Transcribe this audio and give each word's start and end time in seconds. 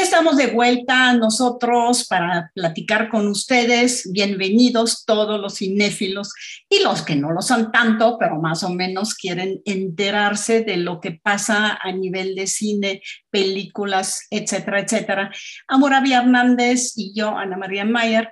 estamos 0.00 0.38
de 0.38 0.46
vuelta 0.46 1.12
nosotros 1.12 2.06
para 2.08 2.50
platicar 2.54 3.10
con 3.10 3.28
ustedes. 3.28 4.10
Bienvenidos 4.10 5.04
todos 5.04 5.38
los 5.38 5.56
cinéfilos 5.58 6.32
y 6.70 6.82
los 6.82 7.02
que 7.02 7.16
no 7.16 7.32
lo 7.32 7.42
son 7.42 7.70
tanto, 7.70 8.16
pero 8.18 8.40
más 8.40 8.62
o 8.62 8.70
menos 8.70 9.14
quieren 9.14 9.60
enterarse 9.66 10.62
de 10.62 10.78
lo 10.78 11.00
que 11.00 11.12
pasa 11.12 11.78
a 11.82 11.92
nivel 11.92 12.34
de 12.34 12.46
cine, 12.46 13.02
películas, 13.28 14.26
etcétera, 14.30 14.80
etcétera. 14.80 15.30
Amorabi 15.68 16.14
Hernández 16.14 16.94
y 16.96 17.12
yo, 17.14 17.36
Ana 17.36 17.58
María 17.58 17.84
Mayer, 17.84 18.30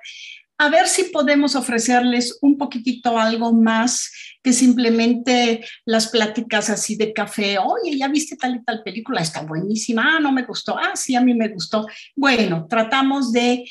a 0.57 0.69
ver 0.69 0.87
si 0.87 1.03
podemos 1.05 1.55
ofrecerles 1.55 2.39
un 2.41 2.57
poquitito 2.57 3.19
algo 3.19 3.53
más 3.53 4.11
que 4.41 4.53
simplemente 4.53 5.65
las 5.85 6.07
pláticas 6.07 6.69
así 6.69 6.95
de 6.95 7.13
café. 7.13 7.57
Oye, 7.57 7.97
ya 7.97 8.07
viste 8.07 8.37
tal 8.37 8.55
y 8.55 8.63
tal 8.63 8.83
película, 8.83 9.21
está 9.21 9.41
buenísima, 9.41 10.15
ah, 10.15 10.19
no 10.19 10.31
me 10.31 10.43
gustó, 10.43 10.77
ah, 10.77 10.95
sí, 10.95 11.15
a 11.15 11.21
mí 11.21 11.33
me 11.33 11.49
gustó. 11.49 11.87
Bueno, 12.15 12.65
tratamos 12.69 13.31
de 13.31 13.65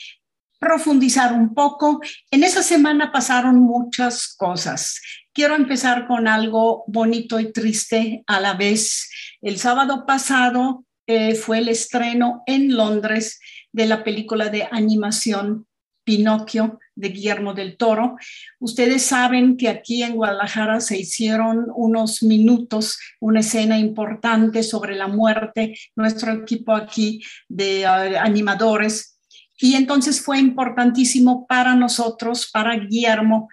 profundizar 0.59 1.33
un 1.33 1.55
poco. 1.55 2.01
En 2.31 2.45
esa 2.45 2.63
semana 2.63 3.13
pasaron 3.13 3.61
muchas 3.61 4.35
cosas. 4.37 5.01
Quiero 5.33 5.55
empezar 5.55 6.07
con 6.07 6.27
algo 6.27 6.85
bonito 6.89 7.39
y 7.39 7.53
triste 7.53 8.25
a 8.27 8.41
la 8.41 8.55
vez. 8.55 9.09
El 9.41 9.59
sábado 9.59 10.05
pasado 10.05 10.85
eh, 11.07 11.35
fue 11.35 11.59
el 11.59 11.69
estreno 11.69 12.43
en 12.47 12.77
Londres 12.77 13.41
de 13.73 13.87
la 13.87 14.03
película 14.03 14.49
de 14.49 14.69
animación 14.71 15.67
Pinocchio 16.05 16.81
de 16.99 17.09
Guillermo 17.11 17.55
del 17.55 17.77
Toro. 17.77 18.17
Ustedes 18.59 19.03
saben 19.03 19.57
que 19.57 19.69
aquí 19.69 20.03
en 20.03 20.17
Guadalajara 20.17 20.81
se 20.81 20.99
hicieron 20.99 21.67
unos 21.75 22.23
minutos, 22.23 22.99
una 23.21 23.41
escena 23.41 23.79
importante 23.79 24.63
sobre 24.63 24.97
la 24.97 25.07
muerte, 25.07 25.79
nuestro 25.95 26.33
equipo 26.33 26.75
aquí 26.75 27.23
de 27.49 27.85
uh, 27.85 28.19
animadores. 28.19 29.19
Y 29.61 29.75
entonces 29.75 30.21
fue 30.21 30.39
importantísimo 30.39 31.47
para 31.47 31.75
nosotros, 31.75 32.51
para 32.53 32.77
Guillermo, 32.77 33.49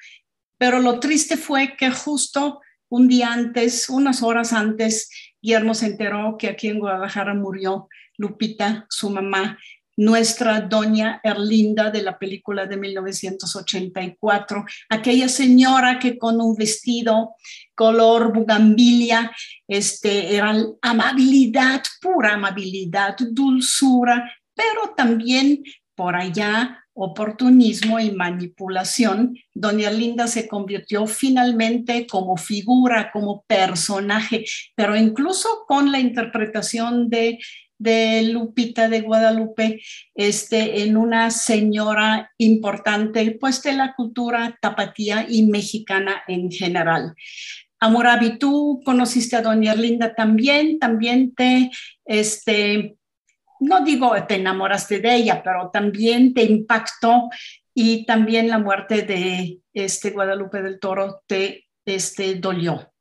pero 0.57 0.79
lo 0.79 0.99
triste 0.99 1.37
fue 1.37 1.75
que 1.77 1.91
justo 1.91 2.61
un 2.89 3.07
día 3.07 3.31
antes, 3.31 3.89
unas 3.89 4.23
horas 4.23 4.53
antes, 4.53 5.09
Guillermo 5.41 5.73
se 5.73 5.87
enteró 5.87 6.37
que 6.37 6.47
aquí 6.47 6.67
en 6.69 6.79
Guadalajara 6.79 7.33
murió 7.33 7.87
Lupita, 8.17 8.85
su 8.89 9.09
mamá, 9.09 9.57
nuestra 9.97 10.61
doña 10.61 11.19
Erlinda 11.23 11.89
de 11.89 12.01
la 12.01 12.17
película 12.17 12.65
de 12.65 12.77
1984, 12.77 14.65
aquella 14.89 15.29
señora 15.29 15.99
que 15.99 16.17
con 16.17 16.41
un 16.41 16.55
vestido 16.55 17.35
color 17.73 18.33
bugambilia, 18.33 19.31
este, 19.67 20.35
era 20.35 20.55
amabilidad, 20.81 21.81
pura 22.01 22.33
amabilidad, 22.33 23.15
dulzura, 23.31 24.31
pero 24.53 24.93
también 24.95 25.63
por 25.95 26.15
allá 26.15 26.85
oportunismo 26.97 27.99
y 27.99 28.11
manipulación, 28.11 29.37
doña 29.53 29.89
Erlinda 29.89 30.27
se 30.27 30.47
convirtió 30.47 31.05
finalmente 31.07 32.07
como 32.07 32.37
figura, 32.37 33.11
como 33.11 33.43
personaje, 33.47 34.45
pero 34.75 34.95
incluso 34.95 35.65
con 35.67 35.91
la 35.91 35.99
interpretación 35.99 37.09
de 37.09 37.37
de 37.85 38.23
Lupita 38.23 38.89
de 38.89 38.99
Guadalupe 39.01 39.81
este, 40.13 40.83
en 40.83 40.97
una 40.97 41.31
señora 41.31 42.33
importante, 42.37 43.37
pues 43.39 43.63
de 43.63 43.73
la 43.73 43.93
cultura 43.95 44.57
tapatía 44.61 45.25
y 45.29 45.43
mexicana 45.43 46.23
en 46.27 46.51
general. 46.51 47.15
Amorabi, 47.79 48.37
tú 48.39 48.81
conociste 48.83 49.35
a 49.35 49.41
doña 49.41 49.73
Erlinda 49.73 50.15
también, 50.15 50.79
también 50.79 51.35
te, 51.35 51.69
este, 52.03 52.97
no 53.59 53.83
digo 53.83 54.11
te 54.27 54.35
enamoraste 54.35 54.99
de 54.99 55.15
ella, 55.15 55.43
pero 55.43 55.69
también 55.71 56.33
te 56.33 56.43
impactó 56.43 57.29
y 57.73 58.05
también 58.05 58.47
la 58.47 58.59
muerte 58.59 59.03
de 59.03 59.59
este 59.73 60.11
Guadalupe 60.11 60.61
del 60.61 60.79
Toro 60.79 61.21
te 61.27 61.67
este, 61.85 62.35
dolió. 62.35 62.91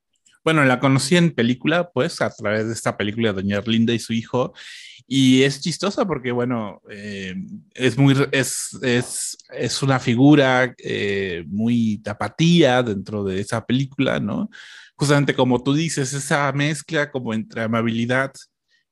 Bueno, 0.44 0.62
la 0.64 0.78
conocí 0.78 1.16
en 1.16 1.30
película, 1.30 1.90
pues, 1.90 2.20
a 2.20 2.28
través 2.28 2.66
de 2.66 2.74
esta 2.74 2.98
película 2.98 3.28
de 3.32 3.42
Doña 3.42 3.56
Erlinda 3.56 3.94
y 3.94 3.98
su 3.98 4.12
hijo. 4.12 4.52
Y 5.06 5.42
es 5.42 5.62
chistosa 5.62 6.06
porque, 6.06 6.32
bueno, 6.32 6.82
eh, 6.90 7.34
es 7.74 7.96
muy, 7.96 8.14
es, 8.30 8.78
es, 8.82 9.38
es 9.50 9.82
una 9.82 9.98
figura 9.98 10.74
eh, 10.76 11.44
muy 11.48 11.98
tapatía 12.04 12.82
dentro 12.82 13.24
de 13.24 13.40
esa 13.40 13.64
película, 13.64 14.20
¿no? 14.20 14.50
Justamente 14.96 15.34
como 15.34 15.62
tú 15.62 15.72
dices, 15.72 16.12
esa 16.12 16.52
mezcla 16.52 17.10
como 17.10 17.32
entre 17.32 17.62
amabilidad 17.62 18.32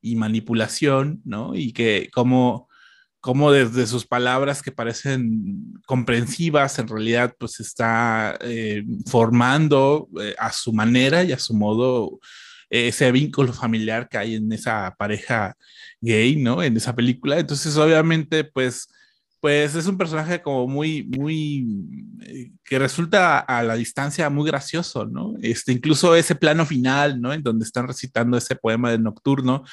y 0.01 0.15
manipulación, 0.15 1.21
¿no? 1.23 1.55
Y 1.55 1.71
que 1.71 2.09
como 2.13 2.67
cómo 3.23 3.53
desde 3.53 3.87
sus 3.87 4.05
palabras 4.05 4.61
que 4.61 4.73
parecen 4.73 5.79
comprensivas, 5.85 6.77
en 6.77 6.89
realidad 6.89 7.33
pues 7.39 7.61
está 7.61 8.37
eh, 8.41 8.83
formando 9.05 10.09
eh, 10.21 10.35
a 10.37 10.51
su 10.51 10.73
manera 10.73 11.23
y 11.23 11.31
a 11.31 11.39
su 11.39 11.53
modo 11.53 12.19
ese 12.69 13.13
vínculo 13.13 13.53
familiar 13.53 14.09
que 14.09 14.17
hay 14.17 14.35
en 14.35 14.51
esa 14.51 14.93
pareja 14.97 15.55
gay, 16.01 16.35
¿no? 16.35 16.61
En 16.61 16.75
esa 16.75 16.93
película. 16.93 17.39
Entonces, 17.39 17.77
obviamente, 17.77 18.43
pues, 18.43 18.89
pues 19.39 19.73
es 19.75 19.87
un 19.87 19.97
personaje 19.97 20.41
como 20.41 20.67
muy, 20.67 21.03
muy, 21.03 21.65
eh, 22.25 22.51
que 22.65 22.77
resulta 22.77 23.39
a 23.39 23.63
la 23.63 23.75
distancia 23.75 24.29
muy 24.29 24.45
gracioso, 24.45 25.05
¿no? 25.05 25.35
Este, 25.41 25.71
incluso 25.71 26.13
ese 26.13 26.35
plano 26.35 26.65
final, 26.65 27.21
¿no? 27.21 27.31
En 27.31 27.41
donde 27.41 27.63
están 27.63 27.87
recitando 27.87 28.35
ese 28.35 28.57
poema 28.57 28.91
del 28.91 29.01
nocturno 29.01 29.63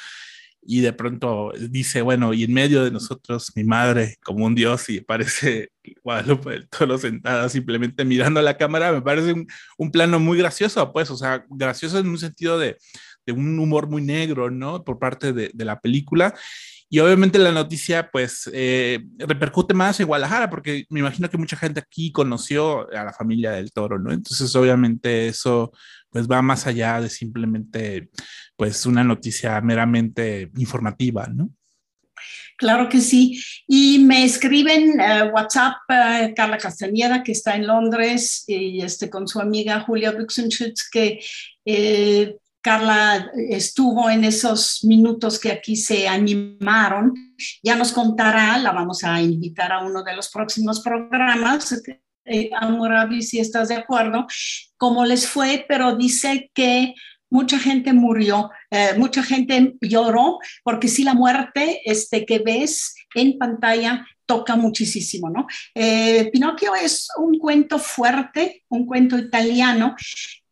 y 0.62 0.80
de 0.80 0.92
pronto 0.92 1.52
dice, 1.70 2.02
bueno, 2.02 2.34
y 2.34 2.44
en 2.44 2.52
medio 2.52 2.84
de 2.84 2.90
nosotros 2.90 3.52
mi 3.54 3.64
madre 3.64 4.16
como 4.22 4.44
un 4.44 4.54
dios 4.54 4.88
y 4.88 5.00
parece 5.00 5.72
Guadalupe 6.04 6.50
del 6.50 6.68
Toro 6.68 6.98
sentada 6.98 7.48
simplemente 7.48 8.04
mirando 8.04 8.40
a 8.40 8.42
la 8.42 8.56
cámara, 8.56 8.92
me 8.92 9.02
parece 9.02 9.32
un, 9.32 9.46
un, 9.78 9.90
plano 9.90 10.20
muy 10.20 10.38
gracioso, 10.38 10.92
pues, 10.92 11.10
o 11.10 11.16
sea, 11.16 11.44
gracioso 11.48 11.98
en 11.98 12.08
un 12.08 12.18
sentido 12.18 12.58
de, 12.58 12.76
de 13.26 13.32
un 13.32 13.58
humor 13.58 13.88
muy 13.88 14.02
negro, 14.02 14.50
¿no? 14.50 14.84
Por 14.84 14.98
parte 14.98 15.32
de, 15.32 15.50
de 15.52 15.64
la 15.64 15.80
película. 15.80 16.34
Y 16.92 16.98
obviamente 16.98 17.38
la 17.38 17.52
noticia, 17.52 18.10
pues, 18.10 18.50
eh, 18.52 18.98
repercute 19.16 19.74
más 19.74 20.00
en 20.00 20.08
Guadalajara, 20.08 20.50
porque 20.50 20.86
me 20.90 20.98
imagino 20.98 21.30
que 21.30 21.38
mucha 21.38 21.56
gente 21.56 21.78
aquí 21.78 22.10
conoció 22.10 22.90
a 22.92 23.04
la 23.04 23.12
familia 23.12 23.52
del 23.52 23.70
toro, 23.70 23.96
¿no? 24.00 24.10
Entonces, 24.12 24.54
obviamente 24.56 25.28
eso, 25.28 25.70
pues, 26.10 26.28
va 26.28 26.42
más 26.42 26.66
allá 26.66 27.00
de 27.00 27.08
simplemente, 27.08 28.10
pues, 28.56 28.86
una 28.86 29.04
noticia 29.04 29.60
meramente 29.60 30.50
informativa, 30.56 31.26
¿no? 31.26 31.50
Claro 32.60 32.90
que 32.90 33.00
sí. 33.00 33.42
Y 33.66 34.00
me 34.00 34.22
escriben 34.22 35.00
uh, 35.00 35.34
WhatsApp 35.34 35.76
uh, 35.88 36.34
Carla 36.34 36.58
Castañeda, 36.58 37.22
que 37.22 37.32
está 37.32 37.56
en 37.56 37.66
Londres, 37.66 38.44
y 38.46 38.82
este, 38.82 39.08
con 39.08 39.26
su 39.26 39.40
amiga 39.40 39.80
Julia 39.80 40.12
Buxenschütz, 40.12 40.90
que 40.90 41.20
eh, 41.64 42.36
Carla 42.60 43.30
estuvo 43.34 44.10
en 44.10 44.24
esos 44.24 44.84
minutos 44.84 45.38
que 45.38 45.52
aquí 45.52 45.74
se 45.74 46.06
animaron. 46.06 47.14
Ya 47.62 47.76
nos 47.76 47.92
contará, 47.92 48.58
la 48.58 48.72
vamos 48.72 49.04
a 49.04 49.22
invitar 49.22 49.72
a 49.72 49.82
uno 49.82 50.02
de 50.02 50.14
los 50.14 50.28
próximos 50.28 50.80
programas. 50.80 51.82
Eh, 52.30 52.50
si 53.20 53.40
estás 53.40 53.68
de 53.68 53.74
acuerdo, 53.74 54.26
cómo 54.76 55.04
les 55.04 55.26
fue, 55.26 55.64
pero 55.68 55.96
dice 55.96 56.50
que 56.54 56.94
mucha 57.30 57.58
gente 57.58 57.92
murió, 57.92 58.50
eh, 58.70 58.94
mucha 58.96 59.22
gente 59.22 59.74
lloró, 59.80 60.38
porque 60.64 60.88
si 60.88 61.04
la 61.04 61.14
muerte 61.14 61.80
este, 61.84 62.26
que 62.26 62.40
ves 62.40 62.94
en 63.14 63.38
pantalla 63.38 64.06
toca 64.26 64.56
muchísimo, 64.56 65.28
¿no? 65.28 65.46
Eh, 65.74 66.30
Pinocchio 66.32 66.74
es 66.74 67.08
un 67.18 67.38
cuento 67.38 67.78
fuerte, 67.78 68.62
un 68.68 68.86
cuento 68.86 69.18
italiano 69.18 69.96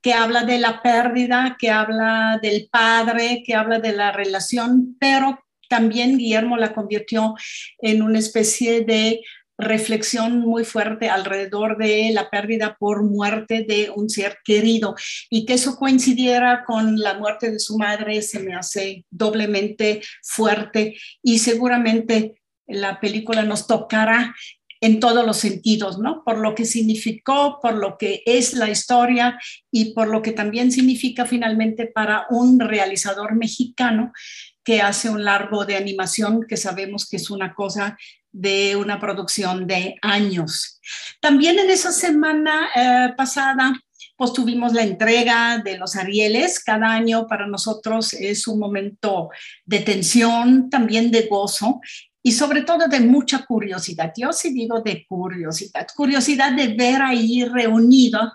que 0.01 0.15
habla 0.15 0.45
de 0.45 0.59
la 0.59 0.83
pérdida, 0.83 1.57
que 1.59 1.71
habla 1.71 2.39
del 2.43 2.69
padre, 2.71 3.43
que 3.45 3.55
habla 3.55 3.79
de 3.79 3.93
la 3.93 4.13
relación, 4.13 4.97
pero 4.99 5.39
también 5.69 6.19
Guillermo 6.19 6.57
la 6.57 6.73
convirtió 6.73 7.35
en 7.81 8.03
una 8.03 8.19
especie 8.19 8.85
de 8.85 9.21
reflexión 9.59 10.39
muy 10.39 10.65
fuerte 10.65 11.09
alrededor 11.09 11.77
de 11.77 12.11
la 12.13 12.31
pérdida 12.31 12.77
por 12.79 13.03
muerte 13.03 13.65
de 13.69 13.91
un 13.95 14.09
ser 14.09 14.39
querido 14.45 14.95
y 15.29 15.45
que 15.45 15.55
eso 15.55 15.77
coincidiera 15.77 16.65
con 16.65 16.99
la 16.99 17.15
muerte 17.15 17.51
de 17.51 17.59
su 17.59 17.77
madre 17.77 18.23
se 18.23 18.39
me 18.39 18.55
hace 18.55 19.05
doblemente 19.11 20.01
fuerte 20.23 20.97
y 21.23 21.41
seguramente 21.41 22.41
la 22.69 23.01
película 23.01 23.43
nos 23.43 23.67
tocará 23.67 24.35
en 24.81 25.01
todos 25.01 25.27
los 25.27 25.39
sentidos, 25.39 25.99
¿no? 25.99 26.23
Por 26.25 26.39
lo 26.39 26.55
que 26.55 26.65
significó, 26.65 27.59
por 27.61 27.75
lo 27.75 27.99
que 27.99 28.23
es 28.27 28.55
la 28.55 28.71
historia 28.71 29.37
y 29.73 29.93
por 29.93 30.07
lo 30.07 30.23
que 30.23 30.31
también 30.31 30.71
significa 30.71 31.27
finalmente 31.27 31.87
para 31.87 32.27
un 32.31 32.61
realizador 32.61 33.35
mexicano 33.35 34.13
que 34.63 34.81
hace 34.81 35.11
un 35.11 35.25
largo 35.25 35.65
de 35.65 35.77
animación 35.77 36.45
que 36.47 36.57
sabemos 36.57 37.09
que 37.09 37.17
es 37.17 37.31
una 37.31 37.55
cosa 37.55 37.99
de 38.33 38.77
una 38.77 39.01
producción 39.01 39.67
de 39.67 39.97
años. 40.03 40.81
También 41.21 41.59
en 41.59 41.71
esa 41.71 41.93
semana 41.93 42.69
eh, 42.75 43.13
pasada 43.17 43.73
pues 44.19 44.33
tuvimos 44.33 44.73
la 44.73 44.83
entrega 44.83 45.63
de 45.65 45.79
los 45.79 45.95
Arieles. 45.95 46.59
Cada 46.59 46.91
año 46.91 47.29
para 47.29 47.47
nosotros 47.47 48.13
es 48.15 48.49
un 48.49 48.59
momento 48.59 49.31
de 49.65 49.79
tensión, 49.79 50.69
también 50.69 51.13
de 51.13 51.29
gozo 51.29 51.81
y 52.21 52.33
sobre 52.33 52.63
todo 52.63 52.89
de 52.89 52.99
mucha 52.99 53.45
curiosidad. 53.47 54.13
Yo 54.17 54.33
sí 54.33 54.53
digo 54.53 54.81
de 54.81 55.07
curiosidad, 55.09 55.87
curiosidad 55.95 56.53
de 56.53 56.75
ver 56.75 57.01
ahí 57.01 57.45
reunido 57.45 58.33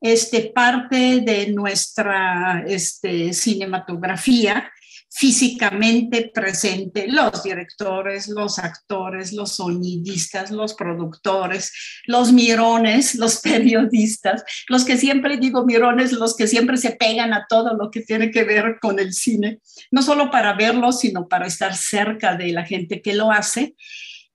este, 0.00 0.50
parte 0.52 1.20
de 1.20 1.52
nuestra 1.52 2.64
este, 2.66 3.32
cinematografía 3.32 4.68
físicamente 5.12 6.30
presente, 6.32 7.08
los 7.08 7.42
directores, 7.42 8.28
los 8.28 8.60
actores, 8.60 9.32
los 9.32 9.56
sonidistas, 9.56 10.52
los 10.52 10.74
productores, 10.74 11.72
los 12.06 12.32
mirones, 12.32 13.16
los 13.16 13.40
periodistas, 13.42 14.44
los 14.68 14.84
que 14.84 14.96
siempre 14.96 15.36
digo 15.36 15.66
mirones, 15.66 16.12
los 16.12 16.36
que 16.36 16.46
siempre 16.46 16.76
se 16.76 16.92
pegan 16.92 17.32
a 17.32 17.46
todo 17.48 17.74
lo 17.74 17.90
que 17.90 18.02
tiene 18.02 18.30
que 18.30 18.44
ver 18.44 18.78
con 18.80 19.00
el 19.00 19.12
cine, 19.12 19.58
no 19.90 20.02
solo 20.02 20.30
para 20.30 20.54
verlo, 20.54 20.92
sino 20.92 21.26
para 21.26 21.46
estar 21.48 21.76
cerca 21.76 22.36
de 22.36 22.52
la 22.52 22.64
gente 22.64 23.02
que 23.02 23.14
lo 23.14 23.32
hace. 23.32 23.74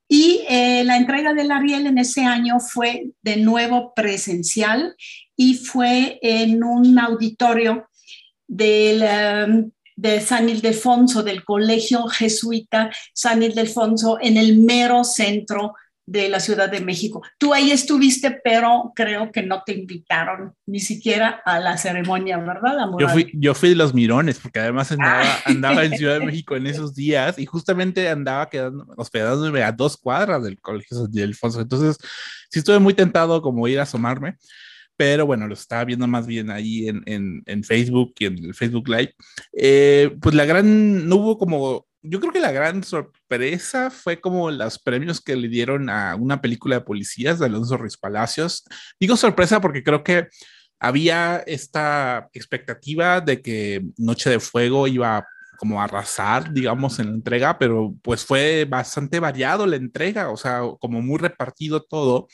Y 0.07 0.42
eh, 0.50 0.83
la 0.83 0.98
entrega 0.98 1.33
del 1.33 1.51
Ariel 1.51 1.88
en 1.88 1.98
ese 1.98 2.25
año 2.25 2.60
fue 2.60 3.06
de 3.24 3.38
nuevo 3.38 3.94
presencial 3.95 4.95
y 5.36 5.56
fue 5.56 6.19
en 6.22 6.63
un 6.63 7.00
auditorio 7.00 7.89
del 8.48 9.04
um, 9.50 9.72
de 9.95 10.19
San 10.21 10.50
Ildefonso, 10.50 11.24
del 11.24 11.44
Colegio 11.44 12.07
Jesuita 12.07 12.92
San 13.13 13.44
Ildefonso, 13.44 14.18
en 14.21 14.38
el 14.38 14.57
mero 14.57 15.03
centro 15.03 15.74
de 16.07 16.30
la 16.30 16.39
Ciudad 16.39 16.69
de 16.69 16.81
México. 16.81 17.24
Tú 17.39 17.53
ahí 17.53 17.71
estuviste, 17.71 18.39
pero 18.44 18.92
creo 18.95 19.31
que 19.31 19.42
no 19.42 19.63
te 19.65 19.74
invitaron 19.74 20.53
ni 20.68 20.80
siquiera 20.80 21.42
a 21.45 21.59
la 21.59 21.77
ceremonia, 21.77 22.38
¿verdad, 22.38 22.80
amor? 22.80 23.01
Yo 23.01 23.09
fui, 23.09 23.31
yo 23.33 23.56
fui 23.56 23.69
de 23.69 23.75
los 23.75 23.94
mirones, 23.94 24.38
porque 24.39 24.59
además 24.59 24.92
andaba, 24.92 25.25
andaba 25.45 25.83
en 25.83 25.98
Ciudad 25.98 26.19
de 26.19 26.25
México 26.25 26.56
en 26.56 26.68
esos 26.68 26.94
días 26.94 27.39
y 27.39 27.45
justamente 27.45 28.07
andaba 28.07 28.50
quedando, 28.50 28.86
hospedándome 28.98 29.63
a 29.63 29.71
dos 29.71 29.98
cuadras 29.98 30.44
del 30.44 30.59
Colegio 30.59 30.98
San 30.98 31.09
Ildefonso. 31.12 31.62
Entonces, 31.62 31.98
sí 32.51 32.59
estuve 32.59 32.77
muy 32.77 32.94
tentado 32.94 33.41
como 33.41 33.68
ir 33.68 33.80
a 33.80 33.83
asomarme 33.83 34.38
pero 34.97 35.25
bueno, 35.25 35.47
lo 35.47 35.53
estaba 35.53 35.86
viendo 35.86 36.07
más 36.07 36.27
bien 36.27 36.50
ahí 36.50 36.88
en, 36.88 37.03
en, 37.06 37.44
en 37.45 37.63
Facebook 37.63 38.13
y 38.19 38.25
en 38.25 38.45
el 38.45 38.53
Facebook 38.53 38.88
Live. 38.88 39.13
Eh, 39.53 40.15
pues 40.21 40.36
la 40.36 40.45
gran, 40.45 41.07
no 41.07 41.18
hubo 41.18 41.38
como, 41.38 41.88
yo 42.01 42.19
creo 42.19 42.31
que 42.31 42.39
la 42.39 42.51
gran 42.51 42.83
sorpresa 42.83 43.89
fue 43.89 44.21
como 44.21 44.51
los 44.51 44.80
premios 44.80 45.21
que 45.21 45.36
le 45.36 45.47
dieron 45.47 45.89
a 45.89 46.15
una 46.15 46.42
película 46.42 46.77
de 46.77 46.86
policías 46.86 47.39
de 47.39 47.47
Alonso 47.47 47.77
Ruiz 47.77 47.97
Palacios. 47.97 48.63
Digo 49.00 49.18
sorpresa 49.18 49.59
porque 49.62 49.83
creo 49.83 50.03
que 50.03 50.27
había 50.80 51.38
esta 51.48 52.30
expectativa 52.33 53.21
de 53.21 53.41
que 53.41 53.83
Noche 53.98 54.30
de 54.30 54.39
Fuego 54.39 54.88
iba 54.88 55.25
como 55.57 55.81
a 55.81 55.86
arrasar, 55.86 56.51
digamos, 56.53 57.00
en 57.00 57.07
la 57.07 57.13
entrega, 57.13 57.57
pero 57.57 57.95
pues 58.01 58.25
fue 58.25 58.65
bastante 58.65 59.19
variado 59.19 59.65
la 59.65 59.77
entrega, 59.77 60.30
o 60.30 60.38
sea, 60.38 60.62
como 60.80 61.01
muy 61.01 61.18
repartido 61.18 61.81
todo 61.83 62.27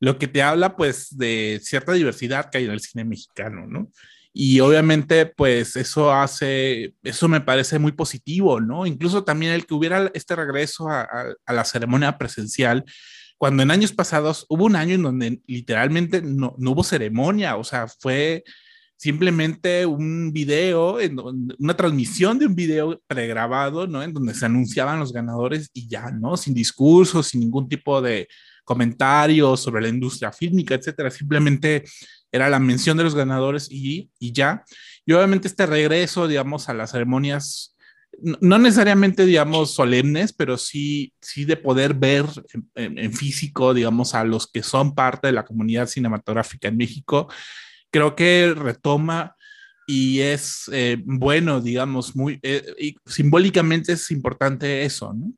lo 0.00 0.18
que 0.18 0.26
te 0.26 0.42
habla 0.42 0.76
pues 0.76 1.16
de 1.16 1.60
cierta 1.62 1.92
diversidad 1.92 2.50
que 2.50 2.58
hay 2.58 2.64
en 2.64 2.70
el 2.72 2.80
cine 2.80 3.04
mexicano, 3.04 3.66
¿no? 3.66 3.90
Y 4.32 4.60
obviamente 4.60 5.26
pues 5.26 5.76
eso 5.76 6.12
hace, 6.12 6.94
eso 7.02 7.28
me 7.28 7.40
parece 7.40 7.78
muy 7.78 7.92
positivo, 7.92 8.60
¿no? 8.60 8.86
Incluso 8.86 9.24
también 9.24 9.52
el 9.52 9.66
que 9.66 9.74
hubiera 9.74 10.10
este 10.14 10.36
regreso 10.36 10.88
a, 10.88 11.06
la 11.46 11.64
ceremonia 11.64 12.16
presencial, 12.16 12.84
cuando 13.36 13.62
en 13.62 13.70
años 13.70 13.92
pasados 13.92 14.46
hubo 14.48 14.64
un 14.64 14.76
año 14.76 14.94
en 14.94 15.02
donde 15.02 15.42
literalmente 15.46 16.22
no, 16.22 16.54
hubo 16.58 16.82
ceremonia, 16.82 17.56
o 17.56 17.64
sea, 17.64 17.86
fue 17.88 18.44
simplemente 18.96 19.84
un 19.86 20.32
video, 20.32 20.98
una 21.58 21.74
transmisión 21.74 22.38
de 22.38 22.46
un 22.46 22.54
video 22.54 23.00
pregrabado, 23.06 23.86
¿no? 23.86 24.02
En 24.02 24.12
donde 24.12 24.34
se 24.34 24.46
anunciaban 24.46 25.00
los 25.00 25.12
ganadores 25.12 25.70
y 25.72 25.88
ya, 25.88 26.10
¿no? 26.10 26.36
Sin 26.36 26.54
discursos, 26.54 27.28
sin 27.28 27.40
ningún 27.40 27.68
tipo 27.68 28.00
de, 28.02 28.28
comentarios 28.64 29.60
sobre 29.60 29.82
la 29.82 29.88
industria 29.88 30.32
fílmica, 30.32 30.74
etcétera. 30.74 31.10
Simplemente 31.10 31.84
era 32.32 32.48
la 32.48 32.58
mención 32.58 32.96
de 32.96 33.04
los 33.04 33.14
ganadores 33.14 33.68
y, 33.70 34.10
y 34.18 34.32
ya. 34.32 34.64
Y 35.04 35.12
obviamente 35.12 35.48
este 35.48 35.66
regreso, 35.66 36.28
digamos, 36.28 36.68
a 36.68 36.74
las 36.74 36.92
ceremonias, 36.92 37.76
no 38.40 38.58
necesariamente, 38.58 39.24
digamos, 39.24 39.74
solemnes, 39.74 40.32
pero 40.32 40.58
sí, 40.58 41.12
sí 41.20 41.44
de 41.44 41.56
poder 41.56 41.94
ver 41.94 42.26
en, 42.74 43.12
físico, 43.12 43.74
digamos, 43.74 44.14
a 44.14 44.24
los 44.24 44.46
que 44.46 44.62
son 44.62 44.94
parte 44.94 45.28
de 45.28 45.32
la 45.32 45.44
comunidad 45.44 45.86
cinematográfica 45.86 46.68
en 46.68 46.76
México, 46.76 47.28
creo 47.90 48.14
que 48.14 48.52
retoma 48.54 49.36
y 49.86 50.20
es 50.20 50.70
eh, 50.72 50.98
bueno, 51.04 51.60
digamos, 51.60 52.14
muy, 52.14 52.38
eh, 52.42 52.94
simbólicamente 53.06 53.92
es 53.94 54.10
importante 54.10 54.84
eso, 54.84 55.12
¿no? 55.12 55.32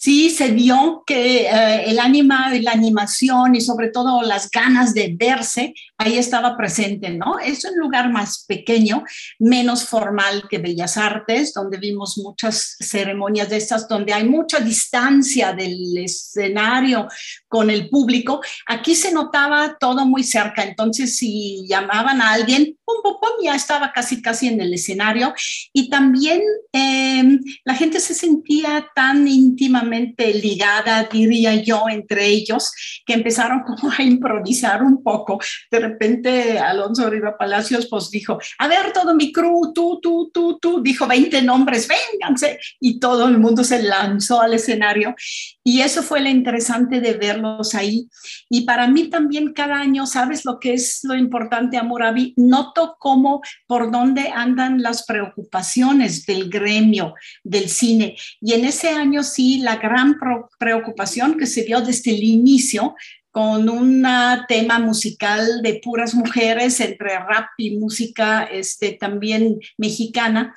Sí 0.00 0.30
se 0.30 0.50
vio 0.52 1.04
que 1.06 1.42
eh, 1.42 1.90
el 1.90 1.98
ánima 1.98 2.56
y 2.56 2.62
la 2.62 2.72
animación 2.72 3.54
y 3.54 3.60
sobre 3.60 3.88
todo 3.88 4.22
las 4.22 4.50
ganas 4.50 4.94
de 4.94 5.14
verse 5.14 5.74
ahí 5.98 6.16
estaba 6.16 6.56
presente, 6.56 7.10
¿no? 7.10 7.38
Es 7.38 7.62
un 7.66 7.78
lugar 7.78 8.10
más 8.10 8.46
pequeño, 8.48 9.04
menos 9.38 9.84
formal 9.84 10.44
que 10.48 10.56
Bellas 10.56 10.96
Artes, 10.96 11.52
donde 11.52 11.76
vimos 11.76 12.16
muchas 12.16 12.76
ceremonias 12.80 13.50
de 13.50 13.58
estas, 13.58 13.86
donde 13.86 14.14
hay 14.14 14.24
mucha 14.24 14.60
distancia 14.60 15.52
del 15.52 15.98
escenario 15.98 17.06
con 17.46 17.68
el 17.68 17.90
público. 17.90 18.40
Aquí 18.66 18.94
se 18.94 19.12
notaba 19.12 19.76
todo 19.78 20.06
muy 20.06 20.24
cerca, 20.24 20.62
entonces 20.62 21.18
si 21.18 21.66
llamaban 21.68 22.22
a 22.22 22.32
alguien, 22.32 22.78
pum, 22.86 23.02
pum, 23.02 23.16
pum, 23.20 23.44
ya 23.44 23.54
estaba 23.54 23.92
casi, 23.92 24.22
casi 24.22 24.48
en 24.48 24.62
el 24.62 24.72
escenario. 24.72 25.34
Y 25.74 25.90
también 25.90 26.40
em, 26.72 27.38
la 27.64 27.74
gente 27.74 28.00
se 28.00 28.14
sentía 28.14 28.88
tan 28.94 29.28
íntimamente 29.28 29.89
ligada, 29.90 31.08
diría 31.10 31.54
yo, 31.54 31.84
entre 31.88 32.26
ellos, 32.26 32.72
que 33.04 33.14
empezaron 33.14 33.60
como 33.66 33.92
a 33.96 34.02
improvisar 34.02 34.82
un 34.82 35.02
poco. 35.02 35.38
De 35.70 35.80
repente 35.80 36.58
Alonso 36.58 37.08
Riva 37.08 37.36
Palacios 37.36 37.86
pues 37.88 38.10
dijo, 38.10 38.38
a 38.58 38.68
ver 38.68 38.92
todo 38.92 39.14
mi 39.14 39.32
crew, 39.32 39.72
tú, 39.74 40.00
tú, 40.02 40.30
tú, 40.32 40.58
tú, 40.60 40.82
dijo 40.82 41.06
20 41.06 41.42
nombres, 41.42 41.88
vénganse, 41.88 42.58
y 42.80 42.98
todo 42.98 43.28
el 43.28 43.38
mundo 43.38 43.64
se 43.64 43.82
lanzó 43.82 44.40
al 44.40 44.54
escenario. 44.54 45.14
Y 45.62 45.80
eso 45.82 46.02
fue 46.02 46.20
lo 46.20 46.28
interesante 46.28 47.00
de 47.00 47.14
verlos 47.14 47.74
ahí. 47.74 48.08
Y 48.48 48.62
para 48.62 48.88
mí 48.88 49.08
también 49.08 49.52
cada 49.52 49.76
año, 49.76 50.06
¿sabes 50.06 50.44
lo 50.44 50.58
que 50.58 50.74
es 50.74 51.00
lo 51.02 51.14
importante, 51.14 51.76
Amurabi? 51.76 52.34
Noto 52.36 52.96
cómo, 52.98 53.42
por 53.66 53.90
dónde 53.90 54.30
andan 54.34 54.82
las 54.82 55.04
preocupaciones 55.04 56.26
del 56.26 56.48
gremio 56.48 57.14
del 57.44 57.68
cine. 57.68 58.16
Y 58.40 58.54
en 58.54 58.64
ese 58.64 58.90
año 58.90 59.22
sí, 59.22 59.58
la 59.58 59.79
gran 59.80 60.16
preocupación 60.58 61.36
que 61.36 61.46
se 61.46 61.64
dio 61.64 61.80
desde 61.80 62.12
el 62.12 62.22
inicio 62.22 62.94
con 63.30 63.68
un 63.68 64.06
tema 64.48 64.78
musical 64.78 65.62
de 65.62 65.80
puras 65.82 66.14
mujeres 66.14 66.80
entre 66.80 67.18
rap 67.18 67.48
y 67.56 67.76
música 67.76 68.44
este, 68.44 68.92
también 68.92 69.60
mexicana, 69.78 70.54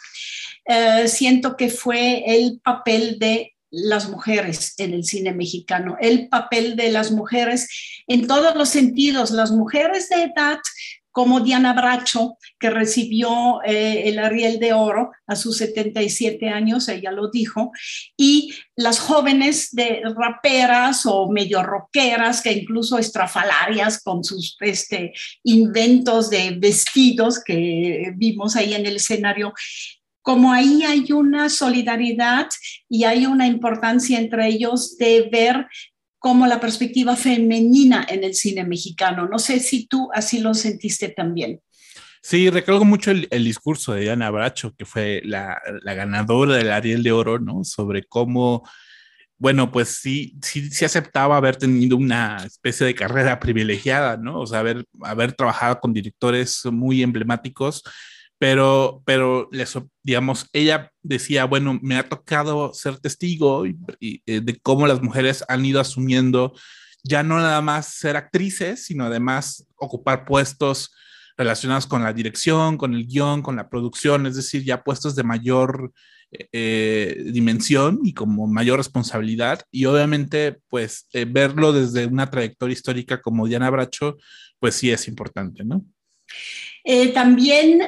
eh, 0.66 1.08
siento 1.08 1.56
que 1.56 1.70
fue 1.70 2.24
el 2.26 2.60
papel 2.64 3.20
de 3.20 3.54
las 3.70 4.10
mujeres 4.10 4.76
en 4.78 4.94
el 4.94 5.04
cine 5.04 5.34
mexicano, 5.34 5.98
el 6.00 6.30
papel 6.30 6.76
de 6.76 6.92
las 6.92 7.12
mujeres 7.12 7.68
en 8.08 8.28
todos 8.28 8.56
los 8.56 8.70
sentidos, 8.70 9.32
las 9.32 9.52
mujeres 9.52 10.10
de 10.10 10.24
edad 10.24 10.60
como 11.14 11.42
Diana 11.42 11.74
Bracho, 11.74 12.38
que 12.60 12.72
recibió 12.72 13.62
eh, 13.64 14.10
el 14.10 14.18
Ariel 14.18 14.60
de 14.60 14.74
Oro 14.74 15.12
a 15.28 15.36
sus 15.36 15.58
77 15.58 16.50
años, 16.50 16.90
ella 16.90 17.12
lo 17.12 17.30
dijo, 17.30 17.72
y 18.18 18.52
las 18.76 19.00
jóvenes 19.00 19.70
de 19.74 20.02
raperas 20.18 21.06
o 21.06 21.30
medio 21.30 21.62
rockeras, 21.62 22.42
que 22.42 22.52
incluso 22.52 22.98
estrafalarias 22.98 24.02
con 24.02 24.24
sus 24.24 24.58
este, 24.60 25.14
inventos 25.44 26.32
de 26.32 26.58
vestidos 26.58 27.44
que 27.44 28.12
vimos 28.16 28.56
ahí 28.56 28.74
en 28.74 28.88
el 28.88 28.96
escenario, 28.96 29.54
como 30.24 30.52
ahí 30.52 30.84
hay 30.84 31.12
una 31.12 31.48
solidaridad 31.50 32.48
y 32.90 33.04
hay 33.04 33.28
una 33.28 33.46
importancia 33.46 34.18
entre 34.18 34.48
ellos 34.48 34.98
de 34.98 35.30
ver 35.32 35.68
como 36.24 36.48
la 36.48 36.62
perspectiva 36.62 37.18
femenina 37.18 38.08
en 38.08 38.24
el 38.24 38.34
cine 38.34 38.64
mexicano. 38.64 39.28
No 39.28 39.40
sé 39.40 39.60
si 39.60 39.88
tú 39.88 40.10
así 40.14 40.40
lo 40.40 40.54
sentiste 40.54 41.10
también. 41.10 41.60
Sí, 42.22 42.50
recuerdo 42.50 42.86
mucho 42.86 43.12
el, 43.12 43.44
discurso 43.44 43.92
de 43.92 44.04
Diana 44.04 44.32
Bracho, 44.32 44.74
que 44.74 44.86
fue 44.86 45.22
la, 45.26 45.62
ganadora 45.84 46.56
del 46.56 46.72
Ariel 46.72 47.04
de 47.04 47.12
Oro, 47.12 47.40
¿no? 47.40 47.66
Sobre 47.66 48.06
cómo 48.06 48.64
bueno, 49.38 49.70
pues 49.70 50.00
sí, 50.02 50.38
sí, 50.42 50.70
sí 50.72 50.86
aceptaba 50.86 51.36
haber 51.36 51.58
tenido 51.58 51.98
una 51.98 52.38
especie 52.46 52.86
de 52.86 52.96
carrera 52.96 53.42
privilegiada, 53.42 54.16
¿no? 54.16 54.40
O 54.40 54.48
sea, 54.48 54.60
haber, 54.60 54.86
haber 55.02 55.34
trabajado 55.34 55.82
con 55.82 55.92
directores 55.92 56.64
muy 56.72 57.04
emblemáticos, 57.04 57.84
pero, 58.44 59.02
pero 59.06 59.50
digamos, 60.04 60.50
ella 60.52 60.92
decía, 61.02 61.46
bueno, 61.46 61.80
me 61.82 61.96
ha 61.96 62.10
tocado 62.10 62.74
ser 62.74 63.00
testigo 63.00 63.64
eh, 63.66 64.20
de 64.26 64.60
cómo 64.62 64.86
las 64.86 65.02
mujeres 65.02 65.46
han 65.48 65.64
ido 65.64 65.80
asumiendo 65.80 66.54
ya 67.06 67.24
no 67.24 67.38
nada 67.38 67.62
más 67.62 67.94
ser 67.94 68.18
actrices, 68.18 68.84
sino 68.84 69.06
además 69.06 69.66
ocupar 69.78 70.26
puestos 70.26 70.94
relacionados 71.38 71.88
con 71.88 72.04
la 72.04 72.12
dirección, 72.12 72.78
con 72.78 72.94
el 72.94 73.08
guion, 73.08 73.42
con 73.44 73.56
la 73.56 73.70
producción, 73.70 74.28
es 74.28 74.36
decir, 74.36 74.66
ya 74.66 74.84
puestos 74.84 75.16
de 75.16 75.24
mayor 75.24 75.94
eh, 76.52 77.24
dimensión 77.32 78.02
y 78.04 78.14
como 78.14 78.46
mayor 78.48 78.76
responsabilidad. 78.76 79.62
Y 79.72 79.86
obviamente, 79.86 80.58
pues 80.68 81.08
eh, 81.14 81.24
verlo 81.24 81.72
desde 81.72 82.08
una 82.08 82.30
trayectoria 82.30 82.74
histórica 82.74 83.22
como 83.22 83.48
Diana 83.48 83.70
Bracho, 83.70 84.18
pues 84.60 84.76
sí 84.76 84.92
es 84.92 85.08
importante, 85.08 85.64
¿no? 85.64 85.86
Eh, 86.86 87.14
también, 87.14 87.82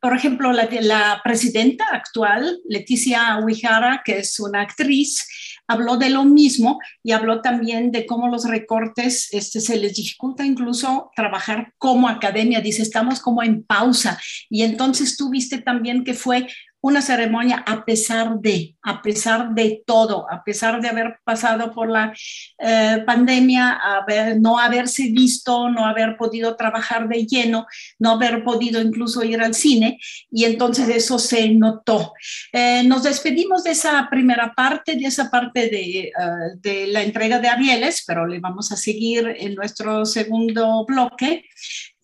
por 0.00 0.16
ejemplo, 0.16 0.52
la, 0.52 1.20
presidenta 1.22 1.84
actual, 1.92 2.58
Leticia 2.66 3.38
Huijara, 3.44 4.02
que 4.04 4.18
es 4.18 4.40
una 4.40 4.62
actriz, 4.62 5.26
habló 5.66 5.98
de 5.98 6.08
lo 6.08 6.24
mismo 6.24 6.78
y 7.02 7.12
habló 7.12 7.42
también 7.42 7.92
de 7.92 8.06
cómo 8.06 8.28
los 8.28 8.48
recortes 8.48 9.28
este, 9.32 9.60
se 9.60 9.76
les 9.76 9.94
dificulta 9.94 10.44
incluso 10.44 11.10
trabajar 11.14 11.74
como 11.76 12.08
academia. 12.08 12.62
Dice, 12.62 12.80
estamos 12.82 13.20
como 13.20 13.42
en 13.42 13.62
pausa. 13.62 14.18
Y 14.48 14.62
entonces 14.62 15.16
tú 15.18 15.28
viste 15.28 15.58
también 15.58 16.04
que 16.04 16.14
fue 16.14 16.48
una 16.80 17.02
ceremonia 17.02 17.64
a 17.66 17.84
pesar 17.84 18.38
de, 18.38 18.76
a 18.82 19.02
pesar 19.02 19.54
de 19.54 19.82
todo, 19.84 20.30
a 20.30 20.44
pesar 20.44 20.80
de 20.80 20.88
haber 20.88 21.18
pasado 21.24 21.72
por 21.72 21.90
la 21.90 22.12
eh, 22.58 23.02
pandemia, 23.04 23.72
haber, 23.72 24.40
no 24.40 24.58
haberse 24.58 25.10
visto, 25.10 25.68
no 25.70 25.84
haber 25.84 26.16
podido 26.16 26.54
trabajar 26.56 27.08
de 27.08 27.26
lleno, 27.26 27.66
no 27.98 28.12
haber 28.12 28.44
podido 28.44 28.80
incluso 28.80 29.24
ir 29.24 29.40
al 29.40 29.54
cine, 29.54 29.98
y 30.30 30.44
entonces 30.44 30.88
eso 30.88 31.18
se 31.18 31.48
notó. 31.50 32.12
Eh, 32.52 32.82
nos 32.84 33.02
despedimos 33.02 33.64
de 33.64 33.72
esa 33.72 34.08
primera 34.08 34.52
parte, 34.54 34.94
de 34.94 35.06
esa 35.06 35.30
parte 35.30 35.68
de, 35.68 36.00
eh, 36.00 36.12
de 36.56 36.86
la 36.86 37.02
entrega 37.02 37.40
de 37.40 37.48
Arieles, 37.48 38.04
pero 38.06 38.26
le 38.26 38.38
vamos 38.38 38.70
a 38.70 38.76
seguir 38.76 39.34
en 39.38 39.54
nuestro 39.54 40.04
segundo 40.04 40.84
bloque 40.86 41.44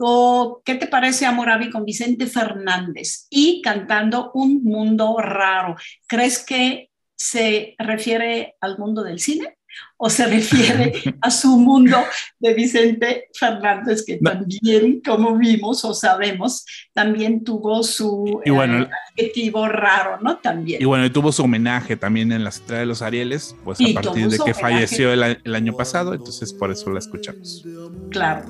o 0.07 0.61
¿qué 0.63 0.75
te 0.75 0.87
parece 0.87 1.25
Amorabi 1.25 1.71
con 1.71 1.87
Vicente 1.87 2.27
Fernández? 2.27 3.27
Y 3.31 3.63
cantando 3.63 4.33
Un 4.35 4.63
Mundo 4.63 5.17
Raro. 5.19 5.77
¿Crees 6.07 6.45
que 6.45 6.91
se 7.17 7.75
refiere 7.79 8.55
al 8.61 8.77
mundo 8.77 9.03
del 9.03 9.19
cine? 9.19 9.57
¿O 9.97 10.11
se 10.11 10.27
refiere 10.27 10.93
a 11.23 11.31
su 11.31 11.57
mundo 11.57 11.97
de 12.39 12.53
Vicente 12.53 13.29
Fernández, 13.33 14.05
que 14.07 14.19
también, 14.19 15.01
como 15.01 15.39
vimos 15.39 15.85
o 15.87 15.95
sabemos, 15.95 16.67
también 16.93 17.43
tuvo 17.43 17.83
su 17.83 18.43
y 18.45 18.51
eh, 18.51 18.89
adjetivo 19.17 19.67
raro, 19.67 20.21
¿no? 20.21 20.37
También. 20.37 20.83
Y 20.83 20.85
bueno, 20.85 21.07
y 21.07 21.11
tuvo 21.11 21.33
su 21.33 21.43
homenaje 21.43 21.97
también 21.97 22.31
en 22.31 22.45
la 22.45 22.51
Estrella 22.51 22.81
de 22.81 22.87
los 22.87 23.01
Arieles, 23.01 23.57
pues 23.65 23.81
a 23.81 24.03
partir 24.03 24.29
de 24.29 24.39
que 24.39 24.53
falleció 24.53 25.13
el 25.13 25.55
año 25.55 25.75
pasado, 25.75 26.13
entonces 26.13 26.53
por 26.53 26.71
eso 26.71 26.91
la 26.91 26.99
escuchamos. 26.99 27.65
Claro 28.11 28.45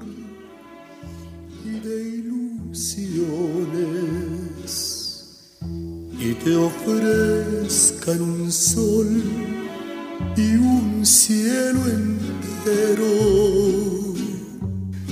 y 6.19 6.35
te 6.43 6.57
ofrezcan 6.57 8.21
un 8.21 8.51
sol 8.51 9.23
y 10.37 10.57
un 10.57 11.07
cielo 11.07 11.87
entero. 11.87 13.07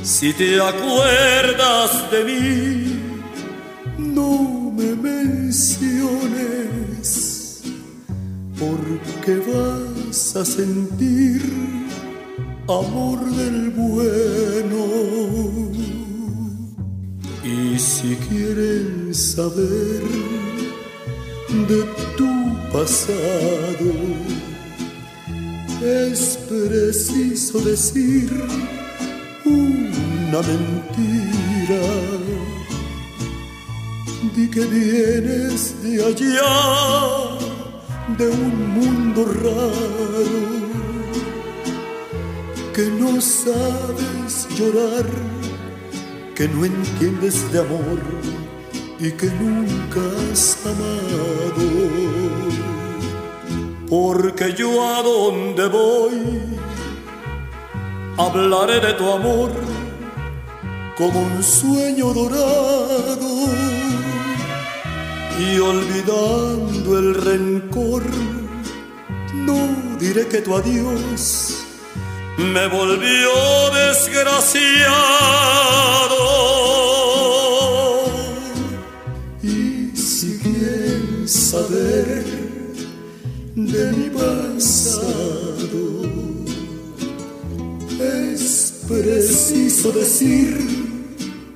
Si 0.02 0.33
te 0.33 0.61
acuerdas 0.61 2.11
de 2.11 2.25
mí, 2.25 2.99
no 3.97 4.73
me 4.76 4.97
menciones, 4.97 6.02
porque 8.59 9.37
vas 9.37 10.35
a 10.35 10.45
sentir 10.45 11.42
amor 12.66 13.25
del 13.37 13.71
bueno 13.71 15.81
si 17.82 18.14
quieren 18.28 19.12
saber 19.12 20.02
de 21.68 21.82
tu 22.16 22.32
pasado, 22.72 23.92
es 25.82 26.38
preciso 26.48 27.58
decir 27.60 28.30
una 29.44 30.40
mentira. 30.50 31.84
Di 34.34 34.48
que 34.48 34.64
vienes 34.64 35.82
de 35.82 36.04
allá, 36.08 36.54
de 38.16 38.28
un 38.28 38.54
mundo 38.78 39.24
raro, 39.24 40.42
que 42.72 42.86
no 43.00 43.20
sabes 43.20 44.46
llorar 44.56 45.31
que 46.42 46.49
no 46.49 46.64
entiendes 46.64 47.52
de 47.52 47.61
amor 47.61 48.00
y 48.99 49.12
que 49.12 49.26
nunca 49.26 50.00
has 50.32 50.58
amado. 50.66 51.68
Porque 53.88 54.52
yo 54.52 54.84
a 54.84 55.02
donde 55.04 55.68
voy 55.68 56.40
hablaré 58.18 58.80
de 58.80 58.92
tu 58.94 59.08
amor 59.08 59.52
como 60.99 61.20
un 61.22 61.44
sueño 61.44 62.12
dorado 62.12 63.30
y 65.38 65.61
olvidando 65.61 66.99
el 66.99 67.14
rencor 67.14 68.02
no 69.46 69.58
diré 70.00 70.26
que 70.26 70.38
tu 70.38 70.56
adiós 70.56 71.62
me 72.42 72.66
volvió 72.66 73.30
desgraciado. 73.72 74.62
Y 79.42 79.96
si 79.96 80.38
quieres 80.38 81.32
saber 81.32 82.25
de 83.54 83.92
mi 83.92 84.11
pasado, 84.11 85.02
es 88.00 88.82
preciso 88.88 89.92
decir 89.92 90.58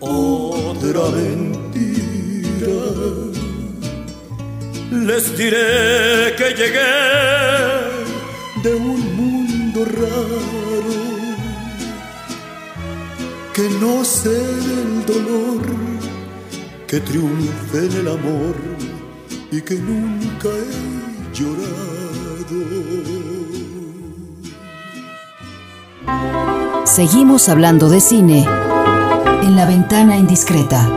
otra 0.00 1.10
mentira. 1.10 1.96
Les 4.90 5.36
diré 5.36 6.34
que 6.36 6.54
llegué 6.54 7.36
de 8.62 8.74
un 8.74 9.16
mundo 9.16 9.84
raro 9.84 10.65
que 13.56 13.70
no 13.70 14.04
sé 14.04 14.38
el 14.38 15.06
dolor, 15.06 15.62
que 16.86 17.00
triunfe 17.00 17.86
en 17.86 17.92
el 18.00 18.08
amor 18.08 18.54
y 19.50 19.62
que 19.62 19.76
nunca 19.76 20.50
he 20.50 21.32
llorado. 21.32 21.66
Seguimos 26.84 27.48
hablando 27.48 27.88
de 27.88 28.02
cine 28.02 28.46
en 29.42 29.56
la 29.56 29.64
ventana 29.64 30.18
indiscreta. 30.18 30.90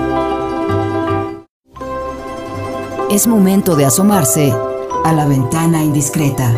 Es 3.10 3.26
momento 3.26 3.78
de 3.78 3.86
asomarse 3.86 4.54
a 5.06 5.14
la 5.14 5.26
ventana 5.26 5.82
indiscreta. 5.82 6.54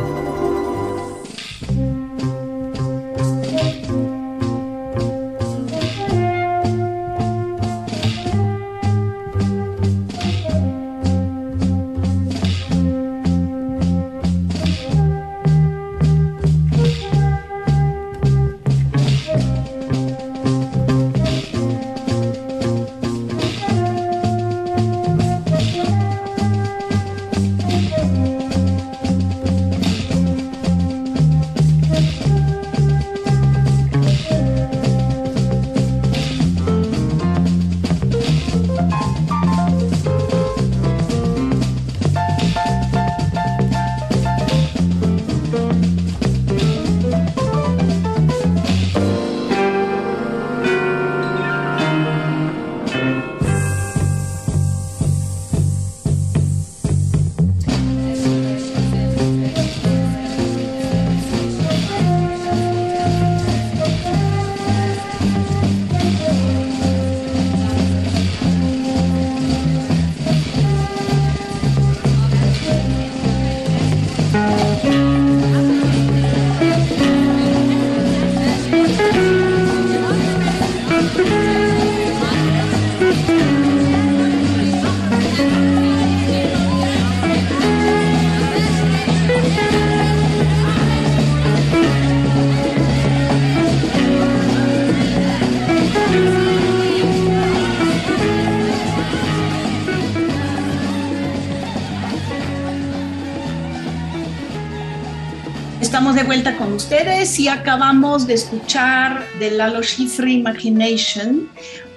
Ustedes 106.73 107.37
y 107.39 107.47
acabamos 107.47 108.27
de 108.27 108.35
escuchar 108.35 109.25
de 109.39 109.51
Lalo 109.51 109.83
Schifrin 109.83 110.39
Imagination, 110.39 111.49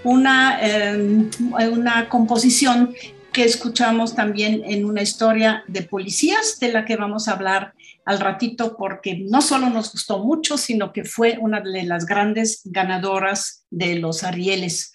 una, 0.03 0.59
em, 0.61 1.31
una 1.73 2.09
composición 2.09 2.95
que 3.33 3.45
escuchamos 3.45 4.15
también 4.15 4.63
en 4.65 4.85
una 4.85 5.03
historia 5.03 5.65
de 5.67 5.83
policías, 5.83 6.59
de 6.61 6.73
la 6.73 6.85
que 6.85 6.97
vamos 6.97 7.29
a 7.29 7.33
hablar 7.33 7.75
al 8.05 8.21
ratito, 8.21 8.77
porque 8.77 9.17
no 9.17 9.41
solo 9.43 9.71
nos 9.71 9.93
gustó 9.93 10.19
mucho, 10.19 10.57
sino 10.59 10.93
que 10.93 11.05
fue 11.05 11.39
una 11.41 11.61
de 11.61 11.85
las 11.85 12.07
grandes 12.07 12.63
ganadoras 12.65 13.67
de 13.71 13.97
los 13.97 14.25
Arieles. 14.25 14.93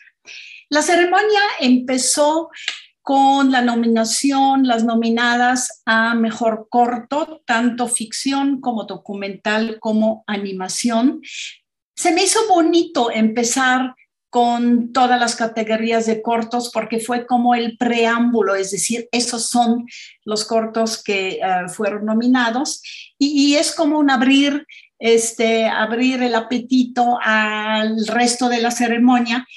La 0.70 0.82
ceremonia 0.82 1.42
empezó 1.60 2.50
con 3.02 3.52
la 3.52 3.62
nominación, 3.62 4.68
las 4.68 4.84
nominadas 4.84 5.82
a 5.86 6.16
mejor 6.16 6.68
corto, 6.70 7.42
tanto 7.46 7.88
ficción 7.88 8.62
como 8.62 8.84
documental 8.84 9.80
como 9.80 10.24
animación. 10.28 11.22
Se 11.96 12.12
me 12.12 12.24
hizo 12.24 12.40
bonito 12.48 13.12
empezar 13.12 13.96
con 14.30 14.94
todas 14.94 15.20
las 15.20 15.36
categorías 15.36 16.06
de 16.06 16.22
cortos 16.22 16.70
porque 16.72 17.00
fue 17.00 17.26
como 17.26 17.56
el 17.56 17.78
preámbulo, 17.78 18.56
es 18.56 18.72
decir, 18.72 19.10
esos 19.12 19.50
son 19.50 19.86
los 20.24 20.46
cortos 20.46 21.02
que 21.04 21.40
eh, 21.42 21.42
fueron 21.68 22.06
nominados 22.06 22.84
y, 23.18 23.56
es 23.56 23.74
como 23.74 23.98
un 23.98 24.12
abrir, 24.12 24.68
este, 25.00 25.68
abrir 25.68 26.22
el 26.22 26.36
apetito 26.36 27.18
al 27.22 28.06
resto 28.06 28.50
de 28.50 28.62
la 28.62 28.72
ceremonia 28.72 29.48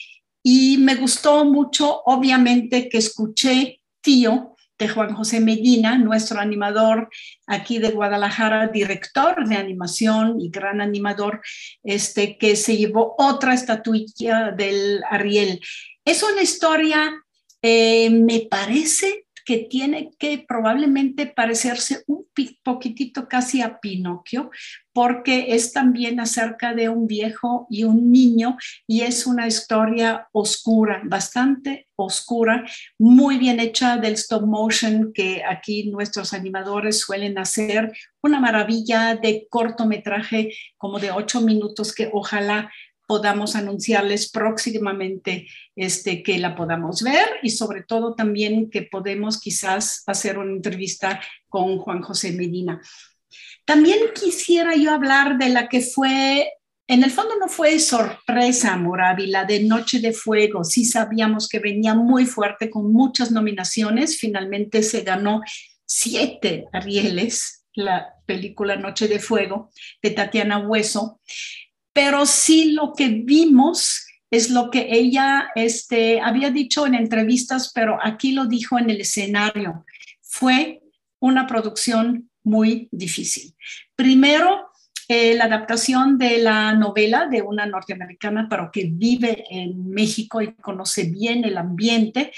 y 0.43 0.79
me 0.79 0.97
gustó 0.97 1.45
mucho, 1.45 2.03
obviamente, 2.05 2.89
que 2.89 2.99
escuché 2.99 3.81
Tío 4.01 4.57
de 4.79 4.89
Juan 4.89 5.15
José 5.15 5.41
Medina, 5.41 5.97
nuestro 5.97 6.41
animador 6.41 7.09
aquí 7.47 7.79
de 7.79 7.91
Guadalajara, 7.91 8.67
director 8.67 9.47
de 9.47 9.57
animación 9.57 10.41
y 10.41 10.51
gran 10.51 10.81
animador, 10.81 11.41
este, 11.85 12.37
que 12.37 12.57
se 12.57 12.77
llevó 12.77 13.15
otra 13.19 13.55
estatuilla 13.55 14.51
del 14.51 15.03
Ariel. 15.09 15.61
Es 16.05 16.23
una 16.25 16.43
historia, 16.43 17.13
eh, 17.63 18.11
me 18.11 18.49
parece, 18.51 19.27
que 19.45 19.59
tiene 19.59 20.11
que 20.19 20.45
probablemente 20.47 21.27
parecerse 21.27 22.03
un 22.07 22.27
poquitito 22.63 23.29
casi 23.29 23.61
a 23.61 23.79
Pinocchio, 23.81 24.51
porque 24.93 25.55
es 25.55 25.73
también 25.73 26.21
acerca 26.21 26.75
de 26.75 26.89
un 26.89 27.07
viejo 27.07 27.67
y 27.71 27.85
un 27.85 28.11
niño 28.11 28.57
y 28.87 29.03
es 29.03 29.27
una 29.27 29.47
historia 29.47 30.29
oscura, 30.33 31.03
bastante 31.05 31.89
oscura, 31.97 32.65
muy 32.99 33.39
bien 33.39 33.61
hecha 33.61 33.97
del 33.97 34.15
stop 34.15 34.45
motion 34.45 35.13
que 35.13 35.43
aquí 35.49 35.91
nuestros 35.91 36.33
animadores 36.33 37.01
suelen 37.01 37.39
hacer, 37.39 37.93
una 38.23 38.41
maravilla 38.41 39.17
de 39.17 39.47
cortometraje 39.49 40.53
como 40.77 40.99
de 40.99 41.11
ocho 41.11 41.41
minutos 41.41 41.95
que 41.95 42.11
ojalá 42.13 42.71
podamos 43.07 43.57
anunciarles 43.57 44.31
próximamente 44.31 45.49
este, 45.77 46.23
que 46.23 46.39
la 46.39 46.55
podamos 46.55 47.03
ver 47.03 47.27
y 47.43 47.51
sobre 47.51 47.83
todo 47.83 48.15
también 48.15 48.71
que 48.71 48.83
podemos 48.83 49.41
quizás 49.41 50.03
hacer 50.07 50.39
una 50.39 50.53
entrevista 50.53 51.21
con 51.49 51.79
Juan 51.79 52.03
José 52.03 52.33
Medina. 52.33 52.81
También 53.65 53.99
quisiera 54.15 54.75
yo 54.75 54.91
hablar 54.91 55.39
de 55.39 55.49
la 55.49 55.69
que 55.69 55.81
fue, 55.81 56.53
en 56.87 57.05
el 57.05 57.11
fondo 57.11 57.37
no 57.39 57.49
fue 57.49 57.79
sorpresa, 57.79 58.77
Morávila, 58.77 59.45
de 59.45 59.63
Noche 59.63 60.01
de 60.01 60.13
Fuego. 60.13 60.65
Sí 60.65 60.85
sabíamos 60.85 61.49
que 61.49 61.59
venía 61.59 61.95
muy 61.95 62.27
fuerte 62.27 62.71
con 62.71 62.93
muchas 62.93 63.31
nominaciones. 63.31 64.19
Finalmente 64.19 64.83
se 64.83 65.03
ganó 65.03 65.43
siete 65.85 66.67
Arieles, 66.73 67.65
la 67.75 68.15
película 68.27 68.77
Noche 68.77 69.09
de 69.09 69.19
Fuego 69.19 69.71
de 70.03 70.11
Tatiana 70.11 70.59
Hueso 70.59 71.21
pero 71.93 72.27
sí 72.27 72.73
lo 72.73 72.93
que 72.95 73.09
vimos 73.09 74.07
es 74.31 74.51
lo 74.51 74.71
que 74.71 74.89
ella 74.91 75.51
este, 75.55 76.21
había 76.21 76.51
dicho 76.51 76.87
en 76.87 76.95
entrevistas, 76.95 77.71
pero 77.75 77.99
aquí 78.03 78.33
lo 78.33 78.47
dijo 78.47 78.79
en 78.79 78.89
el 78.89 79.03
escenario. 79.03 79.85
Fue 80.23 80.81
una 81.21 81.47
producción 81.47 82.31
muy 82.43 82.89
difícil. 82.91 83.55
Primero, 83.95 84.71
eh, 85.07 85.35
la 85.35 85.45
adaptación 85.45 86.17
de 86.17 86.39
la 86.39 86.73
novela 86.75 87.27
de 87.27 87.43
una 87.43 87.67
norteamericana, 87.67 88.47
pero 88.49 88.71
que 88.73 88.89
vive 88.91 89.45
en 89.51 89.91
México 89.91 90.41
y 90.41 90.55
conoce 90.55 91.05
bien 91.05 91.45
el 91.45 91.59
ambiente, 91.59 92.33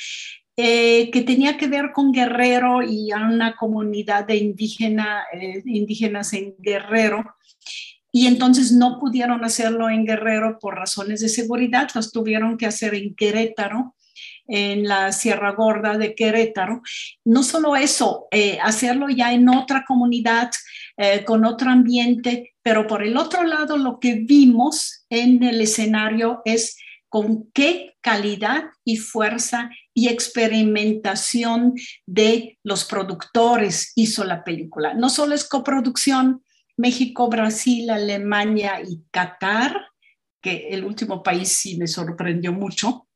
eh, 0.56 1.10
que 1.12 1.22
tenía 1.22 1.56
que 1.56 1.68
ver 1.68 1.92
con 1.92 2.12
Guerrero 2.12 2.82
y 2.82 3.12
a 3.12 3.18
una 3.18 3.54
comunidad 3.54 4.26
de 4.26 4.36
indígena, 4.36 5.24
eh, 5.32 5.62
indígenas 5.64 6.32
en 6.32 6.56
Guerrero 6.58 7.36
y 8.16 8.28
entonces 8.28 8.70
no 8.70 9.00
pudieron 9.00 9.44
hacerlo 9.44 9.90
en 9.90 10.06
Guerrero 10.06 10.60
por 10.60 10.76
razones 10.76 11.20
de 11.20 11.28
seguridad, 11.28 11.88
los 11.96 12.12
tuvieron 12.12 12.56
que 12.56 12.66
hacer 12.66 12.94
en 12.94 13.16
Querétaro, 13.16 13.96
en 14.46 14.86
la 14.86 15.10
Sierra 15.10 15.50
Gorda 15.50 15.98
de 15.98 16.14
Querétaro. 16.14 16.80
No 17.24 17.42
solo 17.42 17.74
eso, 17.74 18.28
eh, 18.30 18.60
hacerlo 18.62 19.08
ya 19.08 19.32
en 19.32 19.48
otra 19.48 19.84
comunidad, 19.84 20.52
eh, 20.96 21.24
con 21.24 21.44
otro 21.44 21.70
ambiente, 21.70 22.54
pero 22.62 22.86
por 22.86 23.02
el 23.02 23.16
otro 23.16 23.42
lado 23.42 23.78
lo 23.78 23.98
que 23.98 24.14
vimos 24.14 25.04
en 25.10 25.42
el 25.42 25.60
escenario 25.60 26.40
es 26.44 26.76
con 27.08 27.50
qué 27.52 27.96
calidad 28.00 28.66
y 28.84 28.98
fuerza 28.98 29.70
y 29.92 30.06
experimentación 30.06 31.74
de 32.06 32.60
los 32.62 32.84
productores 32.84 33.90
hizo 33.96 34.22
la 34.22 34.44
película. 34.44 34.94
No 34.94 35.10
solo 35.10 35.34
es 35.34 35.48
coproducción, 35.48 36.43
México, 36.76 37.28
Brasil, 37.28 37.90
Alemania 37.90 38.80
y 38.86 39.02
Qatar, 39.10 39.88
que 40.40 40.68
el 40.70 40.84
último 40.84 41.22
país 41.22 41.48
sí 41.48 41.76
me 41.76 41.86
sorprendió 41.86 42.52
mucho, 42.52 43.08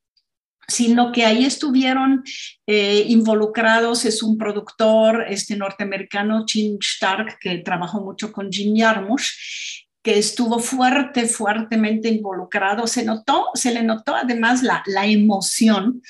sino 0.67 1.13
que 1.13 1.25
ahí 1.25 1.45
estuvieron 1.45 2.23
eh, 2.67 3.05
involucrados, 3.09 4.05
es 4.05 4.23
un 4.23 4.37
productor 4.37 5.27
este 5.29 5.57
norteamericano, 5.57 6.45
Jim 6.47 6.79
Stark, 6.81 7.39
que 7.41 7.59
trabajó 7.59 8.03
mucho 8.03 8.33
con 8.33 8.53
Jim 8.53 8.77
Jarmusch, 8.77 9.87
que 10.03 10.19
estuvo 10.19 10.59
fuerte, 10.59 11.27
fuertemente 11.27 12.09
involucrado. 12.09 12.87
Se 12.87 13.05
notó, 13.05 13.47
se 13.55 13.73
le 13.73 13.83
notó 13.83 14.15
además 14.15 14.63
la, 14.63 14.83
la 14.87 15.07
emoción 15.07 16.03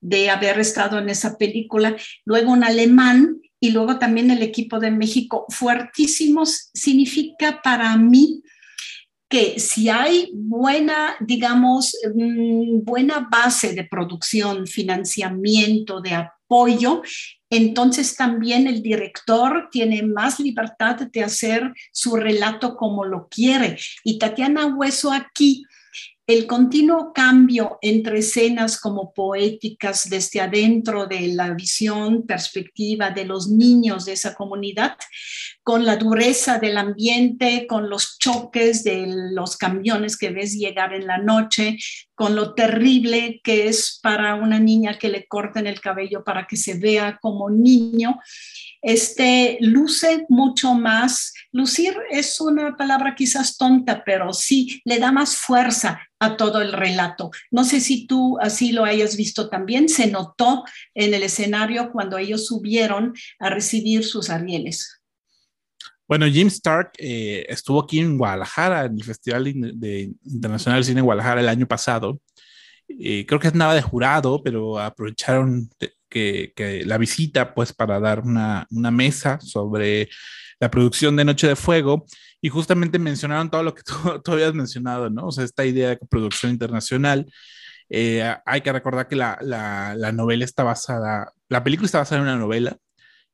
de 0.00 0.30
haber 0.30 0.60
estado 0.60 0.98
en 0.98 1.08
esa 1.08 1.36
película. 1.36 1.96
Luego 2.24 2.52
un 2.52 2.64
alemán 2.64 3.40
y 3.60 3.70
luego 3.70 3.98
también 3.98 4.30
el 4.30 4.42
equipo 4.42 4.78
de 4.78 4.90
México, 4.90 5.46
fuertísimos, 5.48 6.70
significa 6.74 7.60
para 7.62 7.96
mí 7.96 8.42
que 9.28 9.58
si 9.58 9.88
hay 9.88 10.30
buena, 10.34 11.16
digamos, 11.20 11.96
mm, 12.14 12.84
buena 12.84 13.28
base 13.30 13.72
de 13.74 13.84
producción, 13.84 14.66
financiamiento, 14.66 16.00
de 16.00 16.14
apoyo, 16.14 17.02
entonces 17.50 18.16
también 18.16 18.66
el 18.66 18.82
director 18.82 19.68
tiene 19.70 20.02
más 20.02 20.38
libertad 20.38 20.96
de 20.96 21.22
hacer 21.24 21.72
su 21.92 22.16
relato 22.16 22.76
como 22.76 23.04
lo 23.04 23.28
quiere. 23.28 23.76
Y 24.04 24.18
Tatiana 24.18 24.66
Hueso 24.66 25.12
aquí 25.12 25.64
el 26.26 26.46
continuo 26.46 27.12
cambio 27.12 27.78
entre 27.80 28.18
escenas 28.18 28.80
como 28.80 29.12
poéticas 29.12 30.10
desde 30.10 30.40
adentro 30.40 31.06
de 31.06 31.28
la 31.28 31.54
visión, 31.54 32.26
perspectiva 32.26 33.10
de 33.10 33.24
los 33.24 33.48
niños 33.48 34.04
de 34.06 34.14
esa 34.14 34.34
comunidad, 34.34 34.96
con 35.66 35.84
la 35.84 35.96
dureza 35.96 36.60
del 36.60 36.78
ambiente, 36.78 37.66
con 37.66 37.90
los 37.90 38.18
choques 38.20 38.84
de 38.84 39.04
los 39.32 39.56
camiones 39.56 40.16
que 40.16 40.30
ves 40.30 40.54
llegar 40.54 40.94
en 40.94 41.08
la 41.08 41.18
noche, 41.18 41.76
con 42.14 42.36
lo 42.36 42.54
terrible 42.54 43.40
que 43.42 43.66
es 43.66 43.98
para 44.00 44.36
una 44.36 44.60
niña 44.60 44.96
que 44.96 45.08
le 45.08 45.26
corten 45.26 45.66
el 45.66 45.80
cabello 45.80 46.22
para 46.22 46.46
que 46.46 46.56
se 46.56 46.78
vea 46.78 47.18
como 47.20 47.50
niño 47.50 48.20
este, 48.80 49.58
luce 49.60 50.26
mucho 50.28 50.74
más. 50.74 51.34
Lucir 51.50 51.96
es 52.12 52.40
una 52.40 52.76
palabra 52.76 53.16
quizás 53.16 53.56
tonta, 53.56 54.04
pero 54.04 54.32
sí 54.32 54.80
le 54.84 55.00
da 55.00 55.10
más 55.10 55.34
fuerza 55.34 56.00
a 56.20 56.36
todo 56.36 56.62
el 56.62 56.72
relato. 56.72 57.32
No 57.50 57.64
sé 57.64 57.80
si 57.80 58.06
tú 58.06 58.38
así 58.40 58.70
lo 58.70 58.84
hayas 58.84 59.16
visto 59.16 59.48
también. 59.48 59.88
Se 59.88 60.06
notó 60.06 60.62
en 60.94 61.12
el 61.12 61.24
escenario 61.24 61.90
cuando 61.90 62.18
ellos 62.18 62.46
subieron 62.46 63.14
a 63.40 63.50
recibir 63.50 64.04
sus 64.04 64.30
Arieles. 64.30 65.00
Bueno, 66.08 66.26
Jim 66.26 66.46
Stark 66.46 66.92
eh, 66.98 67.46
estuvo 67.48 67.80
aquí 67.82 67.98
en 67.98 68.16
Guadalajara, 68.16 68.84
en 68.84 68.94
el 68.94 69.04
Festival 69.04 69.44
de, 69.44 70.12
Internacional 70.24 70.80
de 70.80 70.84
Cine 70.84 71.00
Guadalajara 71.00 71.40
el 71.40 71.48
año 71.48 71.66
pasado. 71.66 72.20
Eh, 72.88 73.26
creo 73.26 73.40
que 73.40 73.50
nada 73.52 73.74
de 73.74 73.82
jurado, 73.82 74.42
pero 74.42 74.78
aprovecharon 74.78 75.68
que, 76.08 76.84
la 76.86 76.98
visita, 76.98 77.54
pues, 77.54 77.72
para 77.72 77.98
dar 77.98 78.20
una, 78.20 78.66
una 78.70 78.90
mesa 78.92 79.40
sobre 79.40 80.08
la 80.60 80.70
producción 80.70 81.16
de 81.16 81.24
Noche 81.24 81.48
de 81.48 81.56
Fuego 81.56 82.06
y 82.40 82.48
justamente 82.50 82.98
mencionaron 82.98 83.50
todo 83.50 83.64
lo 83.64 83.74
que 83.74 83.82
tú, 84.24 84.32
habías 84.32 84.54
mencionado, 84.54 85.10
¿no? 85.10 85.26
O 85.26 85.32
sea, 85.32 85.44
esta 85.44 85.64
idea 85.64 85.90
de 85.90 85.98
producción 86.08 86.52
internacional. 86.52 87.26
Eh, 87.88 88.34
hay 88.44 88.60
que 88.62 88.72
recordar 88.72 89.08
que 89.08 89.16
la, 89.16 89.38
la, 89.40 89.94
la, 89.96 90.12
novela 90.12 90.44
está 90.44 90.64
basada, 90.64 91.32
la 91.48 91.62
película 91.62 91.86
está 91.86 91.98
basada 91.98 92.20
en 92.20 92.28
una 92.28 92.36
novela 92.36 92.76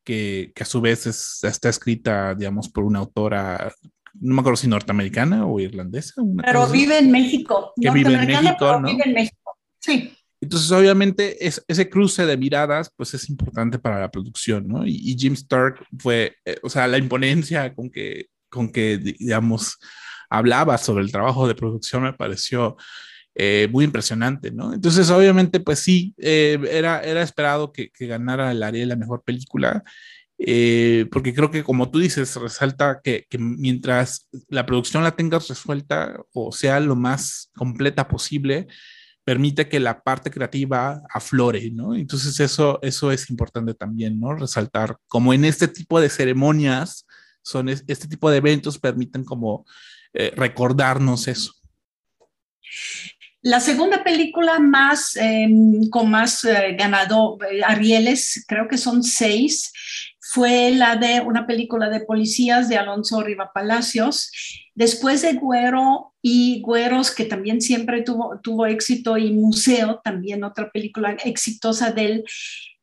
que, 0.04 0.52
a 0.60 0.64
su 0.64 0.80
vez 0.80 1.06
está 1.06 1.68
escrita, 1.68 2.34
digamos, 2.34 2.68
por 2.68 2.84
una 2.84 3.00
autora, 3.00 3.72
no 4.14 4.34
me 4.34 4.40
acuerdo 4.40 4.56
si 4.56 4.68
norteamericana 4.68 5.46
o 5.46 5.60
irlandesa. 5.60 6.22
pero 6.44 6.66
vive 6.68 6.98
en 6.98 7.10
México. 7.10 7.72
Que 7.80 7.90
vive 7.90 8.14
en 8.14 8.26
México, 8.26 8.80
¿no? 8.80 8.88
Vive 8.88 9.02
en 9.04 9.14
México, 9.14 9.58
sí. 9.78 10.12
Entonces, 10.40 10.72
obviamente, 10.72 11.46
es, 11.46 11.64
ese 11.68 11.88
cruce 11.88 12.26
de 12.26 12.36
miradas, 12.36 12.90
pues 12.96 13.14
es 13.14 13.30
importante 13.30 13.78
para 13.78 14.00
la 14.00 14.10
producción, 14.10 14.66
¿no? 14.66 14.84
Y, 14.84 15.16
Jim 15.16 15.34
Stark 15.34 15.86
fue, 15.98 16.34
eh, 16.44 16.58
o 16.64 16.68
sea, 16.68 16.88
la 16.88 16.98
imponencia 16.98 17.72
con 17.72 17.88
que, 17.88 18.26
con 18.48 18.72
que, 18.72 18.98
digamos, 18.98 19.78
hablaba 20.28 20.78
sobre 20.78 21.04
el 21.04 21.12
trabajo 21.12 21.46
de 21.46 21.54
producción 21.54 22.02
me 22.02 22.12
pareció 22.12 22.76
eh, 23.35 23.66
muy 23.71 23.87
impresionante, 23.87 24.51
¿no? 24.51 24.75
Entonces, 24.75 25.09
obviamente, 25.09 25.59
pues 25.59 25.79
sí, 25.79 26.14
eh, 26.18 26.59
era, 26.71 27.01
era 27.01 27.23
esperado 27.23 27.73
que, 27.73 27.88
que, 27.90 28.07
ganara 28.07 28.51
el 28.53 28.62
Ariel 28.62 28.90
la 28.90 28.97
mejor 28.97 29.23
película, 29.25 29.83
eh, 30.38 31.07
porque 31.11 31.33
creo 31.35 31.51
que, 31.51 31.64
como 31.64 31.90
tú 31.90 31.99
dices, 31.99 32.37
resalta 32.37 33.01
que, 33.03 33.27
que, 33.31 33.38
mientras 33.38 34.29
la 34.49 34.66
producción 34.66 35.03
la 35.03 35.16
tengas 35.16 35.49
resuelta 35.49 36.21
o 36.35 36.53
sea 36.53 36.79
lo 36.81 36.95
más 36.95 37.51
completa 37.57 38.07
posible, 38.07 38.66
permite 39.25 39.66
que 39.66 39.81
la 39.81 40.03
parte 40.03 40.31
creativa 40.31 41.01
aflore, 41.09 41.71
¿no? 41.71 41.95
Entonces, 41.95 42.38
eso, 42.38 42.81
eso 42.83 43.12
es 43.12 43.31
importante 43.31 43.73
también, 43.73 44.21
¿no? 44.21 44.35
Resaltar, 44.35 44.99
como 45.09 45.33
en 45.33 45.47
este 45.47 45.68
tipo 45.68 46.01
de 46.03 46.11
ceremonias, 46.11 47.07
son 47.42 47.71
este 47.71 48.09
tipo 48.09 48.31
de 48.31 48.37
eventos 48.37 48.79
permiten 48.79 49.25
como 49.25 49.64
recordarnos 50.37 51.29
eso. 51.29 51.55
La 53.42 53.59
segunda 53.59 54.05
película 54.05 54.61
más, 54.61 55.16
em, 55.16 55.90
con 55.90 56.09
más 56.09 56.44
eh, 56.44 56.76
ganado 56.78 57.38
eh, 57.50 57.61
Arieles, 57.64 58.44
creo 58.46 58.68
que 58.68 58.78
son 58.78 59.02
seis, 59.02 59.72
fue 60.20 60.70
la 60.70 60.94
de 60.94 61.20
una 61.20 61.44
película 61.44 61.90
de 61.90 62.00
policías 62.00 62.68
de 62.68 62.78
Alonso 62.78 63.20
Riva 63.20 63.50
Palacios. 63.52 64.31
Después 64.76 65.22
de 65.22 65.33
Güero 65.33 66.14
y 66.22 66.62
Güeros, 66.62 67.11
que 67.11 67.24
también 67.24 67.61
siempre 67.61 68.02
tuvo, 68.02 68.38
tuvo 68.40 68.66
éxito, 68.66 69.18
y 69.18 69.33
Museo, 69.33 70.00
también 70.05 70.44
otra 70.44 70.70
película 70.70 71.16
exitosa 71.24 71.90
de 71.90 72.05
él, 72.05 72.24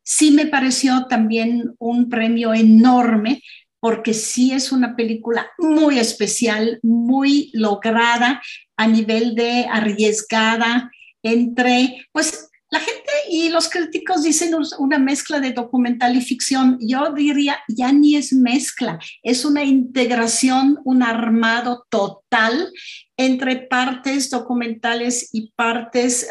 sí 0.03 0.31
me 0.31 0.45
pareció 0.45 1.05
también 1.07 1.73
un 1.79 2.09
premio 2.09 2.53
enorme 2.53 3.41
porque 3.79 4.13
sí 4.13 4.51
es 4.51 4.71
una 4.71 4.95
película 4.95 5.49
muy 5.57 5.99
especial, 5.99 6.79
muy 6.83 7.49
lograda 7.53 8.41
a 8.77 8.87
nivel 8.87 9.35
de 9.35 9.65
arriesgada 9.69 10.91
entre, 11.23 12.05
pues 12.11 12.48
la 12.71 12.79
gente 12.79 13.11
y 13.29 13.49
los 13.49 13.69
críticos 13.69 14.23
dicen 14.23 14.53
una 14.77 14.99
mezcla 14.99 15.39
de 15.39 15.53
documental 15.53 16.15
y 16.15 16.21
ficción. 16.21 16.77
Yo 16.79 17.11
diría, 17.13 17.59
ya 17.67 17.91
ni 17.91 18.15
es 18.15 18.31
mezcla, 18.31 18.99
es 19.23 19.43
una 19.43 19.63
integración, 19.63 20.79
un 20.83 21.01
armado 21.01 21.85
total 21.89 22.71
entre 23.17 23.57
partes 23.57 24.29
documentales 24.29 25.29
y 25.33 25.51
partes 25.55 26.27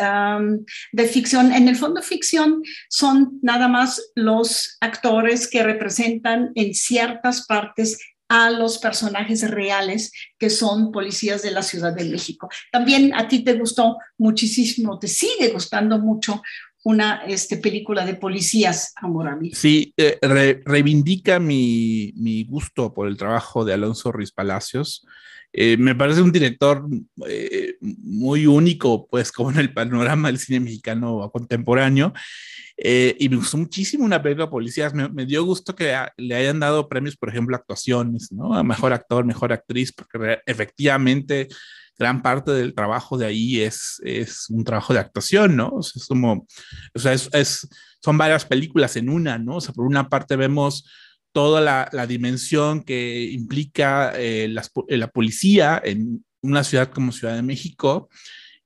de 0.92 1.06
ficción. 1.06 1.52
En 1.52 1.68
el 1.68 1.76
fondo, 1.76 2.02
ficción 2.02 2.62
son 2.88 3.38
nada 3.42 3.68
más 3.68 4.00
los 4.14 4.76
actores 4.80 5.48
que 5.48 5.62
representan 5.62 6.52
en 6.54 6.72
ciertas 6.72 7.46
partes 7.46 7.98
a 8.28 8.50
los 8.50 8.78
personajes 8.78 9.50
reales 9.50 10.12
que 10.38 10.50
son 10.50 10.92
policías 10.92 11.42
de 11.42 11.50
la 11.50 11.62
Ciudad 11.62 11.94
de 11.94 12.04
México. 12.04 12.48
También 12.70 13.14
a 13.14 13.26
ti 13.26 13.42
te 13.42 13.54
gustó 13.54 13.96
muchísimo, 14.18 14.98
te 14.98 15.08
sigue 15.08 15.48
gustando 15.48 15.98
mucho 15.98 16.42
una 16.84 17.22
este, 17.26 17.56
película 17.56 18.06
de 18.06 18.14
policías, 18.14 18.92
amor 18.96 19.28
a 19.28 19.36
mí. 19.36 19.50
Sí, 19.52 19.92
eh, 19.96 20.18
reivindica 20.64 21.38
mi, 21.38 22.12
mi, 22.16 22.44
gusto 22.44 22.94
por 22.94 23.08
el 23.08 23.16
trabajo 23.16 23.64
de 23.64 23.74
Alonso 23.74 24.12
Ruiz 24.12 24.32
Palacios. 24.32 25.04
Eh, 25.52 25.76
me 25.76 25.94
parece 25.94 26.22
un 26.22 26.32
director 26.32 26.86
eh, 27.26 27.76
muy 27.80 28.46
único, 28.46 29.08
pues, 29.08 29.32
como 29.32 29.50
en 29.50 29.58
el 29.58 29.72
panorama 29.72 30.28
del 30.28 30.38
cine 30.38 30.60
mexicano 30.60 31.30
contemporáneo. 31.32 32.12
Eh, 32.76 33.16
y 33.18 33.28
me 33.28 33.36
gustó 33.36 33.56
muchísimo 33.56 34.04
una 34.04 34.22
película 34.22 34.48
policías. 34.48 34.94
Me, 34.94 35.26
dio 35.26 35.44
gusto 35.44 35.74
que 35.74 35.96
le 36.16 36.34
hayan 36.34 36.60
dado 36.60 36.88
premios, 36.88 37.16
por 37.16 37.28
ejemplo, 37.28 37.56
actuaciones, 37.56 38.30
¿no? 38.30 38.54
A 38.54 38.62
mejor 38.62 38.92
actor, 38.92 39.24
mejor 39.24 39.52
actriz, 39.52 39.92
porque 39.92 40.38
efectivamente 40.46 41.48
gran 41.98 42.22
parte 42.22 42.52
del 42.52 42.74
trabajo 42.74 43.18
de 43.18 43.26
ahí 43.26 43.60
es, 43.60 44.00
es 44.04 44.48
un 44.50 44.62
trabajo 44.62 44.92
de 44.92 45.00
actuación, 45.00 45.56
¿no? 45.56 45.70
O 45.70 45.82
sea, 45.82 46.00
es 46.00 46.06
como, 46.06 46.46
o 46.94 46.98
sea, 46.98 47.12
es, 47.12 47.68
son 48.00 48.16
varias 48.16 48.44
películas 48.44 48.94
en 48.96 49.08
una, 49.08 49.38
¿no? 49.38 49.56
O 49.56 49.60
sea, 49.60 49.74
por 49.74 49.84
una 49.84 50.08
parte 50.08 50.36
vemos 50.36 50.88
toda 51.32 51.60
la, 51.92 52.06
dimensión 52.06 52.82
que 52.82 53.30
implica 53.30 54.12
eh, 54.16 54.48
la 54.88 55.08
policía 55.08 55.80
en 55.84 56.24
una 56.40 56.64
ciudad 56.64 56.90
como 56.90 57.12
Ciudad 57.12 57.34
de 57.34 57.42
México, 57.42 58.08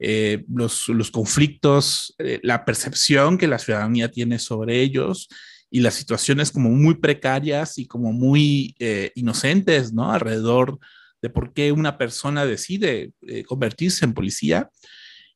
eh, 0.05 0.45
los, 0.53 0.89
los, 0.89 1.13
conflictos, 1.13 2.15
eh, 2.19 2.41
la 2.43 2.65
percepción 2.65 3.39
que 3.39 3.47
la 3.47 3.61
ciudadanía 3.61 4.11
tiene 4.11 4.41
sobre 4.41 4.81
ellos 4.81 5.29
y 5.71 5.79
las 5.79 5.95
situaciones 5.95 6.51
como 6.51 6.71
muy 6.71 6.97
precarias 6.97 7.79
y 7.79 7.87
como 7.87 8.13
muy 8.13 8.75
eh, 8.81 9.13
inocentes, 9.15 9.93
¿no? 9.93 10.11
Alrededor 10.11 10.79
de 11.23 11.31
por 11.31 11.53
qué 11.53 11.71
una 11.71 11.99
persona 11.99 12.45
decide 12.45 13.13
convertirse 13.47 14.05
en 14.05 14.13
policía. 14.13 14.71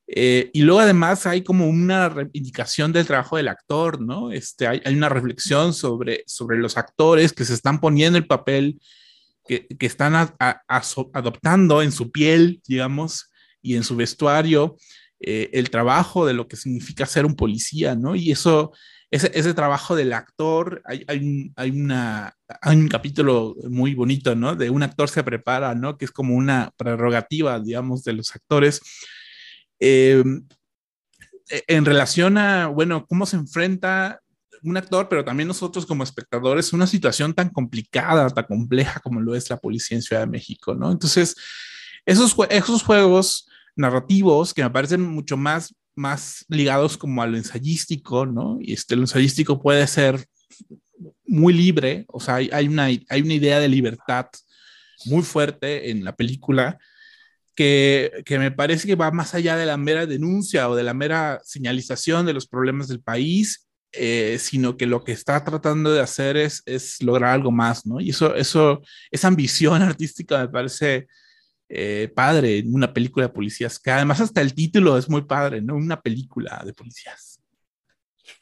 Y 0.08 0.60
luego 0.62 0.80
además 0.80 1.26
hay 1.26 1.42
como 1.42 1.68
una 1.68 2.08
reivindicación 2.08 2.92
del 2.92 3.06
trabajo 3.06 3.36
del 3.36 3.48
actor, 3.48 4.00
¿no? 4.00 4.30
Este, 4.30 4.66
hay, 4.68 4.80
hay, 4.84 4.94
una 4.94 5.08
reflexión 5.08 5.74
sobre, 5.74 6.22
sobre 6.26 6.58
los 6.58 6.76
actores 6.76 7.32
que 7.32 7.44
se 7.44 7.54
están 7.54 7.80
poniendo 7.80 8.16
el 8.16 8.26
papel, 8.26 8.80
que, 9.44 9.66
que 9.66 9.86
están 9.86 10.14
adoptando 11.12 11.82
en 11.82 11.90
su 11.90 12.12
piel, 12.12 12.60
digamos, 12.66 13.32
y 13.62 13.74
en 13.74 13.82
su 13.82 13.96
vestuario 13.96 14.76
eh, 15.20 15.50
el 15.54 15.70
trabajo 15.70 16.26
de 16.26 16.34
lo 16.34 16.46
que 16.46 16.56
significa 16.56 17.06
ser 17.06 17.24
un 17.24 17.36
policía, 17.36 17.94
¿no? 17.94 18.14
Y 18.14 18.30
eso, 18.32 18.72
ese, 19.10 19.30
ese 19.34 19.54
trabajo 19.54 19.96
del 19.96 20.12
actor, 20.12 20.82
hay, 20.84 21.04
hay, 21.08 21.52
hay, 21.56 21.70
una, 21.70 22.34
hay 22.60 22.76
un 22.76 22.88
capítulo 22.88 23.56
muy 23.68 23.94
bonito, 23.94 24.34
¿no? 24.34 24.54
De 24.54 24.68
un 24.68 24.82
actor 24.82 25.08
se 25.08 25.24
prepara, 25.24 25.74
¿no? 25.74 25.96
Que 25.96 26.04
es 26.04 26.10
como 26.10 26.34
una 26.34 26.70
prerrogativa, 26.76 27.58
digamos, 27.60 28.04
de 28.04 28.12
los 28.12 28.34
actores. 28.36 28.82
Eh, 29.80 30.22
en 31.68 31.84
relación 31.84 32.38
a, 32.38 32.66
bueno, 32.66 33.06
cómo 33.06 33.26
se 33.26 33.36
enfrenta 33.36 34.20
un 34.62 34.76
actor, 34.76 35.08
pero 35.08 35.24
también 35.24 35.46
nosotros 35.46 35.86
como 35.86 36.02
espectadores, 36.02 36.72
una 36.72 36.86
situación 36.86 37.34
tan 37.34 37.50
complicada, 37.50 38.28
tan 38.30 38.44
compleja 38.44 39.00
como 39.00 39.20
lo 39.20 39.34
es 39.34 39.48
la 39.48 39.56
policía 39.56 39.96
en 39.96 40.02
Ciudad 40.02 40.22
de 40.22 40.30
México, 40.30 40.74
¿no? 40.74 40.90
Entonces, 40.90 41.36
esos, 42.04 42.34
esos 42.50 42.82
juegos 42.82 43.48
narrativos 43.76 44.52
que 44.52 44.62
me 44.62 44.70
parecen 44.70 45.02
mucho 45.02 45.36
más, 45.36 45.74
más 45.94 46.44
ligados 46.48 46.96
como 46.96 47.22
a 47.22 47.26
lo 47.26 47.36
ensayístico, 47.36 48.26
¿no? 48.26 48.58
Y 48.60 48.72
este, 48.72 48.96
lo 48.96 49.02
ensayístico 49.02 49.62
puede 49.62 49.86
ser 49.86 50.26
muy 51.26 51.52
libre, 51.52 52.04
o 52.08 52.18
sea, 52.18 52.36
hay, 52.36 52.50
hay, 52.52 52.66
una, 52.66 52.84
hay 52.84 53.22
una 53.22 53.34
idea 53.34 53.60
de 53.60 53.68
libertad 53.68 54.26
muy 55.04 55.22
fuerte 55.22 55.90
en 55.90 56.02
la 56.02 56.16
película 56.16 56.78
que, 57.56 58.22
que, 58.24 58.38
me 58.38 58.52
parece 58.52 58.86
que 58.86 58.94
va 58.94 59.10
más 59.10 59.34
allá 59.34 59.56
de 59.56 59.66
la 59.66 59.76
mera 59.76 60.06
denuncia 60.06 60.68
o 60.68 60.76
de 60.76 60.84
la 60.84 60.94
mera 60.94 61.40
señalización 61.44 62.26
de 62.26 62.34
los 62.34 62.46
problemas 62.46 62.88
del 62.88 63.00
país, 63.00 63.66
eh, 63.92 64.36
sino 64.38 64.76
que 64.76 64.86
lo 64.86 65.04
que 65.04 65.12
está 65.12 65.42
tratando 65.42 65.92
de 65.92 66.00
hacer 66.00 66.36
es, 66.36 66.62
es 66.66 67.02
lograr 67.02 67.32
algo 67.32 67.50
más, 67.50 67.86
¿no? 67.86 68.00
Y 68.00 68.10
eso, 68.10 68.34
eso, 68.34 68.82
esa 69.10 69.28
ambición 69.28 69.82
artística 69.82 70.38
me 70.38 70.48
parece 70.48 71.06
eh, 71.68 72.12
padre 72.14 72.58
en 72.58 72.74
una 72.74 72.92
película 72.92 73.26
de 73.26 73.32
policías, 73.32 73.78
que 73.78 73.90
además 73.90 74.20
hasta 74.20 74.40
el 74.42 74.54
título 74.54 74.98
es 74.98 75.08
muy 75.08 75.22
padre, 75.22 75.62
¿no? 75.62 75.76
Una 75.76 76.00
película 76.00 76.62
de 76.64 76.74
policías. 76.74 77.40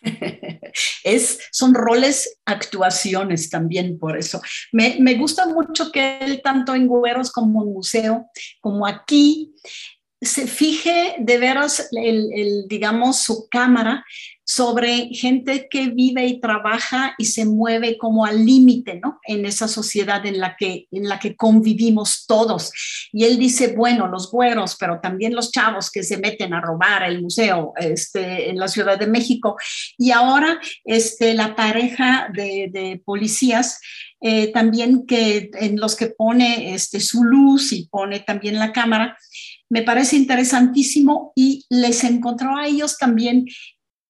Es, 1.05 1.39
son 1.53 1.75
roles, 1.75 2.39
actuaciones 2.45 3.49
también 3.49 3.99
por 3.99 4.19
eso. 4.19 4.41
Me, 4.73 4.97
me 4.99 5.15
gusta 5.15 5.47
mucho 5.47 5.93
que 5.93 6.19
él, 6.19 6.41
tanto 6.43 6.75
en 6.75 6.89
Güeros 6.89 7.31
como 7.31 7.63
en 7.63 7.73
Museo, 7.73 8.27
como 8.61 8.87
aquí, 8.87 9.55
se 10.25 10.47
fije 10.47 11.17
de 11.19 11.39
veras, 11.39 11.89
el, 11.93 12.65
digamos, 12.69 13.19
su 13.19 13.49
cámara 13.49 14.05
sobre 14.47 15.09
gente 15.13 15.69
que 15.71 15.89
vive 15.89 16.27
y 16.27 16.39
trabaja 16.39 17.15
y 17.17 17.25
se 17.25 17.47
mueve 17.47 17.97
como 17.97 18.27
al 18.27 18.45
límite, 18.45 19.01
¿no? 19.03 19.19
En 19.27 19.47
esa 19.47 19.69
sociedad 19.69 20.25
en 20.27 20.39
la, 20.39 20.55
que, 20.57 20.87
en 20.91 21.09
la 21.09 21.19
que 21.19 21.35
convivimos 21.35 22.27
todos. 22.27 22.71
Y 23.11 23.25
él 23.25 23.39
dice, 23.39 23.75
bueno, 23.75 24.07
los 24.07 24.31
güeros, 24.31 24.77
pero 24.79 25.01
también 25.01 25.35
los 25.35 25.51
chavos 25.51 25.91
que 25.91 26.03
se 26.03 26.19
meten 26.19 26.53
a 26.53 26.61
robar 26.61 27.05
el 27.05 27.23
museo 27.23 27.73
este, 27.77 28.51
en 28.51 28.59
la 28.59 28.69
Ciudad 28.69 28.99
de 28.99 29.07
México. 29.07 29.57
Y 29.97 30.11
ahora 30.11 30.61
este, 30.85 31.33
la 31.33 31.57
pareja 31.57 32.29
de, 32.35 32.69
de 32.71 33.01
policías 33.03 33.81
eh, 34.27 34.51
también 34.53 35.05
que 35.07 35.51
en 35.61 35.79
los 35.79 35.97
que 35.97 36.07
pone 36.07 36.73
este, 36.73 36.99
su 36.99 37.25
luz 37.25 37.73
y 37.73 37.89
pone 37.89 38.21
también 38.21 38.59
la 38.59 38.73
cámara, 38.73 39.19
me 39.71 39.83
parece 39.83 40.17
interesantísimo 40.17 41.33
y 41.35 41.65
les 41.69 42.05
encontró 42.05 42.57
a 42.57 42.67
ellos 42.67 42.99
también 42.99 43.47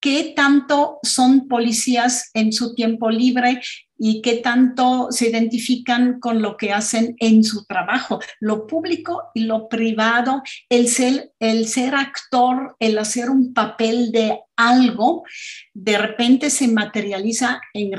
qué 0.04 0.34
tanto 0.36 0.98
son 1.02 1.48
policías 1.48 2.30
en 2.34 2.52
su 2.52 2.74
tiempo 2.74 3.08
libre 3.08 3.62
y 3.96 4.20
qué 4.20 4.34
tanto 4.36 5.08
se 5.10 5.30
identifican 5.30 6.20
con 6.20 6.42
lo 6.42 6.58
que 6.58 6.72
hacen 6.72 7.16
en 7.20 7.42
su 7.42 7.64
trabajo, 7.64 8.20
lo 8.38 8.66
público 8.66 9.22
y 9.32 9.44
lo 9.44 9.66
privado, 9.68 10.42
el 10.68 10.88
ser, 10.88 11.32
el 11.38 11.66
ser 11.66 11.94
actor, 11.94 12.76
el 12.80 12.98
hacer 12.98 13.30
un 13.30 13.54
papel 13.54 14.12
de 14.12 14.40
algo, 14.56 15.24
de 15.72 15.98
repente 15.98 16.50
se 16.50 16.68
materializa 16.68 17.60
en, 17.72 17.92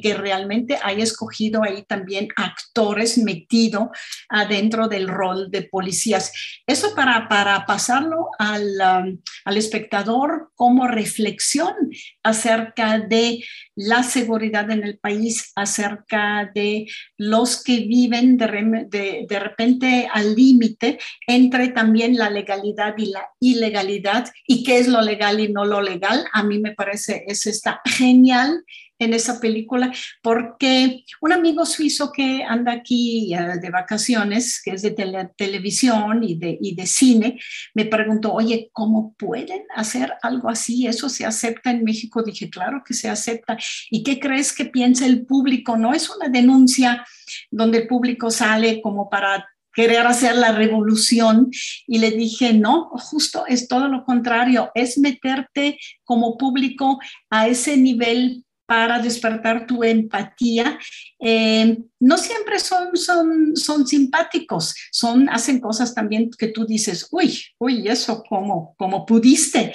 que 0.00 0.14
realmente 0.14 0.78
hay 0.82 1.02
escogido 1.02 1.62
ahí 1.62 1.84
también 1.84 2.28
actores 2.36 3.18
metido 3.18 3.90
adentro 4.28 4.88
del 4.88 5.08
rol 5.08 5.50
de 5.50 5.62
policías. 5.62 6.32
Eso 6.66 6.94
para, 6.94 7.28
para 7.28 7.64
pasarlo 7.66 8.30
al, 8.38 8.64
um, 8.64 9.18
al 9.44 9.56
espectador 9.56 10.50
como 10.54 10.88
reflexión 10.88 11.74
acerca 12.22 12.98
de 12.98 13.44
la 13.76 14.02
seguridad 14.02 14.70
en 14.70 14.84
el 14.84 14.98
país, 14.98 15.52
acerca 15.54 16.50
de 16.54 16.86
los 17.16 17.62
que 17.62 17.80
viven 17.80 18.36
de, 18.36 19.26
de, 19.28 19.38
repente 19.38 20.08
al 20.12 20.34
límite 20.34 20.98
entre 21.26 21.68
también 21.68 22.16
la 22.16 22.30
legalidad 22.30 22.94
y 22.98 23.10
la 23.10 23.28
ilegalidad 23.40 24.30
y 24.46 24.64
qué 24.64 24.78
es 24.78 24.88
lo 24.88 25.00
legal 25.00 25.40
y 25.40 25.48
no 25.48 25.64
lo 25.64 25.80
legal. 25.80 25.99
A 26.32 26.42
mí 26.42 26.58
me 26.58 26.72
parece, 26.72 27.24
eso 27.26 27.50
está 27.50 27.80
genial 27.84 28.64
en 29.00 29.14
esa 29.14 29.40
película, 29.40 29.92
porque 30.22 31.04
un 31.22 31.32
amigo 31.32 31.64
suizo 31.64 32.12
que 32.12 32.44
anda 32.44 32.72
aquí 32.72 33.34
eh, 33.34 33.58
de 33.60 33.70
vacaciones, 33.70 34.60
que 34.62 34.72
es 34.72 34.82
de 34.82 34.94
televisión 35.36 36.22
y 36.22 36.34
de, 36.34 36.58
y 36.60 36.74
de 36.74 36.86
cine, 36.86 37.40
me 37.74 37.86
preguntó, 37.86 38.34
oye, 38.34 38.68
¿cómo 38.72 39.14
pueden 39.18 39.62
hacer 39.74 40.12
algo 40.22 40.50
así? 40.50 40.86
¿Eso 40.86 41.08
se 41.08 41.24
acepta 41.24 41.70
en 41.70 41.82
México? 41.82 42.22
Dije, 42.22 42.50
claro 42.50 42.82
que 42.86 42.92
se 42.92 43.08
acepta. 43.08 43.56
¿Y 43.90 44.02
qué 44.02 44.20
crees 44.20 44.52
que 44.52 44.66
piensa 44.66 45.06
el 45.06 45.24
público? 45.24 45.78
No 45.78 45.94
es 45.94 46.10
una 46.10 46.28
denuncia 46.28 47.04
donde 47.50 47.78
el 47.78 47.86
público 47.88 48.30
sale 48.30 48.82
como 48.82 49.08
para 49.08 49.48
querer 49.72 50.06
hacer 50.06 50.36
la 50.36 50.52
revolución 50.52 51.50
y 51.86 51.98
le 51.98 52.10
dije, 52.10 52.52
no, 52.52 52.90
justo 52.94 53.44
es 53.46 53.68
todo 53.68 53.88
lo 53.88 54.04
contrario, 54.04 54.70
es 54.74 54.98
meterte 54.98 55.78
como 56.04 56.36
público 56.36 56.98
a 57.30 57.48
ese 57.48 57.76
nivel 57.76 58.44
para 58.70 59.00
despertar 59.00 59.66
tu 59.66 59.82
empatía. 59.82 60.78
Eh, 61.18 61.76
no 61.98 62.16
siempre 62.16 62.60
son, 62.60 62.96
son, 62.96 63.56
son 63.56 63.84
simpáticos, 63.84 64.76
son, 64.92 65.28
hacen 65.28 65.58
cosas 65.58 65.92
también 65.92 66.30
que 66.38 66.46
tú 66.46 66.64
dices, 66.64 67.08
uy, 67.10 67.42
uy, 67.58 67.88
eso, 67.88 68.22
¿cómo, 68.28 68.76
cómo 68.78 69.04
pudiste? 69.04 69.72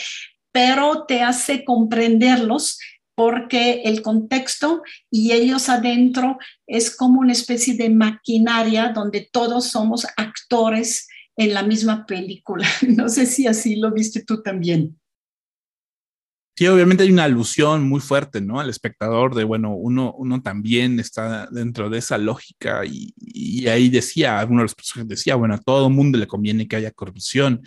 Pero 0.50 1.04
te 1.06 1.22
hace 1.22 1.66
comprenderlos 1.66 2.80
porque 3.16 3.82
el 3.86 4.02
contexto 4.02 4.84
y 5.10 5.32
ellos 5.32 5.70
adentro 5.70 6.38
es 6.68 6.96
como 6.96 7.22
una 7.22 7.32
especie 7.32 7.76
de 7.76 7.90
maquinaria 7.90 8.92
donde 8.94 9.28
todos 9.32 9.70
somos 9.70 10.06
actores 10.18 11.08
en 11.38 11.54
la 11.54 11.64
misma 11.64 12.06
película. 12.06 12.68
No 12.88 13.10
sé 13.10 13.26
si 13.26 13.48
así 13.48 13.78
lo 13.78 13.92
viste 13.92 14.24
tú 14.24 14.42
también. 14.42 15.00
Sí, 16.58 16.68
obviamente 16.68 17.04
hay 17.04 17.12
una 17.12 17.26
alusión 17.26 17.84
muy 17.84 18.00
fuerte, 18.00 18.40
¿no? 18.40 18.62
Al 18.62 18.70
espectador 18.70 19.36
de, 19.36 19.44
bueno, 19.44 19.76
uno, 19.76 20.14
uno 20.18 20.42
también 20.42 21.02
está 21.02 21.50
dentro 21.52 21.90
de 21.90 21.98
esa 21.98 22.18
lógica 22.18 22.84
y, 22.86 23.68
ahí 23.68 23.90
decía, 23.90 24.46
uno 24.50 24.60
de 24.60 24.64
los 24.64 24.76
personajes 24.76 25.10
decía, 25.10 25.36
bueno, 25.36 25.56
a 25.56 25.62
todo 25.62 25.90
mundo 25.90 26.18
le 26.18 26.28
conviene 26.28 26.66
que 26.66 26.78
haya 26.78 26.92
corrupción 26.92 27.62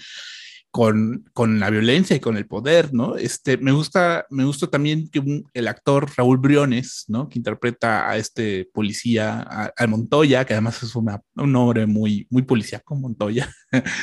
con, 0.70 1.24
con, 1.32 1.60
la 1.60 1.70
violencia 1.70 2.14
y 2.14 2.20
con 2.20 2.36
el 2.36 2.46
poder, 2.46 2.92
¿no? 2.92 3.16
Este, 3.16 3.56
me 3.56 3.72
gusta, 3.72 4.26
me 4.30 4.44
gusta 4.44 4.66
también 4.66 5.08
que 5.08 5.42
el 5.54 5.68
actor 5.68 6.10
Raúl 6.16 6.38
Briones, 6.38 7.04
¿no? 7.08 7.28
Que 7.28 7.38
interpreta 7.38 8.08
a 8.08 8.16
este 8.16 8.68
policía, 8.72 9.72
a, 9.76 9.86
Montoya, 9.86 10.44
que 10.44 10.52
además 10.52 10.82
es 10.82 10.94
una, 10.94 11.22
un 11.36 11.52
nombre 11.52 11.86
muy, 11.86 12.26
muy 12.30 12.42
policíaco, 12.42 12.94
Montoya, 12.96 13.50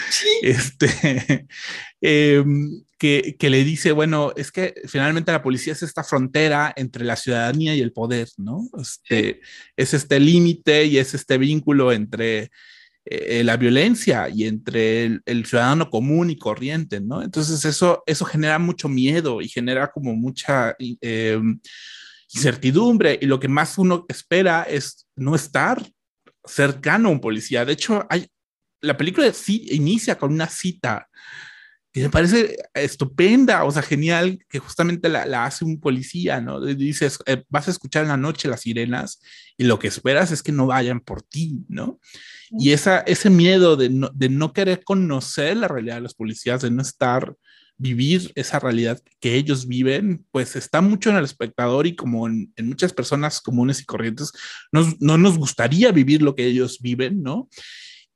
¿Sí? 0.10 0.28
este, 0.42 1.48
em, 2.02 2.84
que, 2.98 3.36
que, 3.38 3.50
le 3.50 3.64
dice, 3.64 3.92
bueno, 3.92 4.34
es 4.36 4.52
que 4.52 4.74
finalmente 4.88 5.32
la 5.32 5.44
policía 5.44 5.74
es 5.74 5.84
esta 5.84 6.04
frontera 6.04 6.74
entre 6.76 7.06
la 7.06 7.16
ciudadanía 7.16 7.76
y 7.76 7.82
el 7.82 7.94
poder, 7.94 8.28
¿no? 8.38 8.68
Este, 8.82 9.42
Es 9.76 9.94
este 9.94 10.20
límite 10.20 10.86
y 10.86 10.98
es 10.98 11.14
este 11.14 11.38
vínculo 11.38 11.92
entre 11.92 12.50
eh, 13.08 13.44
la 13.44 13.56
violencia 13.56 14.30
y 14.30 14.46
entre 14.46 15.22
el, 15.26 15.46
ciudadano 15.46 15.90
común 15.92 16.32
y 16.32 16.38
corriente, 16.38 17.00
¿no? 17.00 17.22
Entonces 17.22 17.64
eso, 17.64 18.02
eso 18.08 18.26
genera 18.26 18.58
mucho 18.58 18.90
miedo 18.90 19.42
y 19.42 19.48
genera 19.48 19.92
como 19.92 20.16
mucha 20.16 20.76
eh, 20.80 21.40
incertidumbre 22.34 23.20
y 23.22 23.28
lo 23.28 23.40
que 23.40 23.48
más 23.48 23.78
uno 23.78 24.06
espera 24.10 24.64
es 24.64 25.08
no 25.16 25.36
estar 25.36 25.86
cercano 26.44 27.10
a 27.10 27.12
un 27.12 27.22
policía. 27.22 27.64
De 27.64 27.74
hecho, 27.74 28.08
hay, 28.10 28.28
la 28.82 28.98
película 28.98 29.32
inicia 29.48 30.18
con 30.18 30.34
una 30.34 30.48
cita 30.48 31.08
que 31.96 32.02
me 32.02 32.10
parece 32.10 32.58
estupenda, 32.74 33.64
o 33.64 33.72
sea, 33.72 33.82
genial, 33.82 34.38
que 34.50 34.60
justamente 34.60 35.08
la, 35.08 35.46
hace 35.46 35.64
un 35.64 35.80
policía, 35.80 36.42
¿no? 36.42 36.60
Dices, 36.60 37.20
eh, 37.26 37.46
vas 37.48 37.70
a 37.70 37.72
escuchar 37.72 38.04
en 38.04 38.10
la 38.10 38.18
noche 38.18 38.50
las 38.50 38.64
sirenas 38.64 39.22
y 39.56 39.64
lo 39.64 39.80
que 39.80 39.88
esperas 39.88 40.30
es 40.34 40.44
que 40.44 40.52
no 40.52 40.68
vayan 40.68 41.00
por 41.00 41.22
ti, 41.22 41.64
¿no? 41.70 42.02
Y 42.52 42.72
esa, 42.72 43.00
ese 43.00 43.30
miedo 43.30 43.78
de 43.78 43.90
no, 43.90 44.10
de 44.14 44.28
no 44.28 44.52
querer 44.52 44.84
conocer 44.84 45.56
la 45.56 45.70
realidad 45.70 45.96
de 45.96 46.02
los 46.02 46.16
policías, 46.16 46.64
de 46.64 46.70
no 46.70 46.82
estar, 46.82 47.34
vivir 47.78 48.30
esa 48.36 48.60
realidad 48.60 49.02
que 49.22 49.36
ellos 49.36 49.66
viven, 49.66 50.26
pues 50.32 50.58
está 50.58 50.82
mucho 50.82 51.12
en 51.12 51.16
el 51.16 51.24
espectador 51.24 51.88
y 51.88 51.96
como 51.96 52.28
en, 52.28 52.52
muchas 52.58 52.92
personas 52.92 53.40
comunes 53.40 53.80
y 53.80 53.86
corrientes, 53.86 54.34
no 54.74 55.18
nos 55.18 55.38
gustaría 55.38 55.94
vivir 55.94 56.22
lo 56.22 56.36
que 56.36 56.46
ellos 56.46 56.80
viven, 56.82 57.24
¿no? 57.24 57.48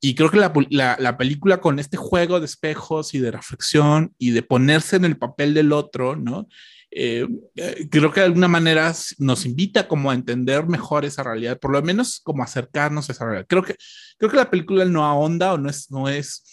Y 0.02 0.16
creo 0.16 0.32
que 0.32 0.38
la, 0.38 0.98
la, 0.98 1.18
película 1.18 1.60
con 1.60 1.78
este 1.78 1.98
juego 1.98 2.40
de 2.40 2.46
espejos 2.46 3.14
y 3.14 3.20
de 3.20 3.32
reflexión 3.32 4.14
y 4.18 4.32
de 4.32 4.44
ponerse 4.44 4.96
en 4.96 5.04
el 5.04 5.18
papel 5.18 5.54
del 5.54 5.74
otro, 5.74 6.16
¿no? 6.16 6.48
Eh, 6.92 7.28
eh, 7.56 7.88
creo 7.92 8.12
que 8.12 8.22
de 8.22 8.26
alguna 8.28 8.48
manera 8.48 8.94
nos 9.20 9.46
invita 9.46 9.88
como 9.88 10.10
a 10.10 10.16
entender 10.16 10.66
mejor 10.68 11.06
esa 11.06 11.22
realidad, 11.24 11.60
por 11.60 11.72
lo 11.72 11.82
menos 11.82 12.20
como 12.22 12.44
acercarnos 12.44 13.10
a 13.10 13.12
esa 13.12 13.26
realidad. 13.26 13.46
Creo 13.48 13.64
que, 13.64 13.76
creo 14.18 14.32
que 14.32 14.38
la 14.38 14.50
película 14.50 14.86
no 14.86 15.06
ahonda 15.06 15.54
o 15.54 15.58
no 15.58 15.70
es, 15.70 15.92
no 15.92 16.08
es 16.08 16.44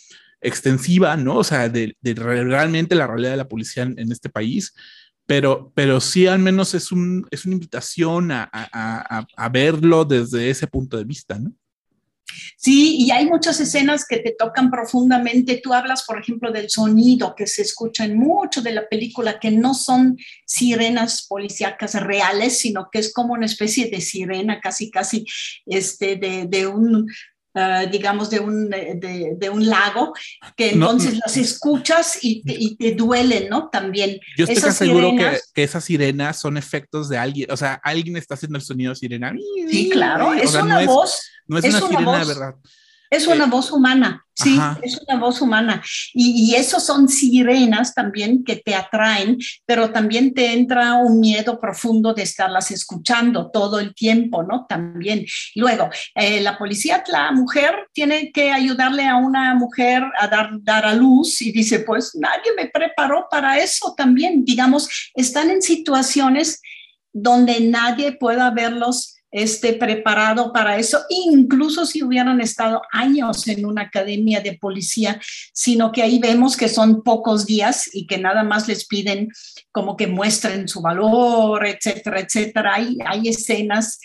extensiva, 0.40 1.16
¿no? 1.16 1.36
O 1.38 1.44
sea, 1.44 1.68
de, 1.68 1.96
realmente 2.02 2.94
la 2.96 3.06
realidad 3.06 3.30
de 3.30 3.36
la 3.38 3.48
policía 3.48 3.84
en, 3.84 4.12
este 4.12 4.28
país, 4.28 4.74
pero, 5.24 5.72
pero 5.74 6.00
sí 6.00 6.26
al 6.26 6.40
menos 6.40 6.74
es, 6.74 6.92
un, 6.92 7.26
es 7.30 7.46
una 7.46 7.54
invitación 7.54 8.32
a, 8.32 8.50
a, 8.52 9.26
a 9.36 9.48
verlo 9.48 10.04
desde 10.04 10.50
ese 10.50 10.66
punto 10.66 10.96
de 10.98 11.04
vista, 11.04 11.38
¿no? 11.38 11.52
Sí, 12.56 12.96
y 12.98 13.10
hay 13.10 13.26
muchas 13.26 13.60
escenas 13.60 14.06
que 14.06 14.18
te 14.18 14.34
tocan 14.36 14.70
profundamente. 14.70 15.60
Tú 15.62 15.72
hablas, 15.72 16.04
por 16.04 16.18
ejemplo, 16.18 16.50
del 16.50 16.70
sonido 16.70 17.34
que 17.36 17.46
se 17.46 17.62
escucha 17.62 18.04
en 18.04 18.18
mucho 18.18 18.62
de 18.62 18.72
la 18.72 18.88
película, 18.88 19.38
que 19.38 19.50
no 19.50 19.74
son 19.74 20.16
sirenas 20.44 21.26
policíacas 21.28 21.94
reales, 21.94 22.58
sino 22.58 22.88
que 22.90 22.98
es 22.98 23.12
como 23.12 23.34
una 23.34 23.46
especie 23.46 23.88
de 23.90 24.00
sirena 24.00 24.60
casi, 24.60 24.90
casi 24.90 25.24
este, 25.66 26.16
de, 26.16 26.46
de 26.46 26.66
un 26.66 27.06
Uh, 27.56 27.88
digamos, 27.90 28.28
de 28.28 28.38
un, 28.38 28.68
de, 28.68 29.34
de, 29.38 29.48
un 29.48 29.66
lago, 29.66 30.12
que 30.58 30.72
entonces 30.72 31.18
las 31.24 31.38
escuchas 31.38 32.18
y 32.20 32.42
te, 32.42 32.54
y 32.54 32.76
te, 32.76 32.92
duelen, 32.92 33.48
¿no? 33.48 33.70
También. 33.70 34.20
Yo 34.36 34.44
estoy 34.44 34.58
esas 34.58 34.76
seguro 34.76 35.12
que, 35.16 35.38
que, 35.54 35.62
esas 35.62 35.82
sirenas 35.82 36.38
son 36.38 36.58
efectos 36.58 37.08
de 37.08 37.16
alguien, 37.16 37.50
o 37.50 37.56
sea, 37.56 37.80
alguien 37.82 38.18
está 38.18 38.34
haciendo 38.34 38.58
el 38.58 38.62
sonido 38.62 38.94
sirena. 38.94 39.32
Sí, 39.70 39.88
claro, 39.88 40.34
es 40.34 40.54
una 40.54 40.84
voz. 40.84 41.22
no 41.46 41.56
es, 41.56 41.64
una, 41.64 41.80
sirena 41.80 42.24
verdad. 42.26 42.54
Es 43.10 43.26
una 43.26 43.46
voz 43.46 43.70
humana, 43.70 44.24
sí, 44.34 44.58
es 44.82 45.00
una 45.06 45.18
voz 45.18 45.40
humana. 45.40 45.82
Y, 46.12 46.50
y 46.50 46.54
esos 46.54 46.84
son 46.84 47.08
sirenas 47.08 47.94
también 47.94 48.44
que 48.44 48.56
te 48.56 48.74
atraen, 48.74 49.38
pero 49.64 49.90
también 49.90 50.34
te 50.34 50.52
entra 50.52 50.94
un 50.94 51.20
miedo 51.20 51.58
profundo 51.60 52.14
de 52.14 52.22
estarlas 52.22 52.70
escuchando 52.70 53.50
todo 53.50 53.78
el 53.78 53.94
tiempo, 53.94 54.42
¿no? 54.42 54.66
También. 54.68 55.24
Luego, 55.54 55.88
eh, 56.14 56.40
la 56.40 56.58
policía, 56.58 57.02
la 57.08 57.32
mujer 57.32 57.88
tiene 57.92 58.32
que 58.32 58.50
ayudarle 58.50 59.06
a 59.06 59.16
una 59.16 59.54
mujer 59.54 60.02
a 60.18 60.28
dar, 60.28 60.50
dar 60.60 60.84
a 60.84 60.94
luz 60.94 61.40
y 61.42 61.52
dice, 61.52 61.80
pues 61.80 62.14
nadie 62.14 62.52
me 62.56 62.66
preparó 62.68 63.26
para 63.30 63.58
eso 63.58 63.94
también. 63.96 64.44
Digamos, 64.44 65.10
están 65.14 65.50
en 65.50 65.62
situaciones 65.62 66.60
donde 67.12 67.60
nadie 67.60 68.12
pueda 68.12 68.50
verlos 68.50 69.15
esté 69.30 69.74
preparado 69.74 70.52
para 70.52 70.78
eso, 70.78 71.00
incluso 71.08 71.84
si 71.84 72.02
hubieran 72.02 72.40
estado 72.40 72.82
años 72.92 73.46
en 73.48 73.66
una 73.66 73.82
academia 73.82 74.40
de 74.40 74.56
policía, 74.56 75.20
sino 75.52 75.92
que 75.92 76.02
ahí 76.02 76.18
vemos 76.18 76.56
que 76.56 76.68
son 76.68 77.02
pocos 77.02 77.44
días 77.44 77.90
y 77.92 78.06
que 78.06 78.18
nada 78.18 78.44
más 78.44 78.68
les 78.68 78.86
piden 78.86 79.28
como 79.72 79.96
que 79.96 80.06
muestren 80.06 80.68
su 80.68 80.80
valor, 80.80 81.66
etcétera, 81.66 82.20
etcétera. 82.20 82.74
Hay, 82.74 82.96
hay 83.04 83.28
escenas 83.28 83.98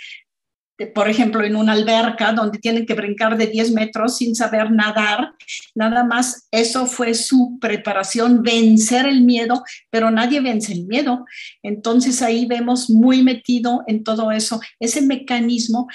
por 0.87 1.09
ejemplo, 1.09 1.43
en 1.43 1.55
una 1.55 1.73
alberca 1.73 2.33
donde 2.33 2.59
tienen 2.59 2.85
que 2.85 2.93
brincar 2.93 3.37
de 3.37 3.47
10 3.47 3.71
metros 3.71 4.17
sin 4.17 4.35
saber 4.35 4.71
nadar. 4.71 5.33
Nada 5.75 6.03
más 6.03 6.47
eso 6.51 6.85
fue 6.85 7.13
su 7.13 7.57
preparación, 7.59 8.43
vencer 8.43 9.05
el 9.05 9.21
miedo, 9.21 9.63
pero 9.89 10.11
nadie 10.11 10.39
vence 10.41 10.73
el 10.73 10.85
miedo. 10.85 11.25
Entonces 11.63 12.21
ahí 12.21 12.45
vemos 12.45 12.89
muy 12.89 13.23
metido 13.23 13.83
en 13.87 14.03
todo 14.03 14.31
eso, 14.31 14.59
ese 14.79 15.01
mecanismo. 15.01 15.87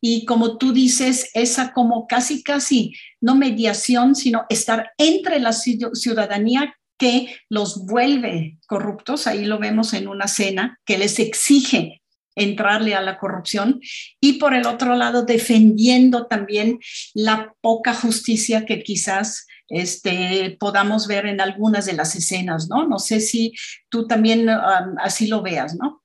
Y 0.00 0.24
como 0.24 0.56
tú 0.56 0.72
dices, 0.72 1.30
esa 1.34 1.72
como 1.72 2.06
casi, 2.06 2.42
casi, 2.42 2.94
no 3.20 3.34
mediación, 3.34 4.14
sino 4.14 4.46
estar 4.48 4.90
entre 4.96 5.40
la 5.40 5.52
ciudadanía 5.52 6.74
que 6.98 7.34
los 7.48 7.86
vuelve 7.86 8.58
corruptos, 8.66 9.26
ahí 9.26 9.44
lo 9.46 9.58
vemos 9.58 9.94
en 9.94 10.06
una 10.08 10.28
cena, 10.28 10.78
que 10.84 10.98
les 10.98 11.18
exige 11.18 11.99
entrarle 12.42 12.94
a 12.94 13.02
la 13.02 13.18
corrupción 13.18 13.80
y 14.20 14.34
por 14.34 14.54
el 14.54 14.66
otro 14.66 14.96
lado 14.96 15.24
defendiendo 15.24 16.26
también 16.26 16.78
la 17.14 17.54
poca 17.60 17.94
justicia 17.94 18.64
que 18.66 18.82
quizás 18.82 19.46
este, 19.68 20.56
podamos 20.58 21.06
ver 21.06 21.26
en 21.26 21.40
algunas 21.40 21.86
de 21.86 21.92
las 21.92 22.14
escenas, 22.16 22.68
¿no? 22.68 22.86
No 22.88 22.98
sé 22.98 23.20
si 23.20 23.52
tú 23.88 24.06
también 24.06 24.48
um, 24.48 24.96
así 24.98 25.28
lo 25.28 25.42
veas, 25.42 25.76
¿no? 25.76 26.02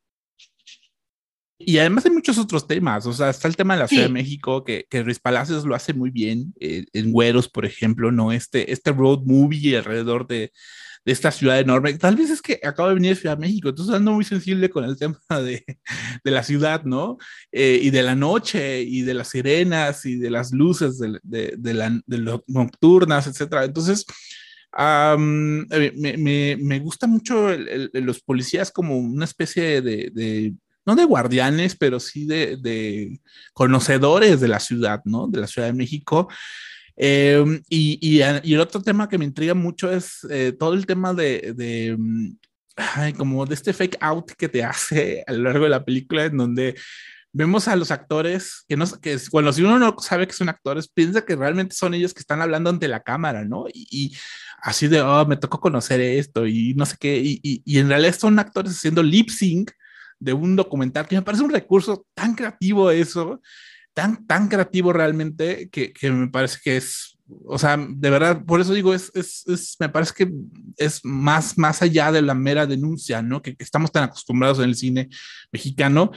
Y 1.58 1.78
además 1.78 2.06
hay 2.06 2.12
muchos 2.12 2.38
otros 2.38 2.68
temas, 2.68 3.06
o 3.06 3.14
sea, 3.14 3.30
está 3.30 3.48
el 3.48 3.56
tema 3.56 3.76
de 3.76 3.80
la 3.80 3.88
Ciudad 3.88 4.04
de 4.04 4.10
México, 4.10 4.64
que, 4.66 4.86
que 4.90 5.02
Ruiz 5.02 5.20
Palacios 5.20 5.64
lo 5.64 5.74
hace 5.74 5.94
muy 5.94 6.12
bien, 6.12 6.54
eh, 6.60 6.86
en 6.92 7.14
Güeros, 7.14 7.48
por 7.48 7.66
ejemplo, 7.66 8.12
¿no? 8.12 8.34
Este, 8.34 8.74
este 8.74 8.92
road 8.92 9.22
movie 9.26 9.78
alrededor 9.78 10.28
de, 10.28 10.52
de 11.06 11.12
esta 11.12 11.32
ciudad 11.32 11.60
enorme. 11.60 11.94
Tal 11.94 12.16
vez 12.16 12.30
es 12.30 12.42
que 12.42 12.60
acabo 12.64 12.90
de 12.90 12.96
venir 12.96 13.12
de 13.12 13.22
Ciudad 13.22 13.38
de 13.38 13.42
México, 13.42 13.70
entonces 13.70 13.96
ando 13.96 14.12
muy 14.12 14.26
sensible 14.26 14.70
con 14.70 14.84
el 14.84 14.98
tema 14.98 15.20
de, 15.44 15.64
de 16.24 16.32
la 16.32 16.44
ciudad, 16.44 16.84
¿no? 16.84 17.18
Eh, 17.52 17.80
y 17.82 17.92
de 17.92 18.04
la 18.04 18.16
noche, 18.16 18.82
y 18.82 19.04
de 19.04 19.14
las 19.14 19.30
sirenas, 19.30 20.06
y 20.06 20.18
de 20.18 20.30
las 20.30 20.52
luces 20.52 20.98
de, 20.98 21.20
de, 21.24 21.54
de 21.58 21.74
las 21.74 22.42
nocturnas, 22.48 23.28
etcétera. 23.28 23.66
Entonces, 23.66 24.06
me, 24.78 26.18
me, 26.18 26.58
me, 26.60 26.80
gusta 26.80 27.08
mucho 27.08 27.50
los 27.94 28.20
policías 28.20 28.72
como 28.72 28.98
una 28.98 29.24
especie 29.24 29.82
de 29.82 30.54
no 30.86 30.96
de 30.96 31.06
guardianes, 31.06 31.76
pero 31.76 32.00
sí 32.00 32.26
de, 32.26 32.58
de, 32.58 33.20
conocedores 33.54 34.40
de 34.40 34.48
la 34.48 34.60
ciudad, 34.60 35.02
¿no? 35.06 35.28
De 35.28 35.42
la 35.42 35.48
Ciudad 35.48 35.68
de 35.68 35.74
México. 35.74 36.30
Em, 36.98 37.62
y, 37.70 38.00
y, 38.02 38.22
el 38.22 38.60
otro 38.60 38.82
tema 38.82 39.10
que 39.10 39.18
me 39.18 39.26
intriga 39.26 39.54
mucho 39.54 39.92
es 39.92 40.26
eh, 40.30 40.54
todo 40.58 40.74
el 40.74 40.86
tema 40.86 41.14
de, 41.14 41.54
de 41.56 41.96
mm, 41.98 42.38
como 43.18 43.46
de 43.46 43.54
este 43.54 43.74
fake 43.74 43.98
out 44.00 44.32
que 44.32 44.50
te 44.50 44.64
hace 44.66 45.24
a 45.28 45.34
lo 45.34 45.44
largo 45.44 45.66
de 45.66 45.70
la 45.70 45.84
película, 45.84 46.26
en 46.26 46.38
donde 46.38 46.76
vemos 47.36 47.68
a 47.68 47.76
los 47.76 47.92
actores 47.92 48.64
que 48.68 48.78
no 48.78 48.86
que 49.02 49.18
bueno 49.30 49.52
si 49.52 49.62
uno 49.62 49.78
no 49.78 49.94
sabe 50.00 50.26
que 50.26 50.32
son 50.32 50.48
actores 50.48 50.88
piensa 50.88 51.26
que 51.26 51.36
realmente 51.36 51.76
son 51.76 51.94
ellos 51.94 52.14
que 52.14 52.22
están 52.22 52.42
hablando 52.42 52.70
ante 52.70 52.88
la 52.88 53.02
cámara 53.02 53.44
no 53.44 53.66
y, 53.74 54.16
así 54.62 54.88
de 54.88 55.02
oh 55.02 55.26
me 55.26 55.36
tocó 55.36 55.60
conocer 55.60 56.00
esto 56.00 56.48
y 56.48 56.74
no 56.76 56.86
sé 56.86 56.96
qué 56.98 57.18
y, 57.18 57.42
y, 57.44 57.78
en 57.78 57.90
realidad 57.90 58.16
son 58.18 58.40
actores 58.40 58.72
haciendo 58.72 59.04
lip 59.04 59.30
sync 59.30 59.72
de 60.18 60.32
un 60.32 60.56
documental 60.56 61.08
que 61.08 61.18
me 61.18 61.24
parece 61.24 61.44
un 61.44 61.52
recurso 61.52 62.08
tan 62.14 62.36
creativo 62.36 62.90
eso 62.90 63.42
tan, 63.96 64.28
tan 64.28 64.50
creativo 64.50 64.94
realmente 64.94 65.70
que, 65.70 65.94
que, 65.94 66.12
me 66.12 66.28
parece 66.28 66.60
que 66.64 66.78
es, 66.78 67.18
o 67.46 67.58
sea, 67.58 67.78
de 67.78 68.10
verdad, 68.10 68.44
por 68.46 68.60
eso 68.60 68.74
digo, 68.74 68.94
es, 68.94 69.10
es, 69.16 69.48
es 69.48 69.78
me 69.80 69.90
parece 69.90 70.14
que 70.14 70.32
es 70.78 71.00
más, 71.04 71.58
más 71.58 71.82
allá 71.82 72.12
de 72.12 72.22
la 72.22 72.36
mera 72.36 72.68
denuncia, 72.68 73.22
¿no? 73.22 73.42
Que, 73.42 73.56
que 73.56 73.64
estamos 73.64 73.92
tan 73.92 74.04
acostumbrados 74.04 74.60
en 74.60 74.66
el 74.66 74.76
cine 74.76 75.10
mexicano 75.52 76.12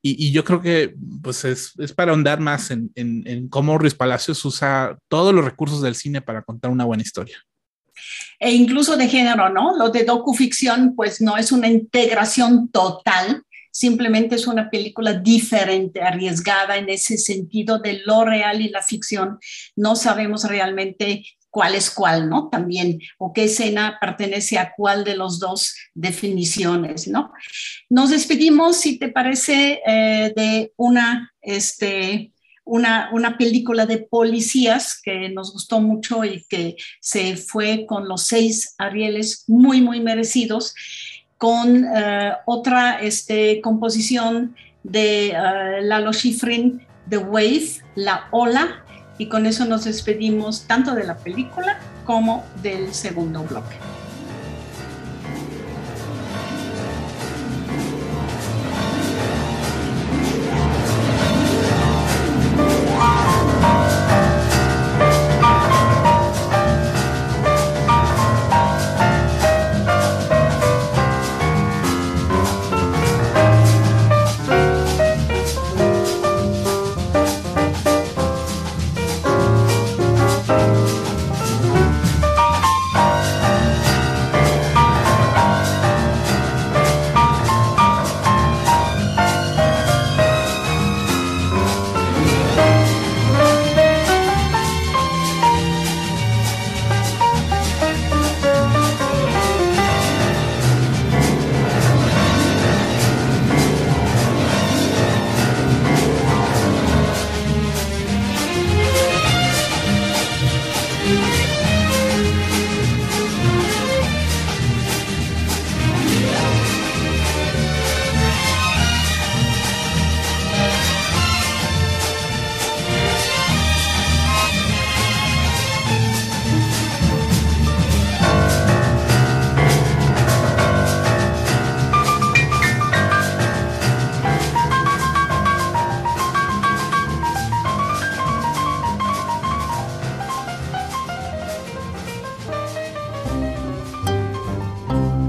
y, 0.00 0.28
y 0.28 0.32
yo 0.32 0.44
creo 0.44 0.62
que, 0.62 0.94
pues, 1.22 1.44
es, 1.44 1.72
es 1.78 1.92
para 1.92 2.12
ahondar 2.12 2.38
más 2.40 2.70
en, 2.70 2.90
en, 2.94 3.26
en 3.26 3.48
cómo 3.48 3.76
Ruiz 3.76 3.94
Palacios 3.94 4.42
usa 4.44 4.96
todos 5.08 5.34
los 5.34 5.44
recursos 5.44 5.82
del 5.82 5.96
cine 5.96 6.22
para 6.22 6.42
contar 6.42 6.70
una 6.70 6.84
buena 6.84 7.02
historia 7.02 7.36
e 8.38 8.52
incluso 8.52 8.96
de 8.96 9.08
género, 9.08 9.48
¿no? 9.48 9.76
Lo 9.76 9.90
de 9.90 10.04
docuficción, 10.04 10.94
pues 10.96 11.20
no 11.20 11.36
es 11.36 11.52
una 11.52 11.68
integración 11.68 12.68
total, 12.68 13.42
simplemente 13.74 14.36
es 14.36 14.46
una 14.46 14.70
película 14.70 15.14
diferente, 15.14 16.00
arriesgada 16.00 16.76
en 16.76 16.88
ese 16.88 17.18
sentido 17.18 17.80
de 17.80 18.02
lo 18.06 18.24
real 18.24 18.60
y 18.60 18.68
la 18.68 18.82
ficción. 18.82 19.40
No 19.74 19.96
sabemos 19.96 20.44
realmente 20.44 21.24
cuál 21.50 21.74
es 21.74 21.90
cuál, 21.90 22.28
¿no? 22.30 22.48
También, 22.50 23.00
o 23.18 23.32
qué 23.32 23.44
escena 23.44 23.98
pertenece 24.00 24.58
a 24.58 24.72
cuál 24.76 25.02
de 25.02 25.16
los 25.16 25.40
dos 25.40 25.74
definiciones, 25.92 27.08
¿no? 27.08 27.32
Nos 27.90 28.10
despedimos, 28.10 28.76
si 28.76 28.96
te 28.96 29.08
parece, 29.08 29.80
eh, 29.84 30.32
de 30.36 30.72
una, 30.76 31.32
este, 31.42 32.32
una, 32.64 33.10
una, 33.12 33.36
película 33.36 33.86
de 33.86 33.98
policías 33.98 35.00
que 35.02 35.28
nos 35.30 35.52
gustó 35.52 35.80
mucho 35.80 36.24
y 36.24 36.44
que 36.48 36.76
se 37.00 37.36
fue 37.36 37.86
con 37.86 38.08
los 38.08 38.22
seis 38.22 38.74
Arieles 38.78 39.44
muy, 39.48 39.80
muy 39.80 40.00
merecidos 40.00 40.74
con 41.38 41.84
eh, 41.84 42.32
otra 42.46 43.00
este, 43.00 43.60
composición 43.60 44.54
de 44.82 45.34
uh, 45.34 45.84
Lalo 45.84 46.12
Schifrin, 46.12 46.86
The 47.08 47.18
Wave, 47.18 47.82
La 47.94 48.28
Ola, 48.30 48.84
y 49.18 49.28
con 49.28 49.46
eso 49.46 49.64
nos 49.64 49.84
despedimos 49.84 50.66
tanto 50.66 50.94
de 50.94 51.04
la 51.04 51.16
película 51.16 51.78
como 52.04 52.44
del 52.62 52.92
segundo 52.92 53.42
bloque. 53.44 53.76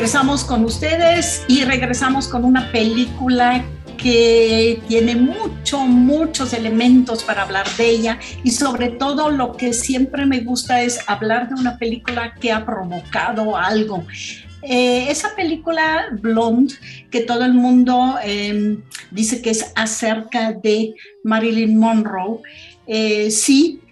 Regresamos 0.00 0.44
con 0.44 0.64
ustedes 0.64 1.44
y 1.46 1.62
regresamos 1.62 2.26
con 2.26 2.46
una 2.46 2.72
película 2.72 3.62
que 3.98 4.82
tiene 4.88 5.14
mucho, 5.14 5.80
muchos 5.80 6.54
elementos 6.54 7.22
para 7.22 7.42
hablar 7.42 7.68
de 7.76 7.90
ella 7.90 8.18
y 8.42 8.50
sobre 8.52 8.88
todo 8.88 9.28
lo 9.28 9.52
que 9.58 9.74
siempre 9.74 10.24
me 10.24 10.40
gusta 10.40 10.80
es 10.80 11.00
hablar 11.06 11.50
de 11.50 11.60
una 11.60 11.76
película 11.76 12.34
que 12.40 12.50
ha 12.50 12.64
provocado 12.64 13.58
algo. 13.58 14.06
Eh, 14.62 15.10
esa 15.10 15.36
película 15.36 16.06
Blonde, 16.12 16.76
que 17.10 17.20
todo 17.20 17.44
el 17.44 17.52
mundo 17.52 18.14
eh, 18.24 18.78
dice 19.10 19.42
que 19.42 19.50
es 19.50 19.70
acerca 19.76 20.52
de 20.52 20.94
Marilyn 21.24 21.78
Monroe, 21.78 22.38
eh, 22.86 23.30
sí, 23.30 23.82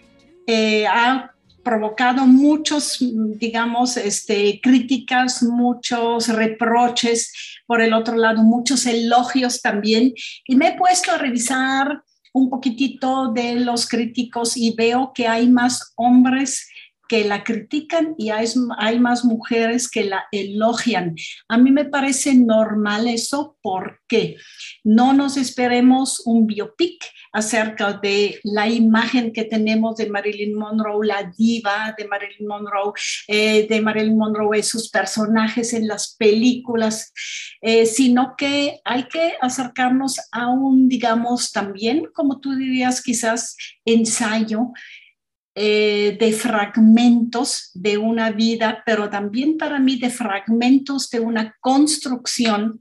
ha 0.90 1.32
provocado 1.68 2.26
muchos, 2.26 2.96
digamos, 3.36 3.98
este, 3.98 4.58
críticas, 4.62 5.42
muchos 5.42 6.28
reproches, 6.28 7.30
por 7.66 7.82
el 7.82 7.92
otro 7.92 8.16
lado, 8.16 8.42
muchos 8.42 8.86
elogios 8.86 9.60
también. 9.60 10.14
Y 10.46 10.56
me 10.56 10.68
he 10.68 10.78
puesto 10.78 11.12
a 11.12 11.18
revisar 11.18 12.02
un 12.32 12.48
poquitito 12.48 13.32
de 13.32 13.56
los 13.56 13.86
críticos 13.86 14.56
y 14.56 14.74
veo 14.74 15.12
que 15.14 15.28
hay 15.28 15.46
más 15.46 15.92
hombres 15.96 16.67
que 17.09 17.24
la 17.24 17.42
critican 17.42 18.14
y 18.18 18.30
hay, 18.30 18.46
más 19.00 19.24
mujeres 19.24 19.90
que 19.90 20.04
la 20.04 20.26
elogian. 20.30 21.16
A 21.48 21.56
mí 21.56 21.70
me 21.70 21.86
parece 21.86 22.34
normal 22.34 23.09
eso 23.09 23.56
porque 23.62 24.36
no 24.84 25.14
nos 25.14 25.36
esperemos 25.36 26.22
un 26.26 26.46
biopic 26.46 27.04
acerca 27.32 27.94
de 27.94 28.40
la 28.44 28.68
imagen 28.68 29.32
que 29.32 29.44
tenemos 29.44 29.96
de 29.96 30.09
Marilyn 30.11 30.54
Monroe, 30.54 31.06
la 31.06 31.32
diva 31.36 31.94
de 31.96 32.06
Marilyn 32.06 32.46
Monroe, 32.46 32.92
eh, 33.26 33.66
de 33.66 33.80
Marilyn 33.80 34.16
Monroe, 34.16 34.62
sus 34.62 34.90
personajes 34.90 35.72
en 35.72 35.88
las 35.88 36.14
películas, 36.16 37.12
eh, 37.61 37.86
sino 37.86 38.34
que 38.36 38.80
hay 38.84 39.04
que 39.04 39.34
acercarnos 39.40 40.20
a 40.32 40.48
un, 40.48 40.88
digamos, 40.88 41.52
también, 41.52 42.06
como 42.12 42.40
tú 42.40 42.54
dirías, 42.54 43.02
quizás 43.02 43.56
ensayo 43.84 44.72
eh, 45.61 46.16
de 46.20 46.32
fragmentos 46.32 47.72
de 47.74 47.98
una 47.98 48.30
vida, 48.30 48.82
pero 48.86 49.11
también 49.11 49.59
para 49.59 49.80
mí 49.80 49.96
de 49.96 50.09
fragmentos 50.09 51.11
de 51.11 51.18
una 51.18 51.56
construcción 51.61 52.80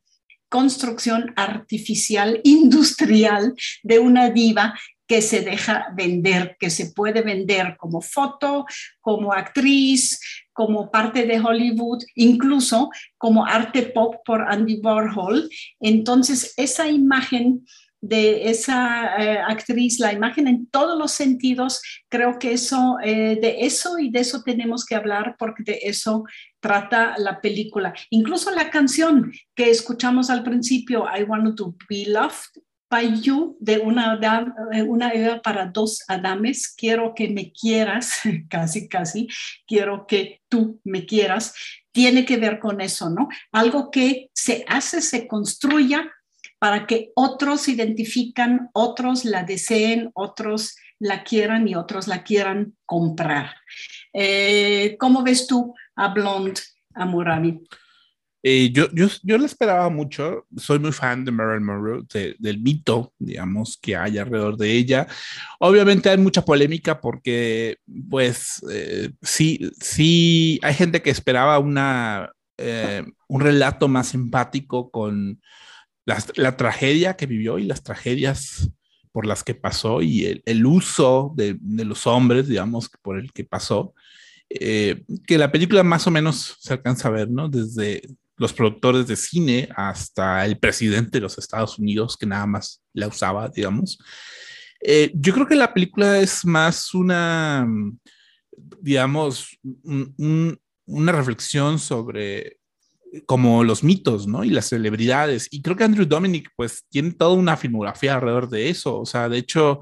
construcción 0.50 1.34
artificial, 1.36 2.40
industrial 2.44 3.54
de 3.84 4.00
una 4.00 4.30
diva 4.30 4.74
que 5.08 5.22
se 5.22 5.42
deja 5.42 5.88
vender, 5.96 6.58
que 6.60 6.70
se 6.70 6.92
puede 6.92 7.22
vender 7.22 7.78
como 7.78 8.02
foto, 8.02 8.66
como 9.00 9.32
actriz, 9.34 10.20
como 10.52 10.92
parte 10.92 11.26
de 11.26 11.40
Hollywood, 11.40 12.04
incluso 12.16 12.90
como 13.18 13.46
arte 13.46 13.84
pop 13.84 14.16
por 14.26 14.42
Andy 14.52 14.82
Warhol. 14.84 15.50
Entonces, 15.80 16.54
esa 16.58 16.88
imagen 16.88 17.66
de 18.08 18.50
esa 18.50 19.16
eh, 19.18 19.40
actriz, 19.40 20.00
la 20.00 20.14
imagen 20.14 20.48
en 20.48 20.68
todos 20.68 20.98
los 20.98 21.12
sentidos, 21.12 21.82
creo 22.10 22.40
que 22.40 22.54
eso, 22.54 22.98
eh, 23.04 23.38
de 23.42 23.66
eso 23.66 24.00
y 24.00 24.10
de 24.10 24.22
eso 24.22 24.44
tenemos 24.44 24.86
que 24.86 24.96
hablar 24.96 25.36
porque 25.38 25.64
de 25.64 25.80
eso 25.84 26.24
trata 26.60 27.16
la 27.18 27.42
película. 27.42 27.94
Incluso 28.10 28.52
la 28.52 28.70
canción 28.70 29.32
que 29.56 29.70
escuchamos 29.70 30.30
al 30.30 30.44
principio, 30.44 31.06
I 31.06 31.24
Want 31.24 31.58
to 31.58 31.76
Be 31.90 32.06
Loved 32.08 32.64
by 32.90 33.20
You, 33.22 33.58
de 33.60 33.80
una, 33.80 34.18
eh, 34.72 34.84
una 34.84 35.14
idea 35.14 35.42
para 35.42 35.66
dos 35.66 36.04
Adames, 36.08 36.74
quiero 36.74 37.14
que 37.14 37.28
me 37.28 37.52
quieras, 37.52 38.22
casi, 38.50 38.88
casi, 38.88 39.28
quiero 39.68 40.08
que 40.08 40.42
tú 40.48 40.80
me 40.86 41.06
quieras, 41.06 41.54
tiene 41.92 42.26
que 42.26 42.38
ver 42.38 42.60
con 42.60 42.80
eso, 42.80 43.10
¿no? 43.10 43.28
Algo 43.52 43.92
que 43.92 44.30
se 44.34 44.64
hace, 44.68 45.02
se 45.02 45.28
construya 45.28 46.10
para 46.60 46.88
que 46.88 47.12
otros 47.16 47.68
identifican, 47.68 48.70
otros 48.74 49.26
la 49.26 49.44
deseen, 49.44 50.10
otros 50.14 50.76
la 51.00 51.24
quieran 51.24 51.68
y 51.68 51.76
otros 51.76 52.08
la 52.08 52.24
quieran 52.24 52.76
comprar. 52.86 53.56
Eh, 54.14 54.96
¿Cómo 55.00 55.24
ves 55.24 55.46
tú 55.46 55.76
a 55.96 56.14
Blonde, 56.14 56.60
a 56.96 57.06
Murabi? 57.06 57.62
Eh, 58.44 58.72
yo, 58.72 58.88
yo, 58.94 59.08
yo 59.24 59.38
la 59.38 59.46
esperaba 59.46 59.90
mucho, 59.90 60.46
soy 60.56 60.80
muy 60.80 60.92
fan 60.92 61.26
de 61.26 61.32
Marilyn 61.32 61.66
Monroe, 61.66 62.04
del 62.40 62.62
mito, 62.62 63.14
digamos, 63.20 63.78
que 63.82 63.96
hay 63.96 64.18
alrededor 64.18 64.58
de 64.58 64.72
ella. 64.72 65.08
Obviamente 65.60 66.10
hay 66.10 66.18
mucha 66.18 66.44
polémica 66.46 67.02
porque, 67.02 67.78
pues, 68.10 68.64
eh, 68.72 69.12
sí, 69.22 69.70
sí, 69.80 70.60
hay 70.64 70.74
gente 70.74 71.02
que 71.02 71.10
esperaba 71.10 71.60
una, 71.60 72.32
un 73.28 73.42
relato 73.42 73.88
más 73.88 74.14
empático 74.16 74.90
con, 74.90 75.40
la, 76.36 76.56
tragedia 76.56 77.18
que 77.18 77.26
vivió 77.26 77.60
y 77.60 77.64
las 77.64 77.84
tragedias 77.84 78.70
por 79.12 79.26
las 79.26 79.44
que 79.44 79.56
pasó 79.56 80.02
y 80.02 80.42
el, 80.46 80.66
uso 80.66 81.34
de, 81.36 81.58
los 81.62 82.08
hombres, 82.08 82.48
digamos, 82.48 82.90
por 83.02 83.20
el 83.20 83.34
que 83.34 83.44
pasó, 83.44 83.94
eh, 84.50 85.04
que 85.26 85.38
la 85.38 85.52
película 85.52 85.84
más 85.84 86.08
o 86.08 86.12
menos 86.12 86.56
se 86.60 86.74
alcanza 86.74 87.10
a 87.10 87.12
ver, 87.12 87.30
¿no? 87.30 87.50
Desde 87.50 88.02
los 88.38 88.54
productores 88.54 89.08
de 89.08 89.16
cine 89.18 89.68
hasta 89.76 90.46
el 90.46 90.58
presidente 90.60 91.18
de 91.18 91.22
los 91.22 91.38
Estados 91.38 91.78
Unidos, 91.78 92.16
que 92.16 92.26
nada 92.26 92.46
más 92.46 92.82
la 92.94 93.08
usaba, 93.08 93.50
digamos. 93.50 93.98
Eh, 94.80 95.12
yo 95.14 95.34
creo 95.34 95.48
que 95.48 95.56
la 95.56 95.74
película 95.74 96.20
es 96.20 96.46
más 96.46 96.94
una, 96.94 97.68
digamos, 98.80 99.60
una 99.84 101.12
reflexión 101.12 101.80
sobre 101.80 102.57
como 103.26 103.64
los 103.64 103.84
mitos, 103.84 104.28
¿no? 104.28 104.44
Y 104.44 104.50
las 104.50 104.70
celebridades. 104.70 105.48
Y 105.52 105.62
creo 105.62 105.76
que 105.76 105.84
Andrew 105.84 106.06
Dominic, 106.06 106.50
pues, 106.56 106.86
tiene 106.90 107.12
toda 107.12 107.36
una 107.36 107.58
filmografía 107.58 108.16
alrededor 108.16 108.50
de 108.50 108.70
eso. 108.70 109.00
O 109.00 109.06
sea, 109.06 109.30
de 109.30 109.38
hecho, 109.38 109.82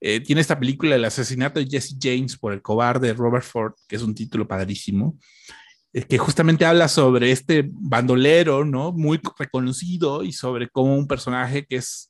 eh, 0.00 0.20
tiene 0.20 0.40
esta 0.40 0.58
película, 0.58 0.96
El 0.96 1.04
asesinato 1.04 1.60
de 1.60 1.66
Jesse 1.66 1.96
James 2.00 2.36
por 2.38 2.52
el 2.52 2.62
cobarde 2.62 3.12
Robert 3.12 3.44
Ford, 3.44 3.74
que 3.86 3.96
es 3.96 4.02
un 4.02 4.14
título 4.14 4.48
padrísimo, 4.48 5.18
eh, 5.92 6.04
que 6.04 6.18
justamente 6.18 6.64
habla 6.64 6.88
sobre 6.88 7.30
este 7.32 7.68
bandolero, 7.70 8.64
¿no? 8.64 8.92
Muy 8.92 9.20
reconocido 9.38 10.22
y 10.22 10.32
sobre 10.32 10.68
cómo 10.68 10.96
un 10.96 11.06
personaje 11.06 11.66
que 11.66 11.76
es 11.76 12.09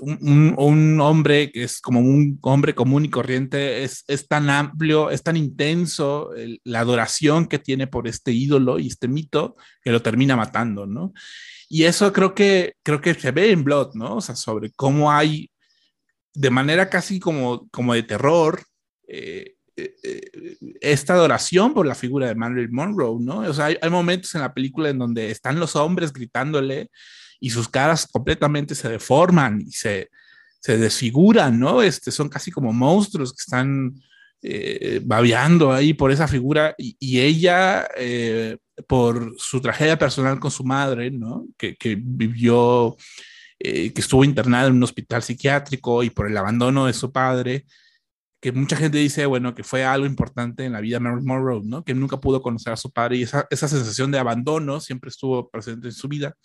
un, 0.00 1.00
hombre 1.00 1.50
que 1.50 1.64
es 1.64 1.80
como 1.80 2.00
un 2.00 2.38
hombre 2.42 2.74
común 2.74 3.04
y 3.04 3.10
corriente, 3.10 3.84
es, 3.84 4.04
es 4.06 4.28
tan 4.28 4.50
amplio, 4.50 5.10
es 5.10 5.22
tan 5.22 5.36
intenso 5.36 6.30
la 6.64 6.80
adoración 6.80 7.46
que 7.46 7.58
tiene 7.58 7.86
por 7.86 8.08
este 8.08 8.32
ídolo 8.32 8.78
y 8.78 8.88
este 8.88 9.08
mito 9.08 9.56
que 9.82 9.90
lo 9.90 10.02
termina 10.02 10.36
matando, 10.36 10.86
¿no? 10.86 11.12
Y 11.68 11.84
eso 11.84 12.12
creo 12.12 12.34
que, 12.34 12.74
creo 12.82 13.00
que 13.00 13.14
se 13.14 13.30
ve 13.30 13.50
en 13.50 13.64
Blood, 13.64 13.94
¿no? 13.94 14.16
O 14.16 14.20
sea, 14.20 14.36
sobre 14.36 14.70
cómo 14.72 15.12
hay 15.12 15.50
de 16.34 16.50
manera 16.50 16.88
casi 16.88 17.20
como, 17.20 17.68
como 17.70 17.94
de 17.94 18.02
terror, 18.04 18.62
eh, 19.06 19.54
esta 20.80 21.14
adoración 21.14 21.74
por 21.74 21.86
la 21.86 21.94
figura 21.94 22.26
de 22.26 22.34
Marilyn 22.34 22.72
Monroe, 22.72 23.18
¿no? 23.20 23.40
O 23.40 23.52
sea, 23.52 23.66
hay, 23.66 23.90
momentos 23.90 24.34
en 24.34 24.40
la 24.40 24.54
película 24.54 24.88
en 24.88 24.98
donde 24.98 25.30
están 25.30 25.60
los 25.60 25.76
hombres 25.76 26.12
gritándole 26.12 26.90
y 27.40 27.50
sus 27.50 27.68
caras 27.68 28.06
completamente 28.06 28.74
se 28.74 28.88
deforman 28.88 29.60
y 29.60 29.72
se, 29.72 30.10
se 30.60 30.78
desfiguran, 30.78 31.58
¿no? 31.58 31.82
Este, 31.82 32.10
son 32.10 32.28
casi 32.28 32.50
como 32.50 32.72
monstruos 32.72 33.32
que 33.32 33.40
están 33.40 33.94
eh, 34.42 35.00
babeando 35.04 35.72
ahí 35.72 35.94
por 35.94 36.10
esa 36.10 36.28
figura 36.28 36.74
y, 36.78 36.96
y 36.98 37.20
ella, 37.20 37.88
eh, 37.96 38.56
por 38.86 39.34
su 39.38 39.60
tragedia 39.60 39.98
personal 39.98 40.38
con 40.40 40.50
su 40.50 40.64
madre, 40.64 41.10
¿no? 41.10 41.46
Que, 41.56 41.76
que 41.76 41.96
vivió, 42.00 42.96
eh, 43.58 43.92
que 43.92 44.00
estuvo 44.00 44.24
internada 44.24 44.68
en 44.68 44.74
un 44.74 44.82
hospital 44.82 45.22
psiquiátrico 45.22 46.02
y 46.02 46.10
por 46.10 46.28
el 46.28 46.36
abandono 46.36 46.86
de 46.86 46.92
su 46.92 47.12
padre, 47.12 47.66
que 48.40 48.52
mucha 48.52 48.76
gente 48.76 48.98
dice, 48.98 49.26
bueno, 49.26 49.54
que 49.54 49.64
fue 49.64 49.84
algo 49.84 50.06
importante 50.06 50.64
en 50.64 50.72
la 50.72 50.80
vida 50.80 50.96
de 50.96 51.00
Marilyn 51.00 51.26
Monroe, 51.26 51.62
¿no? 51.64 51.84
Que 51.84 51.94
nunca 51.94 52.20
pudo 52.20 52.40
conocer 52.40 52.72
a 52.72 52.76
su 52.76 52.92
padre 52.92 53.16
y 53.16 53.22
esa, 53.24 53.46
esa 53.50 53.66
sensación 53.66 54.12
de 54.12 54.18
abandono 54.18 54.80
siempre 54.80 55.10
estuvo 55.10 55.48
presente 55.50 55.88
en 55.88 55.94
su 55.94 56.06
vida 56.08 56.36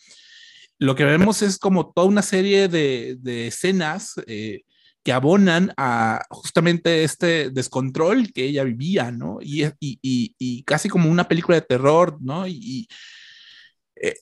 lo 0.79 0.95
que 0.95 1.05
vemos 1.05 1.41
es 1.41 1.57
como 1.57 1.91
toda 1.91 2.07
una 2.07 2.21
serie 2.21 2.67
de, 2.67 3.17
de 3.19 3.47
escenas 3.47 4.15
eh, 4.27 4.63
que 5.03 5.13
abonan 5.13 5.73
a 5.77 6.21
justamente 6.29 7.03
este 7.03 7.49
descontrol 7.49 8.31
que 8.33 8.45
ella 8.45 8.63
vivía, 8.63 9.11
¿no? 9.11 9.39
Y, 9.41 9.65
y, 9.79 9.99
y, 10.01 10.63
casi 10.63 10.89
como 10.89 11.09
una 11.09 11.27
película 11.27 11.55
de 11.55 11.65
terror, 11.65 12.17
¿no? 12.21 12.47
Y, 12.47 12.87
eh, 13.95 14.15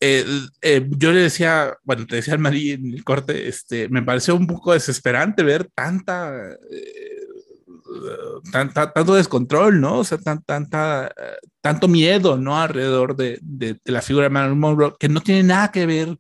eh, 0.62 0.88
yo 0.98 1.12
le 1.12 1.22
decía, 1.22 1.76
bueno, 1.84 2.06
te 2.06 2.18
decía 2.18 2.34
al 2.34 2.40
Marí 2.40 2.72
en 2.72 2.94
el 2.94 3.04
corte, 3.04 3.48
este, 3.48 3.90
me 3.90 4.04
pareció 4.04 4.36
un 4.36 4.48
poco 4.48 4.74
desesperante 4.74 5.44
ver 5.44 5.70
tanta, 5.74 6.58
tanta 8.52 8.92
tanto 8.92 9.16
descontrol, 9.16 9.80
¿no? 9.80 10.00
O 10.00 10.04
sea, 10.04 10.18
tan, 10.18 10.44
tanta, 10.44 11.12
tanto 11.62 11.88
miedo, 11.88 12.38
¿no? 12.38 12.60
Alrededor 12.60 13.16
de, 13.16 13.40
de, 13.42 13.80
de 13.84 13.92
la 13.92 14.02
figura 14.02 14.26
de 14.26 14.30
Marilyn 14.30 14.60
Monroe, 14.60 14.94
que 15.00 15.10
no 15.10 15.22
tiene 15.22 15.44
nada 15.44 15.72
que 15.72 15.86
ver 15.86 16.18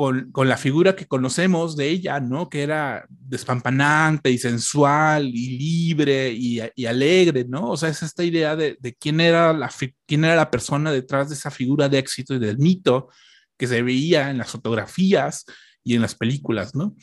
con, 0.00 0.32
con, 0.32 0.48
la 0.48 0.56
figura 0.56 0.96
que 0.96 1.06
conocemos 1.06 1.76
de 1.76 1.90
ella, 1.90 2.20
¿no? 2.20 2.48
Que 2.48 2.62
era 2.62 3.04
despampanante 3.10 4.30
y 4.30 4.38
sensual 4.38 5.26
y 5.26 5.58
libre 5.58 6.32
y, 6.32 6.58
y 6.74 6.86
alegre, 6.86 7.44
¿no? 7.46 7.72
O 7.72 7.76
sea, 7.76 7.90
es 7.90 8.02
esta 8.02 8.24
idea 8.24 8.56
de, 8.56 8.78
de, 8.80 8.94
quién, 8.94 9.20
era 9.20 9.52
la, 9.52 9.70
quién 10.06 10.24
era 10.24 10.36
la 10.36 10.50
persona 10.50 10.90
detrás 10.90 11.28
de 11.28 11.34
esa 11.34 11.50
figura 11.50 11.86
de 11.90 11.98
éxito 11.98 12.32
y 12.32 12.38
del 12.38 12.56
mito 12.56 13.08
que 13.58 13.66
se 13.66 13.82
veía 13.82 14.30
en 14.30 14.38
las 14.38 14.50
fotografías 14.50 15.44
y 15.84 15.96
en 15.96 16.00
las 16.00 16.14
películas, 16.14 16.74
¿no? 16.74 16.96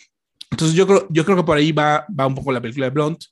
Entonces 0.49 0.75
yo 0.75 0.87
creo, 0.87 1.07
yo 1.11 1.23
creo 1.23 1.37
que 1.37 1.43
por 1.43 1.57
ahí 1.57 1.71
va, 1.71 2.03
va 2.19 2.25
un 2.25 2.33
poco 2.33 2.51
la 2.51 2.61
película 2.61 2.87
de 2.87 2.93
Blunt, 2.95 3.25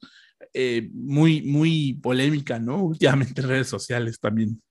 eh, 0.54 0.92
muy, 0.94 1.42
muy 1.42 1.94
polémica, 2.04 2.60
¿no? 2.60 2.84
Últimamente 2.84 3.42
en 3.42 3.48
redes 3.48 3.68
sociales 3.68 4.20
también. 4.20 4.62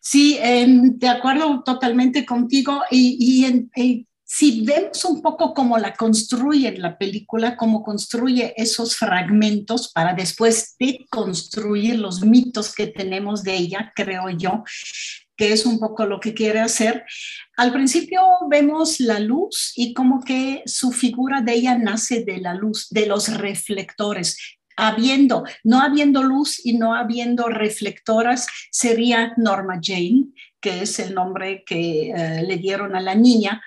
Sí, 0.00 0.38
eh, 0.40 0.66
de 0.66 1.08
acuerdo 1.08 1.62
totalmente 1.62 2.24
contigo. 2.24 2.80
Y, 2.90 3.16
y, 3.20 3.80
y, 3.80 4.06
si 4.24 4.64
vemos 4.64 5.04
un 5.04 5.22
poco 5.22 5.52
cómo 5.52 5.76
la 5.76 5.92
construye 5.92 6.78
la 6.78 6.96
película, 6.96 7.56
cómo 7.56 7.82
construye 7.82 8.54
esos 8.56 8.96
fragmentos 8.96 9.90
para 9.92 10.14
después 10.14 10.76
deconstruir 10.78 11.98
los 11.98 12.22
mitos 12.22 12.72
que 12.72 12.86
tenemos 12.86 13.42
de 13.42 13.56
ella, 13.56 13.92
creo 13.92 14.30
yo, 14.30 14.62
que 15.36 15.52
es 15.52 15.66
un 15.66 15.80
poco 15.80 16.06
lo 16.06 16.20
que 16.20 16.32
quiere 16.32 16.60
hacer. 16.60 17.04
Al 17.56 17.72
principio 17.72 18.22
vemos 18.48 19.00
la 19.00 19.18
luz 19.18 19.72
y 19.74 19.94
como 19.94 20.20
que 20.22 20.62
su 20.64 20.92
figura 20.92 21.40
de 21.40 21.54
ella 21.54 21.76
nace 21.76 22.24
de 22.24 22.38
la 22.38 22.54
luz, 22.54 22.86
de 22.90 23.06
los 23.06 23.36
reflectores 23.36 24.36
habiendo, 24.76 25.44
no 25.64 25.80
habiendo 25.80 26.22
luz 26.22 26.64
y 26.64 26.78
no 26.78 26.94
habiendo 26.94 27.48
reflectoras, 27.48 28.46
sería 28.70 29.34
Norma 29.36 29.80
Jane, 29.82 30.26
que 30.60 30.82
es 30.82 30.98
el 30.98 31.14
nombre 31.14 31.64
que 31.64 32.10
eh, 32.10 32.42
le 32.46 32.56
dieron 32.56 32.94
a 32.94 33.00
la 33.00 33.14
niña, 33.14 33.62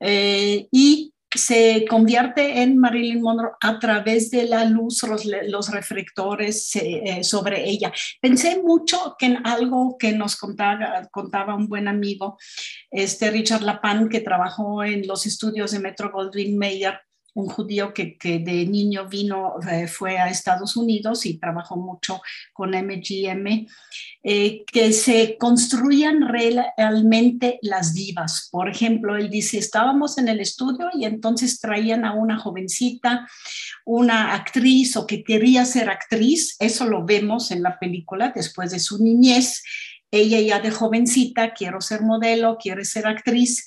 eh, 0.00 0.66
y 0.70 1.12
se 1.32 1.84
convierte 1.88 2.62
en 2.62 2.76
Marilyn 2.76 3.22
Monroe 3.22 3.52
a 3.60 3.78
través 3.78 4.30
de 4.32 4.48
la 4.48 4.64
luz, 4.64 5.04
los, 5.04 5.24
los 5.24 5.70
reflectores 5.70 6.74
eh, 6.74 7.22
sobre 7.22 7.68
ella. 7.68 7.92
Pensé 8.20 8.60
mucho 8.60 9.14
que 9.16 9.26
en 9.26 9.46
algo 9.46 9.96
que 9.96 10.12
nos 10.12 10.34
contaba, 10.34 11.08
contaba 11.12 11.54
un 11.54 11.68
buen 11.68 11.86
amigo, 11.86 12.36
este 12.90 13.30
Richard 13.30 13.62
Lapan, 13.62 14.08
que 14.08 14.20
trabajó 14.20 14.82
en 14.82 15.06
los 15.06 15.24
estudios 15.24 15.70
de 15.70 15.78
Metro 15.78 16.10
Goldwyn 16.10 16.58
Mayer, 16.58 16.98
un 17.34 17.46
judío 17.46 17.94
que, 17.94 18.16
que 18.16 18.38
de 18.38 18.66
niño 18.66 19.08
vino, 19.08 19.54
eh, 19.70 19.86
fue 19.86 20.18
a 20.18 20.28
Estados 20.28 20.76
Unidos 20.76 21.26
y 21.26 21.38
trabajó 21.38 21.76
mucho 21.76 22.20
con 22.52 22.70
MGM, 22.70 23.66
eh, 24.22 24.64
que 24.66 24.92
se 24.92 25.36
construían 25.38 26.28
realmente 26.28 27.58
las 27.62 27.94
divas. 27.94 28.48
Por 28.50 28.68
ejemplo, 28.68 29.16
él 29.16 29.30
dice, 29.30 29.58
estábamos 29.58 30.18
en 30.18 30.28
el 30.28 30.40
estudio 30.40 30.88
y 30.92 31.04
entonces 31.04 31.60
traían 31.60 32.04
a 32.04 32.14
una 32.14 32.38
jovencita, 32.38 33.26
una 33.84 34.34
actriz 34.34 34.96
o 34.96 35.06
que 35.06 35.22
quería 35.22 35.64
ser 35.64 35.88
actriz, 35.88 36.56
eso 36.58 36.86
lo 36.86 37.04
vemos 37.04 37.50
en 37.50 37.62
la 37.62 37.78
película 37.78 38.32
después 38.34 38.70
de 38.70 38.80
su 38.80 39.02
niñez. 39.02 39.62
Ella 40.12 40.40
ya 40.40 40.60
de 40.60 40.72
jovencita, 40.72 41.54
quiero 41.54 41.80
ser 41.80 42.02
modelo, 42.02 42.58
quiere 42.60 42.84
ser 42.84 43.06
actriz 43.06 43.64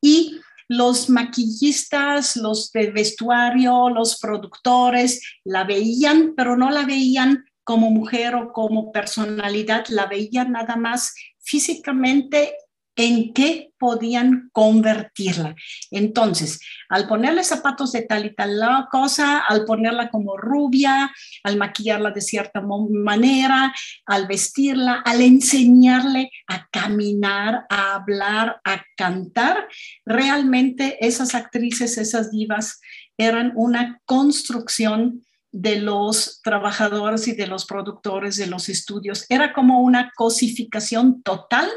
y 0.00 0.38
los 0.68 1.08
maquillistas, 1.08 2.36
los 2.36 2.72
de 2.72 2.90
vestuario, 2.90 3.88
los 3.90 4.18
productores 4.18 5.20
la 5.44 5.64
veían, 5.64 6.34
pero 6.36 6.56
no 6.56 6.70
la 6.70 6.84
veían 6.84 7.44
como 7.64 7.90
mujer 7.90 8.34
o 8.34 8.52
como 8.52 8.92
personalidad, 8.92 9.86
la 9.88 10.06
veían 10.06 10.52
nada 10.52 10.76
más 10.76 11.14
físicamente 11.38 12.54
en 12.96 13.34
qué 13.34 13.70
podían 13.78 14.48
convertirla. 14.52 15.54
Entonces, 15.90 16.60
al 16.88 17.06
ponerle 17.06 17.44
zapatos 17.44 17.92
de 17.92 18.02
tal 18.02 18.24
y 18.24 18.34
tal 18.34 18.58
cosa, 18.90 19.40
al 19.40 19.64
ponerla 19.64 20.08
como 20.08 20.36
rubia, 20.38 21.12
al 21.44 21.58
maquillarla 21.58 22.10
de 22.10 22.22
cierta 22.22 22.62
manera, 22.62 23.74
al 24.06 24.26
vestirla, 24.26 25.02
al 25.04 25.20
enseñarle 25.20 26.30
a 26.46 26.66
caminar, 26.68 27.66
a 27.68 27.96
hablar, 27.96 28.60
a 28.64 28.82
cantar, 28.96 29.68
realmente 30.06 30.96
esas 31.06 31.34
actrices, 31.34 31.98
esas 31.98 32.30
divas 32.30 32.80
eran 33.18 33.52
una 33.56 34.00
construcción 34.06 35.25
de 35.58 35.80
los 35.80 36.42
trabajadores 36.42 37.26
y 37.28 37.32
de 37.32 37.46
los 37.46 37.64
productores 37.64 38.36
de 38.36 38.46
los 38.46 38.68
estudios. 38.68 39.24
Era 39.30 39.54
como 39.54 39.80
una 39.80 40.12
cosificación 40.14 41.22
total 41.22 41.70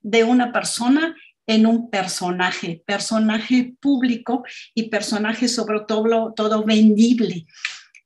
de 0.00 0.24
una 0.24 0.52
persona 0.52 1.14
en 1.46 1.66
un 1.66 1.90
personaje, 1.90 2.82
personaje 2.86 3.74
público 3.78 4.42
y 4.74 4.88
personaje 4.88 5.48
sobre 5.48 5.80
todo, 5.86 6.32
todo 6.34 6.64
vendible. 6.64 7.46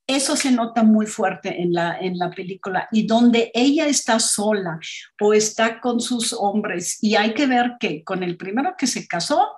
Eso 0.05 0.35
se 0.35 0.51
nota 0.51 0.83
muy 0.83 1.07
fuerte 1.07 1.63
en 1.63 1.75
la, 1.75 1.97
en 2.01 2.19
la 2.19 2.31
película 2.31 2.89
y 2.91 3.07
donde 3.07 3.53
ella 3.55 3.87
está 3.87 4.19
sola 4.19 4.81
o 5.21 5.33
está 5.33 5.81
con 5.81 6.01
sus 6.01 6.33
hombres 6.33 6.99
y 7.01 7.15
hay 7.15 7.35
que 7.35 7.47
ver 7.47 7.75
que 7.79 8.03
con 8.03 8.25
el 8.25 8.37
primero 8.37 8.75
que 8.77 8.89
se 8.89 9.07
casó 9.07 9.53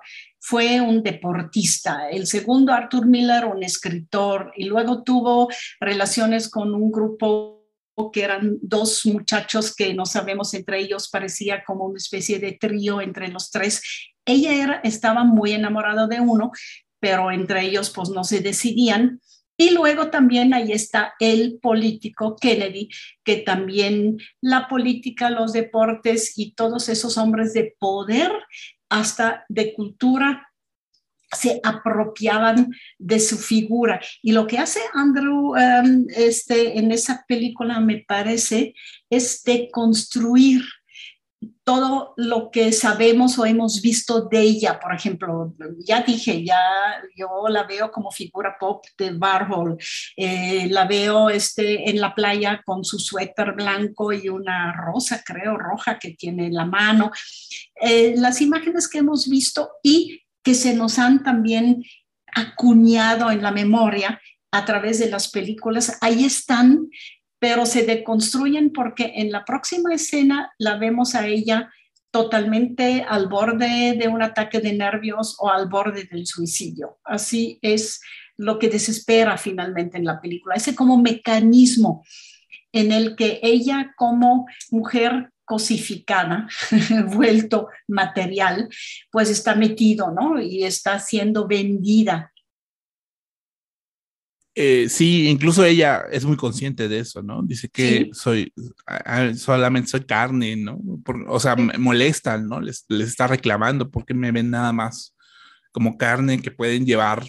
fue 0.45 0.81
un 0.81 1.03
deportista, 1.03 2.09
el 2.09 2.27
segundo 2.27 2.73
Arthur 2.73 3.07
Miller, 3.07 3.45
un 3.45 3.63
escritor, 3.63 4.51
y 4.57 4.65
luego 4.65 5.01
tuvo 5.01 5.47
relaciones 5.79 6.49
con 6.49 6.75
un 6.75 6.91
grupo 6.91 7.63
que 8.11 8.23
eran 8.23 8.57
dos 8.61 9.05
muchachos 9.05 9.73
que 9.73 9.93
no 9.93 10.05
sabemos 10.05 10.53
entre 10.53 10.79
ellos, 10.79 11.09
parecía 11.09 11.63
como 11.63 11.85
una 11.85 11.95
especie 11.95 12.39
de 12.39 12.57
trío 12.59 12.99
entre 12.99 13.29
los 13.29 13.51
tres. 13.51 13.81
Ella 14.25 14.81
estaba 14.83 15.23
muy 15.23 15.53
enamorada 15.53 16.07
de 16.07 16.19
uno, 16.19 16.51
pero 16.99 17.31
entre 17.31 17.61
ellos 17.61 17.89
pues 17.91 18.09
no 18.09 18.25
se 18.25 18.41
decidían. 18.41 19.21
Y 19.55 19.69
luego 19.69 20.09
también 20.09 20.53
ahí 20.53 20.73
está 20.73 21.13
el 21.21 21.57
político 21.61 22.35
Kennedy, 22.35 22.89
que 23.23 23.37
también 23.37 24.17
la 24.41 24.67
política, 24.67 25.29
los 25.29 25.53
deportes 25.53 26.37
y 26.37 26.53
todos 26.53 26.89
esos 26.89 27.17
hombres 27.17 27.53
de 27.53 27.75
poder 27.79 28.31
hasta 28.93 29.43
de 29.49 29.73
cultura 29.73 30.47
se 31.31 31.59
apropiaban 31.63 32.71
de 32.99 33.19
su 33.19 33.39
figura. 33.39 33.99
Y 34.21 34.33
lo 34.33 34.45
que 34.45 34.59
hace 34.59 34.81
Andrew 34.93 35.55
um, 35.55 36.05
este, 36.15 36.77
en 36.77 36.91
esa 36.91 37.25
película, 37.27 37.79
me 37.79 38.05
parece, 38.07 38.75
es 39.09 39.41
de 39.43 39.69
construir 39.71 40.61
todo 41.63 42.13
lo 42.17 42.51
que 42.51 42.71
sabemos 42.71 43.37
o 43.39 43.45
hemos 43.45 43.81
visto 43.81 44.27
de 44.27 44.41
ella. 44.41 44.79
Por 44.79 44.93
ejemplo, 44.93 45.53
ya 45.79 46.01
dije, 46.01 46.43
ya 46.43 46.59
yo 47.15 47.47
la 47.49 47.63
veo 47.63 47.91
como 47.91 48.11
figura 48.11 48.57
pop 48.59 48.85
de 48.97 49.13
Warhol, 49.13 49.77
eh, 50.17 50.67
la 50.69 50.85
veo 50.85 51.29
este, 51.29 51.89
en 51.89 51.99
la 52.01 52.13
playa 52.13 52.61
con 52.65 52.83
su 52.83 52.99
suéter 52.99 53.53
blanco 53.53 54.11
y 54.11 54.29
una 54.29 54.73
rosa, 54.73 55.23
creo, 55.25 55.57
roja 55.57 55.99
que 55.99 56.11
tiene 56.11 56.47
en 56.47 56.53
la 56.53 56.65
mano. 56.65 57.11
Eh, 57.81 58.15
las 58.17 58.41
imágenes 58.41 58.87
que 58.87 58.99
hemos 58.99 59.27
visto 59.29 59.71
y 59.81 60.21
que 60.43 60.53
se 60.53 60.73
nos 60.73 60.99
han 60.99 61.23
también 61.23 61.83
acuñado 62.35 63.31
en 63.31 63.41
la 63.41 63.51
memoria 63.51 64.19
a 64.51 64.65
través 64.65 64.99
de 64.99 65.09
las 65.09 65.29
películas, 65.29 65.97
ahí 66.01 66.25
están, 66.25 66.89
pero 67.43 67.65
se 67.65 67.85
deconstruyen 67.85 68.71
porque 68.71 69.15
en 69.17 69.29
la 69.29 69.43
próxima 69.43 69.93
escena 69.93 70.53
la 70.57 70.77
vemos 70.77 71.13
a 71.13 71.27
ella 71.27 71.69
totalmente 72.09 73.05
al 73.05 73.27
borde 73.27 73.97
de 73.99 74.07
un 74.07 74.21
ataque 74.21 74.61
de 74.61 74.71
nervios 74.71 75.35
o 75.39 75.49
al 75.49 75.67
borde 75.67 76.05
del 76.09 76.25
suicidio. 76.25 76.99
Así 77.03 77.59
es 77.61 77.99
lo 78.37 78.59
que 78.59 78.69
desespera 78.69 79.37
finalmente 79.37 79.97
en 79.97 80.05
la 80.05 80.21
película, 80.21 80.55
ese 80.55 80.73
como 80.73 80.97
mecanismo 80.97 82.05
en 82.71 82.93
el 82.93 83.17
que 83.17 83.41
ella 83.43 83.93
como 83.97 84.45
mujer 84.71 85.33
cosificada, 85.43 86.47
vuelto 87.07 87.67
material, 87.89 88.69
pues 89.11 89.29
está 89.29 89.53
metido, 89.53 90.11
¿no? 90.11 90.39
Y 90.39 90.63
está 90.63 90.97
siendo 90.97 91.45
vendida. 91.45 92.32
Eh, 94.55 94.87
sí, 94.87 95.27
incluso 95.29 95.65
ella 95.65 96.03
es 96.11 96.25
muy 96.25 96.37
consciente 96.37 96.87
de 96.87 96.99
eso, 96.99 97.23
¿no? 97.23 97.41
Dice 97.41 97.69
que 97.69 98.09
soy, 98.13 98.53
solamente 99.35 99.89
soy 99.89 100.05
carne, 100.05 100.55
¿no? 100.55 100.79
o 101.27 101.39
sea, 101.39 101.55
me 101.55 101.77
molestan, 101.79 102.47
¿no? 102.47 102.61
Les, 102.61 102.85
les, 102.87 103.09
está 103.09 103.25
reclamando 103.25 103.89
porque 103.89 104.13
me 104.13 104.31
ven 104.31 104.51
nada 104.51 104.71
más 104.71 105.15
como 105.71 105.97
carne 105.97 106.39
que 106.39 106.51
pueden 106.51 106.85
llevar 106.85 107.23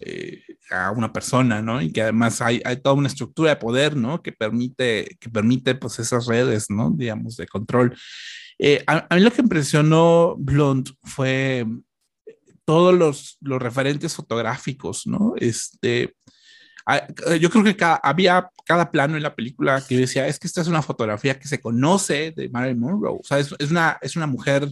eh, 0.00 0.42
a 0.70 0.90
una 0.90 1.12
persona, 1.12 1.60
¿no? 1.62 1.82
Y 1.82 1.92
que 1.92 2.02
además 2.02 2.40
hay, 2.40 2.62
hay, 2.64 2.78
toda 2.78 2.94
una 2.94 3.08
estructura 3.08 3.50
de 3.50 3.56
poder, 3.56 3.94
¿no? 3.94 4.22
Que 4.22 4.32
permite, 4.32 5.16
que 5.20 5.28
permite 5.28 5.74
pues 5.74 5.98
esas 5.98 6.26
redes, 6.26 6.70
¿no? 6.70 6.90
Digamos, 6.90 7.36
de 7.36 7.46
control. 7.46 7.96
Eh, 8.58 8.82
a, 8.86 9.06
mí 9.14 9.20
lo 9.20 9.30
que 9.30 9.42
impresionó 9.42 10.34
Blunt 10.38 10.90
fue 11.02 11.66
todos 12.64 12.94
los, 12.94 13.36
los 13.40 13.60
referentes 13.60 14.14
fotográficos, 14.14 15.06
¿no? 15.06 15.34
Este, 15.36 16.14
yo 17.40 17.50
creo 17.50 17.64
que 17.64 17.76
había 18.02 18.48
cada 18.66 18.90
plano 18.90 19.16
en 19.16 19.22
la 19.22 19.34
película 19.34 19.82
que 19.86 19.96
decía, 19.96 20.26
es 20.26 20.38
que 20.38 20.46
esta 20.46 20.60
es 20.60 20.68
una 20.68 20.82
fotografía 20.82 21.38
que 21.38 21.48
se 21.48 21.60
conoce 21.60 22.32
de 22.36 22.48
Marilyn 22.48 22.80
Monroe, 22.80 23.18
o 23.20 23.24
sea, 23.24 23.38
es, 23.38 23.54
es 23.58 23.70
una, 23.70 23.98
es 24.02 24.16
una 24.16 24.26
mujer 24.26 24.68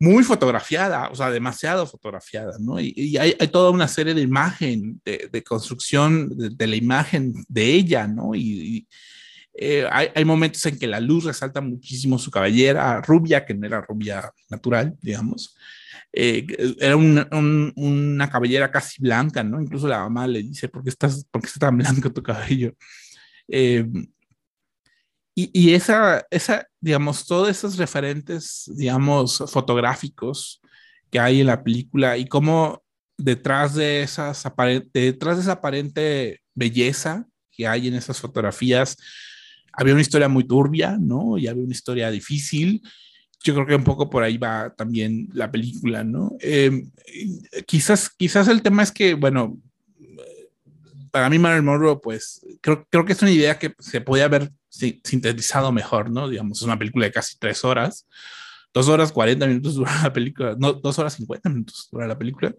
muy 0.00 0.24
fotografiada, 0.24 1.10
o 1.10 1.14
sea, 1.14 1.30
demasiado 1.30 1.86
fotografiada, 1.86 2.56
¿no? 2.58 2.80
Y, 2.80 3.18
hay, 3.18 3.34
toda 3.52 3.70
una 3.70 3.86
serie 3.86 4.14
de 4.14 4.22
imagen, 4.22 5.00
de, 5.04 5.44
construcción 5.44 6.30
de, 6.56 6.66
la 6.66 6.76
imagen 6.76 7.34
de 7.48 7.66
ella, 7.66 8.08
¿no? 8.08 8.34
Y, 8.34 8.88
eh, 9.52 9.86
hay, 9.90 10.24
momentos 10.24 10.64
en 10.64 10.78
que 10.78 10.86
la 10.86 11.00
luz 11.00 11.24
resalta 11.24 11.60
muchísimo 11.60 12.18
su 12.18 12.30
cabellera 12.30 13.02
rubia, 13.02 13.44
que 13.44 13.52
no 13.52 13.66
era 13.66 13.82
rubia 13.82 14.32
natural, 14.48 14.96
digamos. 15.02 15.54
Eh, 16.12 16.46
era 16.80 16.96
una 16.96 18.30
cabellera 18.30 18.70
casi 18.70 19.00
blanca, 19.00 19.44
¿no? 19.44 19.60
Incluso 19.60 19.86
la 19.86 20.00
mamá 20.00 20.26
le 20.26 20.42
dice, 20.42 20.68
¿por 20.68 20.82
qué, 20.82 20.90
estás, 20.90 21.24
por 21.30 21.40
qué 21.40 21.46
está 21.46 21.60
tan 21.60 21.78
blanco 21.78 22.12
tu 22.12 22.22
cabello? 22.22 22.74
Eh, 23.48 23.86
y, 25.34 25.72
esa, 25.72 26.26
esa, 26.30 26.66
digamos, 26.80 27.26
todos 27.26 27.48
esos 27.48 27.78
referentes, 27.78 28.70
digamos, 28.76 29.42
fotográficos 29.46 30.60
que 31.10 31.18
hay 31.18 31.40
en 31.40 31.46
la 31.46 31.62
película 31.62 32.18
y 32.18 32.26
cómo 32.26 32.82
detrás 33.16 33.74
de, 33.74 34.02
esas 34.02 34.44
detrás 34.92 35.36
de 35.36 35.42
esa 35.42 35.52
aparente 35.52 36.40
belleza 36.54 37.26
que 37.50 37.66
hay 37.66 37.88
en 37.88 37.94
esas 37.94 38.20
fotografías, 38.20 38.96
había 39.72 39.94
una 39.94 40.02
historia 40.02 40.28
muy 40.28 40.44
turbia, 40.44 40.98
¿no? 41.00 41.38
Y 41.38 41.46
había 41.46 41.64
una 41.64 41.72
historia 41.72 42.10
difícil. 42.10 42.82
Yo 43.42 43.54
creo 43.54 43.66
que 43.66 43.74
un 43.74 43.84
poco 43.84 44.10
por 44.10 44.22
ahí 44.22 44.36
va 44.36 44.74
también 44.76 45.28
la 45.32 45.50
película, 45.50 46.04
¿no? 46.04 46.36
Em, 46.40 46.90
quizás, 47.66 48.10
quizás 48.10 48.48
el 48.48 48.62
tema 48.62 48.82
es 48.82 48.92
que, 48.92 49.14
bueno, 49.14 49.58
para 51.10 51.28
mí 51.30 51.38
Marilyn 51.38 51.64
Monroe, 51.64 51.98
pues 52.02 52.44
creo, 52.60 52.86
creo 52.90 53.04
que 53.04 53.12
es 53.12 53.22
una 53.22 53.30
idea 53.30 53.58
que 53.58 53.74
se 53.78 54.00
podía 54.00 54.26
haber 54.26 54.50
sintetizado 54.68 55.72
mejor, 55.72 56.10
¿no? 56.10 56.28
Digamos, 56.28 56.58
es 56.58 56.62
una 56.62 56.78
película 56.78 57.06
de 57.06 57.12
casi 57.12 57.38
tres 57.38 57.64
horas, 57.64 58.06
dos 58.72 58.88
horas 58.88 59.12
cuarenta 59.12 59.46
minutos 59.46 59.74
dura 59.74 60.02
la 60.02 60.12
película, 60.12 60.54
no, 60.58 60.72
dos 60.72 60.98
horas 60.98 61.14
cincuenta 61.14 61.48
minutos 61.48 61.88
dura 61.90 62.06
la 62.06 62.18
película. 62.18 62.54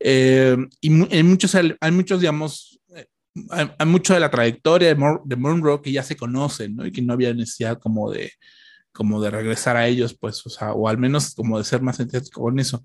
Eh, 0.00 0.56
y 0.80 1.14
hay 1.14 1.22
muchos, 1.22 1.54
hay 1.54 1.90
muchos, 1.92 2.20
digamos, 2.20 2.80
eh, 2.94 3.06
hay, 3.50 3.86
mucho 3.86 4.14
de 4.14 4.20
la 4.20 4.30
trayectoria 4.30 4.94
de, 4.94 5.36
Monroe 5.36 5.82
que 5.82 5.92
ya 5.92 6.02
se 6.02 6.16
conocen, 6.16 6.76
¿no? 6.76 6.86
Y 6.86 6.92
que 6.92 7.02
no 7.02 7.12
había 7.12 7.32
necesidad 7.34 7.78
como 7.78 8.10
de, 8.10 8.32
como 8.94 9.20
de 9.20 9.30
regresar 9.30 9.76
a 9.76 9.86
ellos, 9.86 10.16
pues, 10.18 10.46
o 10.46 10.50
sea, 10.50 10.72
o 10.72 10.88
al 10.88 10.96
menos 10.96 11.34
como 11.34 11.58
de 11.58 11.64
ser 11.64 11.82
más 11.82 11.98
sintético 11.98 12.40
con 12.40 12.58
eso. 12.58 12.82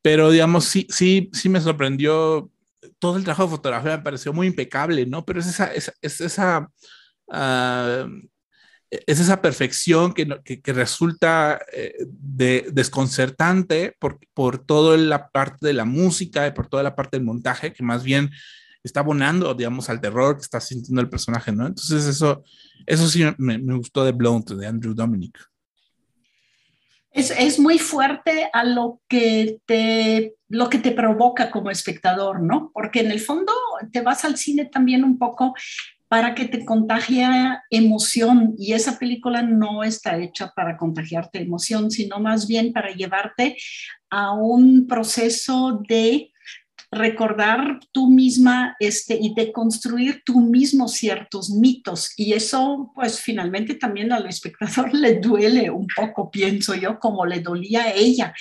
Pero, 0.00 0.30
digamos, 0.30 0.64
sí, 0.64 0.86
sí, 0.88 1.30
sí 1.34 1.50
me 1.50 1.60
sorprendió 1.60 2.50
todo 2.98 3.16
el 3.16 3.24
trabajo 3.24 3.44
de 3.44 3.50
fotografía 3.50 3.96
me 3.96 4.02
pareció 4.02 4.32
muy 4.32 4.46
impecable, 4.46 5.06
¿no? 5.06 5.24
Pero 5.24 5.40
es 5.40 5.46
esa, 5.46 5.72
es, 5.74 5.92
es 6.00 6.20
esa 6.20 6.70
Ah, 7.30 8.06
es 8.90 9.18
esa 9.18 9.42
perfección 9.42 10.12
que, 10.12 10.40
que, 10.44 10.72
resulta 10.72 11.60
eh, 11.72 11.94
de, 12.06 12.68
desconcertante 12.70 13.96
por, 13.98 14.20
por 14.34 14.58
toda 14.58 14.96
la 14.96 15.30
parte 15.30 15.66
de 15.66 15.72
la 15.72 15.84
música 15.84 16.46
y 16.46 16.52
por 16.52 16.68
toda 16.68 16.84
la 16.84 16.94
parte 16.94 17.16
del 17.16 17.26
montaje, 17.26 17.72
que 17.72 17.82
más 17.82 18.04
bien 18.04 18.30
está 18.84 19.00
abonando, 19.00 19.54
digamos, 19.54 19.88
al 19.88 20.00
terror 20.00 20.36
que 20.36 20.42
está 20.42 20.60
sintiendo 20.60 21.00
el 21.00 21.08
personaje, 21.08 21.50
¿no? 21.50 21.66
Entonces 21.66 22.04
eso, 22.06 22.44
eso 22.86 23.08
sí 23.08 23.24
me, 23.38 23.58
gustó 23.76 24.04
de 24.04 24.12
Blount, 24.12 24.50
de 24.50 24.66
Andrew 24.66 24.94
Dominic. 24.94 25.38
Es, 27.10 27.30
es, 27.30 27.58
muy 27.58 27.78
fuerte 27.78 28.50
a 28.52 28.64
lo 28.64 29.00
que, 29.08 29.58
te, 29.66 30.34
lo 30.48 30.68
que 30.68 30.78
te 30.78 30.90
provoca 30.90 31.50
como 31.50 31.70
espectador, 31.70 32.42
¿no? 32.42 32.72
Porque 32.74 33.00
en 33.00 33.12
el 33.12 33.20
fondo 33.20 33.52
te 33.92 34.00
vas 34.00 34.24
al 34.24 34.36
cine 34.36 34.66
también 34.66 35.04
un 35.04 35.16
poco 35.16 35.54
para 36.08 36.34
que 36.34 36.44
te 36.44 36.64
contagie 36.64 37.26
emoción 37.70 38.54
y 38.58 38.72
esa 38.72 38.98
película 38.98 39.42
no 39.42 39.82
está 39.82 40.18
hecha 40.18 40.52
para 40.54 40.76
contagiarte 40.76 41.40
emoción, 41.40 41.90
sino 41.90 42.20
más 42.20 42.46
bien 42.46 42.72
para 42.72 42.92
llevarte 42.92 43.56
a 44.10 44.32
un 44.32 44.86
proceso 44.86 45.82
de 45.88 46.33
recordar 46.94 47.80
tú 47.92 48.10
misma 48.10 48.76
este, 48.80 49.18
y 49.20 49.34
de 49.34 49.52
construir 49.52 50.22
tú 50.24 50.40
mismo 50.40 50.88
ciertos 50.88 51.50
mitos. 51.50 52.12
Y 52.16 52.32
eso, 52.32 52.92
pues 52.94 53.20
finalmente 53.20 53.74
también 53.74 54.12
al 54.12 54.26
espectador 54.26 54.92
le 54.94 55.16
duele 55.16 55.70
un 55.70 55.86
poco, 55.94 56.30
pienso 56.30 56.74
yo, 56.74 56.98
como 56.98 57.26
le 57.26 57.40
dolía 57.40 57.82
a 57.82 57.92
ella. 57.92 58.34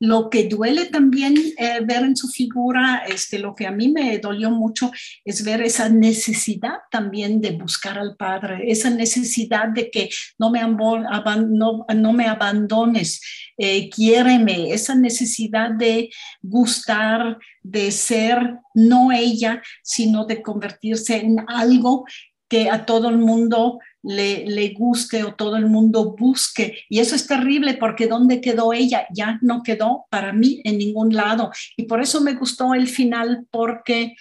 Lo 0.00 0.30
que 0.30 0.48
duele 0.48 0.86
también 0.86 1.36
eh, 1.58 1.80
ver 1.84 2.04
en 2.04 2.16
su 2.16 2.28
figura, 2.28 3.04
este, 3.06 3.38
lo 3.38 3.54
que 3.54 3.66
a 3.66 3.72
mí 3.72 3.88
me 3.88 4.18
dolió 4.18 4.50
mucho 4.50 4.90
es 5.24 5.44
ver 5.44 5.62
esa 5.62 5.88
necesidad 5.88 6.78
también 6.90 7.40
de 7.40 7.52
buscar 7.52 7.98
al 7.98 8.16
Padre, 8.16 8.70
esa 8.70 8.90
necesidad 8.90 9.68
de 9.68 9.90
que 9.90 10.10
no 10.38 10.50
me, 10.50 10.60
no, 10.62 11.86
no 11.94 12.12
me 12.12 12.26
abandones, 12.26 13.20
eh, 13.56 13.88
quiéreme, 13.90 14.72
esa 14.72 14.94
necesidad 14.94 15.70
de 15.70 16.10
gustar, 16.42 17.38
de 17.62 17.90
ser 17.90 18.58
no 18.74 19.12
ella, 19.12 19.62
sino 19.82 20.24
de 20.24 20.42
convertirse 20.42 21.16
en 21.16 21.44
algo 21.48 22.04
que 22.48 22.68
a 22.70 22.84
todo 22.84 23.08
el 23.08 23.18
mundo 23.18 23.78
le, 24.02 24.44
le, 24.46 24.74
guste 24.74 25.24
o 25.24 25.34
todo 25.34 25.56
el 25.56 25.66
mundo 25.66 26.14
busque. 26.16 26.78
Y 26.88 26.98
eso 27.00 27.14
es 27.14 27.26
terrible 27.26 27.74
porque 27.74 28.06
¿dónde 28.06 28.40
quedó 28.40 28.72
ella? 28.72 29.06
Ya 29.14 29.38
no 29.40 29.62
quedó 29.62 30.04
para 30.10 30.32
mí 30.32 30.60
en 30.64 30.78
ningún 30.78 31.14
lado. 31.14 31.50
Y 31.76 31.84
por 31.84 32.02
eso 32.02 32.20
me 32.20 32.34
gustó 32.34 32.74
el 32.74 32.86
final 32.86 33.46
porque 33.50 34.14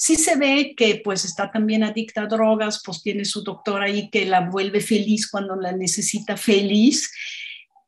sí 0.00 0.16
se 0.16 0.36
ve 0.36 0.72
que 0.74 1.02
pues 1.04 1.26
está 1.26 1.50
también 1.50 1.84
adicta 1.84 2.22
a 2.22 2.26
drogas, 2.26 2.80
pues 2.82 3.02
tiene 3.02 3.26
su 3.26 3.42
doctor 3.42 3.82
ahí 3.82 4.08
que 4.08 4.24
la 4.24 4.48
vuelve 4.48 4.80
feliz 4.80 5.28
cuando 5.30 5.56
la 5.56 5.72
necesita 5.72 6.38
feliz. 6.38 7.10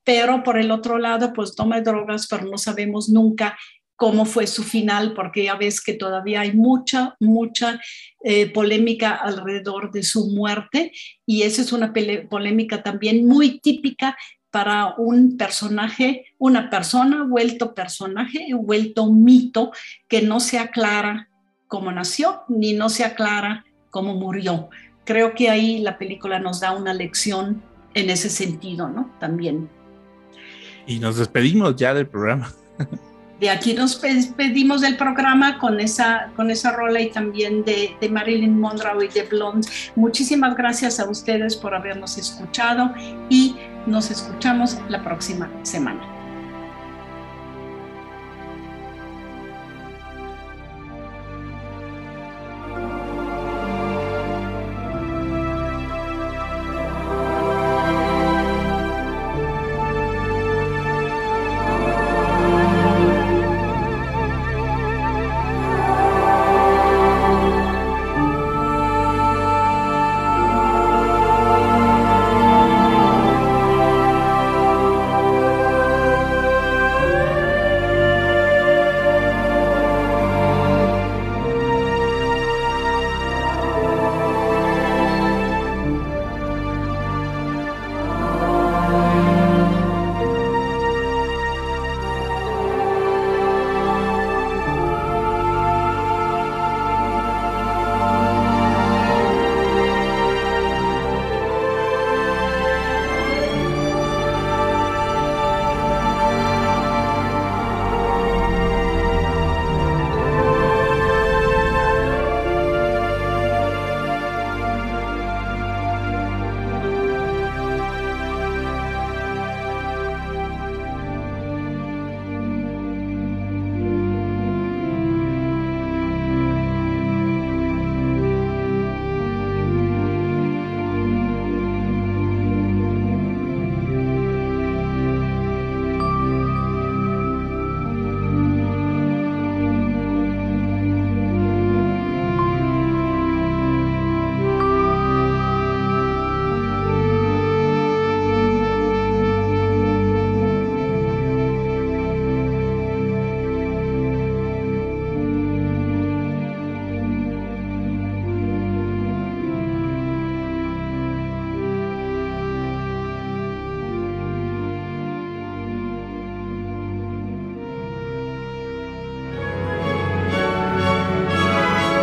Pero 0.05 0.43
por 0.43 0.59
el 0.59 0.71
otro 0.71 0.99
lado, 0.99 1.33
pues 1.33 1.55
toma 1.55 1.81
drogas, 1.81 2.27
pero 2.29 2.45
no 2.45 2.59
sabemos 2.59 3.09
nunca 3.09 3.57
cómo 3.97 4.25
fue 4.25 4.49
su 4.49 4.65
final, 4.65 5.15
porque 5.15 5.45
ya 5.45 5.55
ves 5.55 5.81
que 5.81 5.95
todavía 5.95 6.41
hay 6.41 6.55
mucha, 6.55 7.15
mucha 7.21 7.81
eh, 8.25 8.51
polémica 8.51 9.15
alrededor 9.15 9.93
de 9.93 10.03
su 10.03 10.31
muerte 10.31 10.91
y 11.25 11.43
esa 11.43 11.63
es 11.63 11.73
una 11.73 11.93
polémica 12.29 12.83
también 12.83 13.27
muy 13.27 13.61
típica 13.61 14.17
para 14.51 14.97
un 14.99 15.37
personaje, 15.37 16.27
una 16.39 16.69
persona 16.69 17.25
vuelto 17.25 17.75
personaje, 17.75 18.49
vuelto 18.55 19.11
mito, 19.13 19.71
que 20.09 20.21
no 20.21 20.41
se 20.41 20.59
aclara 20.59 21.29
cómo 21.69 21.93
nació 21.93 22.43
ni 22.49 22.73
no 22.73 22.89
se 22.89 23.05
aclara 23.05 23.65
cómo 23.91 24.15
murió. 24.15 24.69
Creo 25.05 25.35
que 25.35 25.49
ahí 25.49 25.79
la 25.79 25.97
película 25.97 26.39
nos 26.39 26.61
da 26.61 26.73
una 26.73 26.93
lección 26.93 27.63
en 27.95 28.11
ese 28.11 28.29
sentido, 28.29 28.89
¿no? 28.89 29.15
También. 29.21 29.71
Y 30.87 30.99
nos 30.99 31.17
despedimos 31.17 31.77
ya 31.77 31.95
del 31.95 32.07
programa. 32.07 32.53
de 33.41 33.51
aquí 33.51 33.75
nos 33.75 34.01
despedimos 34.01 34.81
del 34.81 34.97
programa 34.97 35.59
con 35.59 35.81
esa, 35.81 36.31
con 36.37 36.51
esa 36.51 36.73
rola 36.73 37.01
y 37.01 37.11
también 37.11 37.65
de, 37.65 37.97
de, 38.01 38.09
Marilyn 38.09 38.59
Monroe 38.59 39.07
y 39.07 39.09
de 39.09 39.25
Blonde. 39.25 39.69
Muchísimas 39.97 40.57
gracias 40.57 41.01
a 41.01 41.09
ustedes 41.09 41.57
por 41.57 41.75
habernos 41.75 42.17
escuchado 42.19 42.93
y 43.29 43.57
nos 43.87 44.11
escuchamos 44.11 44.79
la 44.89 45.03
próxima 45.03 45.51
semana. 45.65 46.22